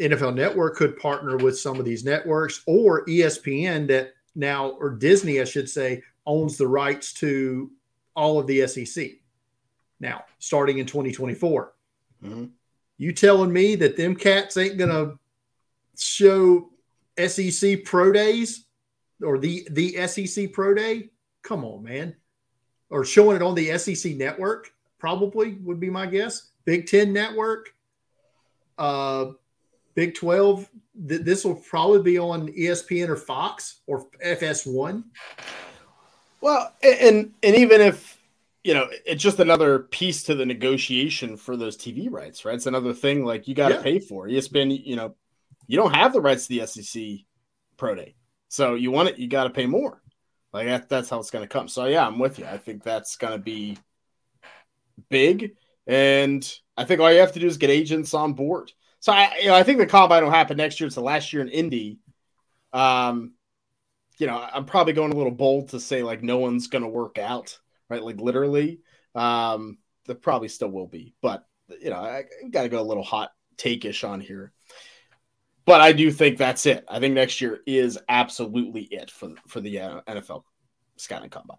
NFL 0.01 0.35
Network 0.35 0.77
could 0.77 0.97
partner 0.97 1.37
with 1.37 1.59
some 1.59 1.79
of 1.79 1.85
these 1.85 2.05
networks 2.05 2.63
or 2.67 3.05
ESPN 3.07 3.87
that 3.89 4.15
now 4.35 4.71
or 4.71 4.91
Disney, 4.91 5.41
I 5.41 5.45
should 5.45 5.69
say, 5.69 6.03
owns 6.25 6.57
the 6.57 6.69
rights 6.69 7.13
to 7.15 7.71
all 8.15 8.39
of 8.39 8.47
the 8.47 8.67
SEC 8.67 9.11
now, 9.99 10.25
starting 10.39 10.79
in 10.79 10.87
2024. 10.87 11.73
Mm-hmm. 12.25 12.45
You 12.97 13.13
telling 13.13 13.53
me 13.53 13.75
that 13.77 13.97
them 13.97 14.15
cats 14.15 14.57
ain't 14.57 14.79
gonna 14.79 15.15
show 15.99 16.71
SEC 17.19 17.85
pro 17.85 18.13
days 18.13 18.65
or 19.23 19.39
the 19.39 19.67
the 19.71 20.07
SEC 20.07 20.53
pro 20.53 20.75
day? 20.75 21.11
Come 21.43 21.65
on, 21.65 21.83
man. 21.83 22.15
Or 22.91 23.05
showing 23.05 23.37
it 23.37 23.43
on 23.43 23.55
the 23.55 23.79
SEC 23.79 24.17
network, 24.17 24.73
probably 24.99 25.53
would 25.63 25.81
be 25.81 25.91
my 25.91 26.07
guess. 26.07 26.49
Big 26.65 26.87
Ten 26.87 27.13
network, 27.13 27.73
uh, 28.79 29.27
Big 29.95 30.15
12. 30.15 30.69
Th- 31.09 31.21
this 31.23 31.45
will 31.45 31.57
probably 31.57 32.03
be 32.03 32.19
on 32.19 32.49
ESPN 32.49 33.09
or 33.09 33.17
Fox 33.17 33.81
or 33.87 34.07
FS1. 34.25 35.05
Well, 36.41 36.73
and 36.83 37.33
and 37.43 37.57
even 37.57 37.81
if 37.81 38.19
you 38.65 38.75
know, 38.75 38.89
it's 39.07 39.23
just 39.23 39.39
another 39.39 39.79
piece 39.79 40.23
to 40.25 40.35
the 40.35 40.45
negotiation 40.45 41.37
for 41.37 41.57
those 41.57 41.77
TV 41.77 42.11
rights, 42.11 42.45
right? 42.45 42.55
It's 42.55 42.67
another 42.67 42.93
thing 42.93 43.25
like 43.25 43.49
you 43.49 43.55
got 43.55 43.69
to 43.69 43.75
yeah. 43.77 43.83
pay 43.83 43.99
for. 43.99 44.29
ESPN, 44.29 44.85
you 44.85 44.97
know, 44.97 45.15
you 45.67 45.77
don't 45.77 45.95
have 45.95 46.13
the 46.13 46.21
rights 46.21 46.47
to 46.47 46.59
the 46.59 46.67
SEC 46.67 47.25
Pro 47.77 47.95
Day, 47.95 48.15
so 48.49 48.75
you 48.75 48.91
want 48.91 49.09
it, 49.09 49.19
you 49.19 49.29
got 49.29 49.45
to 49.45 49.51
pay 49.51 49.67
more. 49.67 50.03
Like 50.53 50.67
that, 50.67 50.89
that's 50.89 51.09
how 51.09 51.21
it's 51.21 51.31
going 51.31 51.45
to 51.45 51.49
come. 51.49 51.69
So 51.69 51.87
yeah, 51.87 52.07
I'm 52.07 52.19
with 52.19 52.39
you. 52.39 52.47
I 52.47 52.59
think 52.59 52.83
that's 52.83 53.17
going 53.17 53.33
to 53.33 53.39
be 53.39 53.79
big, 55.09 55.57
and 55.87 56.53
I 56.77 56.85
think 56.85 57.01
all 57.01 57.13
you 57.13 57.21
have 57.21 57.33
to 57.33 57.41
do 57.41 57.47
is 57.47 57.57
get 57.57 57.71
agents 57.71 58.15
on 58.15 58.33
board. 58.33 58.73
So 58.99 59.13
I, 59.13 59.33
you 59.41 59.49
know, 59.49 59.55
I 59.55 59.63
think 59.63 59.79
the 59.79 59.87
combine 59.87 60.25
will 60.25 60.31
happen 60.31 60.57
next 60.57 60.81
year. 60.81 60.87
It's 60.87 60.97
the 60.97 61.03
last 61.03 61.33
year 61.33 61.43
in 61.43 61.49
Indy. 61.49 61.99
Um, 62.73 63.35
you 64.19 64.27
know, 64.27 64.39
I'm 64.53 64.67
probably 64.67 64.93
going 64.93 65.13
a 65.13 65.17
little 65.17 65.33
bold 65.33 65.71
to 65.71 65.81
say 65.81 66.03
like 66.03 66.23
no 66.23 66.39
one's 66.39 66.67
going 66.67 66.83
to 66.83 66.89
work 66.89 67.19
out, 67.19 67.59
right? 67.89 68.03
Like 68.03 68.21
literally, 68.21 68.81
um, 69.15 69.79
there 70.07 70.15
probably 70.15 70.49
still 70.49 70.69
will 70.69 70.87
be, 70.87 71.15
but 71.23 71.47
you 71.81 71.91
know, 71.91 71.97
I 71.97 72.25
got 72.51 72.63
to 72.63 72.69
go 72.69 72.81
a 72.81 72.83
little 72.83 73.03
hot 73.03 73.31
take-ish 73.57 74.05
on 74.05 74.21
here. 74.21 74.53
But 75.71 75.81
I 75.81 75.93
do 75.93 76.11
think 76.11 76.37
that's 76.37 76.67
it. 76.67 76.85
I 76.89 76.99
think 76.99 77.15
next 77.15 77.41
year 77.41 77.61
is 77.65 77.97
absolutely 78.09 78.83
it 78.91 79.09
for 79.09 79.31
for 79.47 79.61
the 79.61 79.79
uh, 79.79 80.01
NFL 80.09 80.43
scouting 80.97 81.31
combine. 81.31 81.59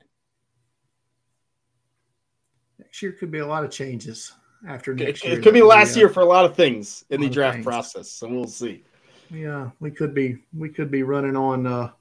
Next 2.78 3.01
year 3.01 3.14
could 3.14 3.32
be 3.32 3.39
a 3.39 3.47
lot 3.47 3.64
of 3.64 3.72
changes 3.72 4.34
after 4.68 4.93
next 4.93 5.24
it, 5.24 5.28
year. 5.30 5.39
It 5.39 5.43
could 5.43 5.53
be 5.53 5.62
last 5.62 5.95
year 5.95 6.09
for 6.09 6.20
a 6.20 6.26
lot 6.26 6.43
of 6.43 6.57
things 6.57 7.05
in 7.09 7.22
the 7.22 7.30
draft 7.30 7.64
process, 7.64 8.12
so 8.12 8.28
we'll 8.28 8.47
see. 8.47 8.84
Yeah, 9.30 9.70
we 9.80 9.91
could 9.91 10.14
be 10.14 10.39
we 10.53 10.68
could 10.68 10.91
be 10.91 11.03
running 11.03 11.38
on 11.38 11.66
uh 11.66 11.91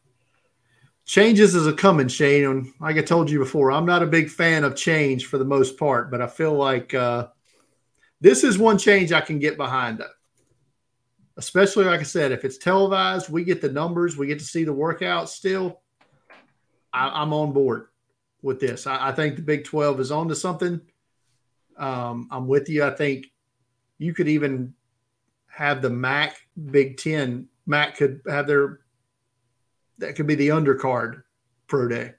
changes 1.04 1.54
is 1.54 1.68
a 1.68 1.72
coming, 1.72 2.08
Shane. 2.08 2.44
And 2.44 2.72
like 2.80 2.96
I 2.96 3.02
told 3.02 3.30
you 3.30 3.38
before, 3.38 3.70
I'm 3.70 3.86
not 3.86 4.02
a 4.02 4.06
big 4.06 4.30
fan 4.30 4.64
of 4.64 4.74
change 4.74 5.26
for 5.26 5.38
the 5.38 5.44
most 5.44 5.78
part, 5.78 6.10
but 6.10 6.20
I 6.20 6.26
feel 6.26 6.54
like 6.54 6.92
uh 6.92 7.28
this 8.20 8.42
is 8.42 8.58
one 8.58 8.78
change 8.78 9.12
I 9.12 9.20
can 9.20 9.38
get 9.38 9.56
behind. 9.56 10.02
Especially 11.40 11.86
like 11.86 12.00
I 12.00 12.02
said, 12.02 12.32
if 12.32 12.44
it's 12.44 12.58
televised, 12.58 13.30
we 13.30 13.44
get 13.44 13.62
the 13.62 13.72
numbers, 13.72 14.14
we 14.14 14.26
get 14.26 14.38
to 14.40 14.44
see 14.44 14.62
the 14.62 14.74
workouts 14.74 15.28
still. 15.28 15.80
I, 16.92 17.22
am 17.22 17.32
on 17.32 17.52
board 17.52 17.86
with 18.42 18.60
this. 18.60 18.86
I, 18.86 19.08
I, 19.08 19.12
think 19.12 19.36
the 19.36 19.42
Big 19.42 19.64
12 19.64 20.00
is 20.00 20.12
on 20.12 20.28
to 20.28 20.34
something. 20.34 20.82
Um, 21.78 22.28
I'm 22.30 22.46
with 22.46 22.68
you. 22.68 22.84
I 22.84 22.90
think 22.90 23.28
you 23.96 24.12
could 24.12 24.28
even 24.28 24.74
have 25.46 25.80
the 25.80 25.88
MAC 25.88 26.36
Big 26.70 26.98
Ten. 26.98 27.48
MAC 27.64 27.96
could 27.96 28.20
have 28.28 28.46
their 28.46 28.80
that 29.96 30.16
could 30.16 30.26
be 30.26 30.34
the 30.34 30.48
undercard 30.48 31.22
pro 31.68 31.88
day. 31.88 32.12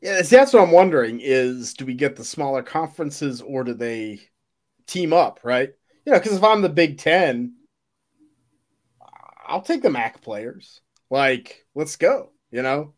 Yeah, 0.00 0.20
that's 0.20 0.52
what 0.52 0.64
I'm 0.64 0.72
wondering 0.72 1.20
is 1.20 1.74
do 1.74 1.86
we 1.86 1.94
get 1.94 2.16
the 2.16 2.24
smaller 2.24 2.62
conferences 2.64 3.40
or 3.40 3.62
do 3.62 3.72
they 3.72 4.20
team 4.88 5.12
up, 5.12 5.38
right? 5.44 5.72
You 6.04 6.12
know, 6.12 6.18
because 6.18 6.36
if 6.36 6.42
I'm 6.42 6.60
the 6.60 6.68
Big 6.68 6.98
Ten, 6.98 7.54
I'll 9.46 9.62
take 9.62 9.82
the 9.82 9.90
MAC 9.90 10.22
players. 10.22 10.80
Like, 11.10 11.64
let's 11.74 11.96
go, 11.96 12.30
you 12.50 12.62
know? 12.62 12.94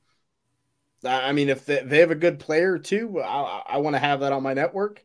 I 1.04 1.32
mean, 1.32 1.48
if 1.48 1.66
they, 1.66 1.82
they 1.82 1.98
have 1.98 2.10
a 2.10 2.16
good 2.16 2.38
player 2.38 2.78
too, 2.78 3.20
I, 3.20 3.62
I 3.66 3.76
want 3.78 3.94
to 3.94 4.00
have 4.00 4.20
that 4.20 4.32
on 4.32 4.42
my 4.42 4.54
network. 4.54 5.04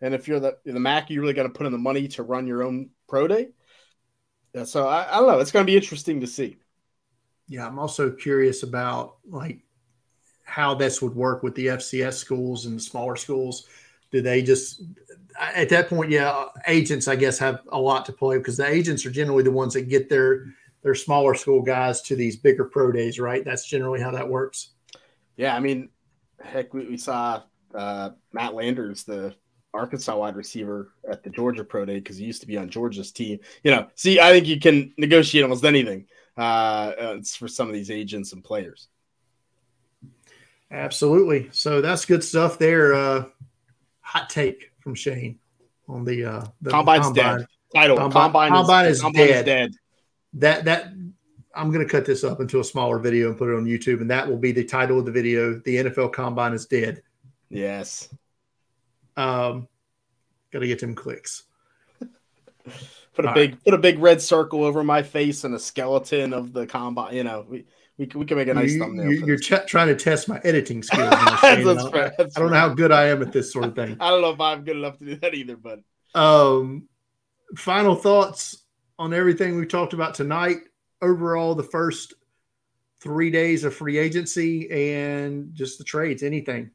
And 0.00 0.14
if 0.14 0.28
you're 0.28 0.40
the 0.40 0.58
the 0.64 0.80
MAC, 0.80 1.10
you 1.10 1.20
really 1.20 1.32
got 1.32 1.44
to 1.44 1.48
put 1.48 1.66
in 1.66 1.72
the 1.72 1.78
money 1.78 2.08
to 2.08 2.22
run 2.22 2.46
your 2.46 2.62
own 2.62 2.90
pro 3.08 3.26
day. 3.28 3.48
So 4.64 4.88
I, 4.88 5.06
I 5.10 5.18
don't 5.18 5.28
know. 5.28 5.38
It's 5.38 5.52
going 5.52 5.66
to 5.66 5.70
be 5.70 5.76
interesting 5.76 6.20
to 6.20 6.26
see. 6.26 6.56
Yeah, 7.48 7.66
I'm 7.66 7.78
also 7.78 8.10
curious 8.10 8.62
about 8.62 9.16
like 9.28 9.60
how 10.44 10.74
this 10.74 11.02
would 11.02 11.14
work 11.14 11.42
with 11.42 11.54
the 11.54 11.66
FCS 11.66 12.14
schools 12.14 12.66
and 12.66 12.76
the 12.76 12.82
smaller 12.82 13.16
schools. 13.16 13.66
Do 14.10 14.22
they 14.22 14.42
just 14.42 14.82
at 15.38 15.68
that 15.68 15.88
point? 15.88 16.10
Yeah, 16.10 16.46
agents 16.66 17.08
I 17.08 17.16
guess 17.16 17.38
have 17.38 17.60
a 17.68 17.78
lot 17.78 18.06
to 18.06 18.12
play 18.12 18.38
because 18.38 18.56
the 18.56 18.66
agents 18.66 19.04
are 19.04 19.10
generally 19.10 19.42
the 19.42 19.50
ones 19.50 19.74
that 19.74 19.88
get 19.88 20.08
their 20.08 20.46
their 20.86 20.94
smaller 20.94 21.34
school 21.34 21.62
guys 21.62 22.00
to 22.00 22.14
these 22.14 22.36
bigger 22.36 22.64
pro 22.64 22.92
days, 22.92 23.18
right? 23.18 23.44
That's 23.44 23.66
generally 23.66 24.00
how 24.00 24.12
that 24.12 24.28
works. 24.28 24.68
Yeah, 25.36 25.56
I 25.56 25.58
mean, 25.58 25.88
heck, 26.40 26.72
we, 26.72 26.86
we 26.86 26.96
saw 26.96 27.42
uh, 27.74 28.10
Matt 28.32 28.54
Landers, 28.54 29.02
the 29.02 29.34
Arkansas 29.74 30.16
wide 30.16 30.36
receiver, 30.36 30.92
at 31.10 31.24
the 31.24 31.30
Georgia 31.30 31.64
Pro 31.64 31.84
Day 31.86 31.98
because 31.98 32.18
he 32.18 32.24
used 32.24 32.40
to 32.42 32.46
be 32.46 32.56
on 32.56 32.70
Georgia's 32.70 33.10
team. 33.10 33.40
You 33.64 33.72
know, 33.72 33.88
see, 33.96 34.20
I 34.20 34.30
think 34.30 34.46
you 34.46 34.60
can 34.60 34.94
negotiate 34.96 35.42
almost 35.42 35.64
anything 35.64 36.06
uh, 36.36 36.92
it's 36.98 37.34
for 37.34 37.48
some 37.48 37.66
of 37.66 37.74
these 37.74 37.90
agents 37.90 38.32
and 38.32 38.44
players. 38.44 38.86
Absolutely. 40.70 41.48
So 41.50 41.80
that's 41.80 42.04
good 42.04 42.22
stuff 42.22 42.60
there. 42.60 42.94
Uh, 42.94 43.24
hot 44.02 44.30
take 44.30 44.70
from 44.78 44.94
Shane 44.94 45.40
on 45.88 46.04
the, 46.04 46.26
uh, 46.26 46.44
the 46.62 46.70
combine's 46.70 47.06
combine. 47.06 47.38
dead. 47.38 47.46
Title 47.74 47.96
combine, 47.96 48.22
combine, 48.22 48.52
combine 48.52 48.86
is, 48.86 49.02
is, 49.02 49.12
dead. 49.12 49.46
dead. 49.46 49.72
That 50.36 50.64
that 50.64 50.92
I'm 51.54 51.70
going 51.72 51.84
to 51.84 51.90
cut 51.90 52.04
this 52.04 52.24
up 52.24 52.40
into 52.40 52.60
a 52.60 52.64
smaller 52.64 52.98
video 52.98 53.28
and 53.28 53.38
put 53.38 53.48
it 53.48 53.56
on 53.56 53.64
YouTube, 53.64 54.00
and 54.00 54.10
that 54.10 54.28
will 54.28 54.36
be 54.36 54.52
the 54.52 54.64
title 54.64 54.98
of 54.98 55.06
the 55.06 55.12
video. 55.12 55.60
The 55.64 55.76
NFL 55.76 56.12
Combine 56.12 56.52
is 56.52 56.66
dead. 56.66 57.02
Yes. 57.48 58.08
Um, 59.16 59.68
got 60.52 60.60
to 60.60 60.66
get 60.66 60.80
them 60.80 60.94
clicks. 60.94 61.44
put 63.14 63.24
a 63.24 63.28
All 63.28 63.34
big 63.34 63.52
right. 63.52 63.64
put 63.64 63.74
a 63.74 63.78
big 63.78 63.98
red 63.98 64.20
circle 64.20 64.64
over 64.64 64.84
my 64.84 65.02
face 65.02 65.44
and 65.44 65.54
a 65.54 65.58
skeleton 65.58 66.32
of 66.32 66.52
the 66.52 66.66
combine. 66.66 67.14
You 67.14 67.24
know, 67.24 67.46
we 67.48 67.64
we, 67.98 68.06
we 68.14 68.26
can 68.26 68.36
make 68.36 68.48
a 68.48 68.54
nice 68.54 68.72
you, 68.72 68.80
thumbnail. 68.80 69.10
You, 69.10 69.34
are 69.34 69.38
ch- 69.38 69.66
trying 69.66 69.88
to 69.88 69.96
test 69.96 70.28
my 70.28 70.40
editing 70.44 70.82
skills. 70.82 71.08
I, 71.10 72.10
I, 72.18 72.24
don't 72.34 72.50
know 72.50 72.56
how 72.56 72.74
good 72.74 72.92
I 72.92 73.06
am 73.06 73.22
at 73.22 73.32
this 73.32 73.52
sort 73.52 73.64
of 73.64 73.74
thing. 73.74 73.96
I 74.00 74.10
don't 74.10 74.20
know 74.20 74.30
if 74.30 74.40
I'm 74.40 74.64
good 74.64 74.76
enough 74.76 74.98
to 74.98 75.04
do 75.06 75.16
that 75.16 75.34
either. 75.34 75.56
But 75.56 75.80
um, 76.14 76.88
final 77.56 77.94
thoughts 77.94 78.62
on 78.98 79.12
everything 79.12 79.56
we 79.56 79.66
talked 79.66 79.92
about 79.92 80.14
tonight 80.14 80.58
overall 81.02 81.54
the 81.54 81.62
first 81.62 82.14
three 83.00 83.30
days 83.30 83.64
of 83.64 83.74
free 83.74 83.98
agency 83.98 84.70
and 84.70 85.54
just 85.54 85.78
the 85.78 85.84
trades, 85.84 86.22
anything? 86.22 86.70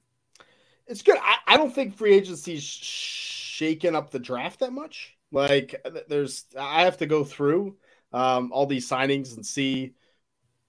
It's 0.88 1.02
good. 1.02 1.18
I, 1.22 1.38
I 1.48 1.58
don't 1.58 1.74
think 1.74 1.96
free 1.96 2.14
agency's 2.14 2.64
shaking 2.64 3.96
up 3.96 4.12
the 4.12 4.20
draft 4.20 4.60
that 4.60 4.74
much. 4.74 5.18
Like 5.32 5.76
there's, 6.08 6.46
I 6.60 6.84
have 6.84 6.98
to 6.98 7.06
go 7.06 7.24
through 7.24 7.78
um, 8.14 8.52
all 8.52 8.66
these 8.66 8.90
signings 8.90 9.36
and 9.36 9.46
see 9.46 9.94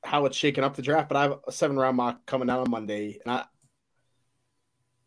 how 0.05 0.27
it's 0.27 0.37
shaking 0.37 0.65
up 0.65 0.77
the 0.77 0.83
draft. 0.83 1.09
But 1.09 1.17
I 1.17 1.23
have 1.23 1.39
a 1.47 1.53
seven 1.53 1.77
round 1.77 1.97
mock 1.97 2.25
coming 2.27 2.49
out 2.49 2.61
on 2.61 2.71
Monday, 2.71 3.19
and 3.25 3.35
I, 3.35 3.45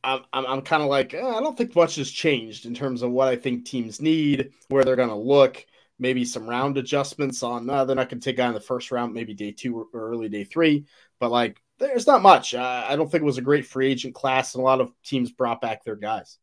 I'm, 0.03 0.21
I'm, 0.31 0.45
I'm 0.45 0.61
kind 0.61 0.83
of 0.83 0.89
like, 0.89 1.13
eh, 1.13 1.25
I 1.25 1.39
don't 1.39 1.57
think 1.57 1.75
much 1.75 1.95
has 1.95 2.11
changed 2.11 2.65
in 2.65 2.75
terms 2.75 3.01
of 3.01 3.11
what 3.11 3.27
I 3.27 3.35
think 3.35 3.65
teams 3.65 4.01
need, 4.01 4.51
where 4.67 4.83
they're 4.83 4.95
going 4.95 5.09
to 5.09 5.15
look 5.15 5.65
maybe 5.99 6.25
some 6.25 6.47
round 6.47 6.77
adjustments 6.77 7.43
on 7.43 7.69
uh, 7.69 7.85
they're 7.85 7.95
not 7.95 8.09
going 8.09 8.19
to 8.19 8.25
take 8.25 8.37
guy 8.37 8.47
in 8.47 8.53
the 8.53 8.59
first 8.59 8.91
round, 8.91 9.13
maybe 9.13 9.33
day 9.33 9.51
two 9.51 9.87
or 9.93 10.09
early 10.09 10.29
day 10.29 10.43
three. 10.43 10.85
But 11.19 11.31
like, 11.31 11.61
there's 11.77 12.07
not 12.07 12.21
much. 12.21 12.53
I 12.53 12.95
don't 12.95 13.09
think 13.09 13.21
it 13.21 13.25
was 13.25 13.37
a 13.37 13.41
great 13.41 13.65
free 13.65 13.91
agent 13.91 14.15
class, 14.15 14.55
and 14.55 14.61
a 14.61 14.65
lot 14.65 14.81
of 14.81 14.91
teams 15.03 15.31
brought 15.31 15.61
back 15.61 15.83
their 15.83 15.95
guys. 15.95 16.37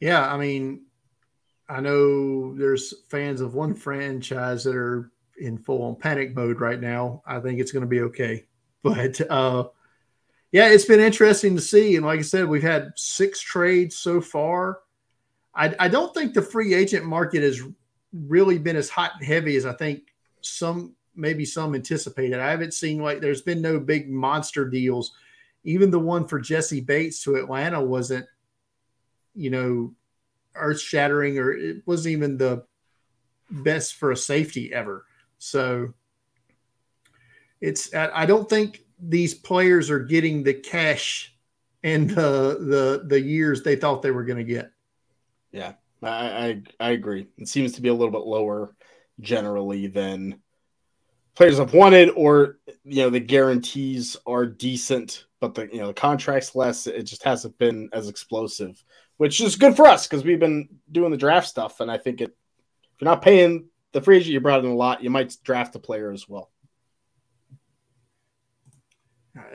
Yeah, 0.00 0.32
I 0.32 0.36
mean, 0.36 0.82
I 1.68 1.80
know 1.80 2.54
there's 2.54 2.94
fans 3.08 3.40
of 3.40 3.54
one 3.54 3.74
franchise 3.74 4.64
that 4.64 4.76
are 4.76 5.10
in 5.38 5.58
full 5.58 5.82
on 5.82 5.96
panic 5.96 6.34
mode 6.34 6.60
right 6.60 6.80
now. 6.80 7.22
I 7.26 7.40
think 7.40 7.60
it's 7.60 7.72
going 7.72 7.82
to 7.82 7.88
be 7.88 8.02
okay, 8.02 8.44
but 8.82 9.20
uh, 9.30 9.68
yeah, 10.52 10.68
it's 10.68 10.84
been 10.84 11.00
interesting 11.00 11.56
to 11.56 11.62
see. 11.62 11.96
And 11.96 12.06
like 12.06 12.20
I 12.20 12.22
said, 12.22 12.46
we've 12.46 12.62
had 12.62 12.92
six 12.94 13.40
trades 13.40 13.96
so 13.96 14.20
far. 14.20 14.78
I, 15.56 15.74
I 15.78 15.88
don't 15.88 16.12
think 16.14 16.34
the 16.34 16.42
free 16.42 16.74
agent 16.74 17.06
market 17.06 17.42
has 17.42 17.62
really 18.12 18.58
been 18.58 18.76
as 18.76 18.90
hot 18.90 19.12
and 19.18 19.26
heavy 19.26 19.56
as 19.56 19.66
I 19.66 19.72
think 19.72 20.14
some 20.42 20.94
maybe 21.14 21.44
some 21.44 21.74
anticipated. 21.74 22.38
I 22.38 22.50
haven't 22.50 22.74
seen 22.74 23.02
like 23.02 23.20
there's 23.20 23.42
been 23.42 23.62
no 23.62 23.80
big 23.80 24.10
monster 24.10 24.68
deals. 24.68 25.12
Even 25.64 25.90
the 25.90 25.98
one 25.98 26.28
for 26.28 26.38
Jessie 26.38 26.82
Bates 26.82 27.22
to 27.22 27.36
Atlanta 27.36 27.82
wasn't, 27.82 28.26
you 29.34 29.50
know, 29.50 29.94
earth 30.54 30.80
shattering 30.80 31.38
or 31.38 31.52
it 31.52 31.82
wasn't 31.86 32.12
even 32.12 32.36
the 32.36 32.64
best 33.50 33.94
for 33.94 34.12
a 34.12 34.16
safety 34.16 34.72
ever. 34.72 35.06
So 35.38 35.94
it's 37.60 37.94
I 37.94 38.26
don't 38.26 38.48
think 38.48 38.82
these 39.00 39.34
players 39.34 39.90
are 39.90 40.00
getting 40.00 40.42
the 40.42 40.54
cash 40.54 41.34
and 41.82 42.10
the 42.10 42.58
the 42.60 43.04
the 43.06 43.20
years 43.20 43.62
they 43.62 43.76
thought 43.76 44.02
they 44.02 44.10
were 44.10 44.24
going 44.24 44.38
to 44.38 44.44
get. 44.44 44.70
Yeah, 45.56 45.72
I, 46.02 46.08
I, 46.08 46.62
I 46.78 46.90
agree. 46.90 47.28
It 47.38 47.48
seems 47.48 47.72
to 47.72 47.80
be 47.80 47.88
a 47.88 47.94
little 47.94 48.12
bit 48.12 48.26
lower 48.26 48.76
generally 49.20 49.86
than 49.86 50.42
players 51.34 51.56
have 51.56 51.72
wanted, 51.72 52.10
or 52.10 52.58
you 52.84 53.02
know 53.02 53.08
the 53.08 53.20
guarantees 53.20 54.18
are 54.26 54.44
decent, 54.44 55.24
but 55.40 55.54
the 55.54 55.66
you 55.72 55.78
know 55.78 55.86
the 55.86 55.94
contracts 55.94 56.54
less. 56.54 56.86
It 56.86 57.04
just 57.04 57.22
hasn't 57.22 57.56
been 57.56 57.88
as 57.94 58.10
explosive, 58.10 58.84
which 59.16 59.40
is 59.40 59.56
good 59.56 59.74
for 59.74 59.86
us 59.86 60.06
because 60.06 60.24
we've 60.24 60.38
been 60.38 60.68
doing 60.92 61.10
the 61.10 61.16
draft 61.16 61.48
stuff, 61.48 61.80
and 61.80 61.90
I 61.90 61.96
think 61.96 62.20
it. 62.20 62.36
If 62.94 63.00
you're 63.00 63.10
not 63.10 63.22
paying 63.22 63.70
the 63.92 64.02
free 64.02 64.18
agent 64.18 64.34
you 64.34 64.40
brought 64.40 64.62
in 64.62 64.70
a 64.70 64.74
lot, 64.74 65.02
you 65.02 65.08
might 65.08 65.34
draft 65.42 65.74
a 65.74 65.78
player 65.78 66.12
as 66.12 66.28
well. 66.28 66.50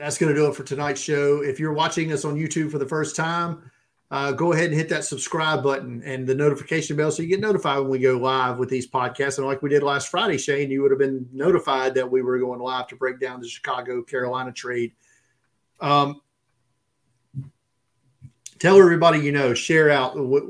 That's 0.00 0.18
going 0.18 0.34
to 0.34 0.40
do 0.40 0.48
it 0.48 0.56
for 0.56 0.64
tonight's 0.64 1.00
show. 1.00 1.42
If 1.42 1.60
you're 1.60 1.72
watching 1.72 2.12
us 2.12 2.24
on 2.24 2.34
YouTube 2.34 2.72
for 2.72 2.78
the 2.78 2.88
first 2.88 3.14
time, 3.14 3.70
uh, 4.12 4.30
go 4.30 4.52
ahead 4.52 4.66
and 4.66 4.74
hit 4.74 4.90
that 4.90 5.04
subscribe 5.04 5.62
button 5.62 6.02
and 6.04 6.26
the 6.26 6.34
notification 6.34 6.94
bell 6.94 7.10
so 7.10 7.22
you 7.22 7.28
get 7.30 7.40
notified 7.40 7.80
when 7.80 7.88
we 7.88 7.98
go 7.98 8.18
live 8.18 8.58
with 8.58 8.68
these 8.68 8.86
podcasts. 8.86 9.38
And 9.38 9.46
like 9.46 9.62
we 9.62 9.70
did 9.70 9.82
last 9.82 10.08
Friday, 10.08 10.36
Shane, 10.36 10.70
you 10.70 10.82
would 10.82 10.90
have 10.90 11.00
been 11.00 11.26
notified 11.32 11.94
that 11.94 12.10
we 12.10 12.20
were 12.20 12.38
going 12.38 12.60
live 12.60 12.86
to 12.88 12.96
break 12.96 13.18
down 13.18 13.40
the 13.40 13.48
Chicago 13.48 14.02
Carolina 14.02 14.52
trade. 14.52 14.92
Um, 15.80 16.20
tell 18.58 18.78
everybody 18.78 19.18
you 19.20 19.32
know, 19.32 19.54
share 19.54 19.88
out. 19.88 20.14
We, 20.14 20.40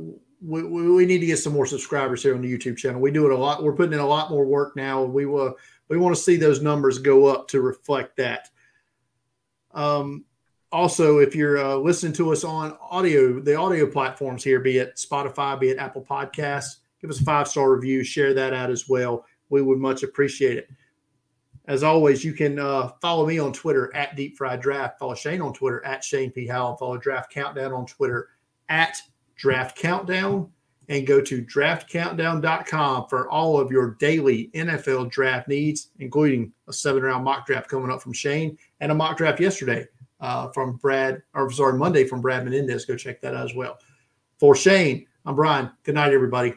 we, 0.45 0.63
we, 0.65 1.07
need 1.07 1.21
to 1.21 1.27
get 1.27 1.39
some 1.39 1.53
more 1.53 1.65
subscribers 1.67 2.21
here 2.21 2.35
on 2.35 2.43
the 2.43 2.53
YouTube 2.53 2.77
channel. 2.77 3.01
We 3.01 3.13
do 3.13 3.27
it 3.27 3.33
a 3.33 3.37
lot. 3.37 3.63
We're 3.63 3.77
putting 3.77 3.93
in 3.93 4.01
a 4.01 4.07
lot 4.07 4.29
more 4.29 4.45
work 4.45 4.75
now. 4.75 5.05
We 5.05 5.25
will. 5.25 5.57
We 5.87 5.99
want 5.99 6.17
to 6.17 6.21
see 6.21 6.37
those 6.37 6.63
numbers 6.63 6.99
go 6.99 7.27
up 7.27 7.47
to 7.49 7.61
reflect 7.61 8.17
that. 8.17 8.49
Um, 9.73 10.25
also, 10.73 11.19
if 11.19 11.37
you're 11.37 11.59
uh, 11.59 11.77
listening 11.77 12.15
to 12.15 12.33
us 12.33 12.45
on 12.45 12.77
audio, 12.91 13.39
the 13.39 13.55
audio 13.55 13.87
platforms 13.87 14.43
here, 14.43 14.59
be 14.59 14.79
it 14.79 14.97
Spotify, 14.97 15.61
be 15.61 15.69
it 15.69 15.79
Apple 15.79 16.03
Podcasts, 16.03 16.77
give 17.01 17.11
us 17.11 17.21
a 17.21 17.25
five 17.25 17.47
star 17.47 17.73
review, 17.73 18.03
share 18.03 18.33
that 18.33 18.55
out 18.55 18.71
as 18.71 18.89
well. 18.89 19.27
We 19.51 19.61
would 19.61 19.79
much 19.79 20.03
appreciate 20.03 20.57
it. 20.57 20.71
As 21.69 21.83
always, 21.83 22.25
you 22.25 22.33
can 22.33 22.59
uh, 22.59 22.89
follow 23.01 23.27
me 23.27 23.39
on 23.39 23.53
Twitter 23.53 23.95
at 23.95 24.17
Deep 24.17 24.37
Fried 24.37 24.61
Draft. 24.61 24.99
Follow 24.99 25.15
Shane 25.15 25.43
on 25.43 25.53
Twitter 25.53 25.85
at 25.85 26.03
Shane 26.03 26.31
P. 26.31 26.47
Hallam. 26.47 26.77
Follow 26.79 26.97
Draft 26.97 27.31
Countdown 27.31 27.73
on 27.73 27.87
Twitter 27.87 28.31
at 28.69 28.97
Draft 29.37 29.77
Countdown. 29.77 30.51
And 30.89 31.07
go 31.07 31.21
to 31.21 31.45
draftcountdown.com 31.45 33.07
for 33.09 33.31
all 33.31 33.59
of 33.59 33.71
your 33.71 33.93
daily 34.01 34.51
NFL 34.53 35.11
draft 35.11 35.47
needs, 35.47 35.91
including 36.01 36.53
a 36.69 36.73
seven 36.73 37.03
round 37.05 37.25
mock 37.25 37.47
draft 37.47 37.69
coming 37.71 37.91
up 37.91 38.03
from 38.03 38.13
Shane 38.13 38.59
and 38.81 38.91
a 38.91 38.95
mock 38.95 39.17
draft 39.17 39.41
yesterday 39.41 39.87
uh, 40.23 40.49
from 40.53 40.77
Brad, 40.77 41.23
or 41.35 41.51
sorry, 41.51 41.77
Monday 41.77 42.05
from 42.05 42.23
Brad 42.23 42.45
Menendez. 42.45 42.87
Go 42.87 42.97
check 42.97 43.21
that 43.21 43.35
out 43.35 43.45
as 43.45 43.55
well. 43.55 43.79
For 44.39 44.57
Shane, 44.57 45.07
I'm 45.27 45.35
Brian. 45.35 45.71
Good 45.83 45.97
night, 45.97 46.15
everybody. 46.15 46.55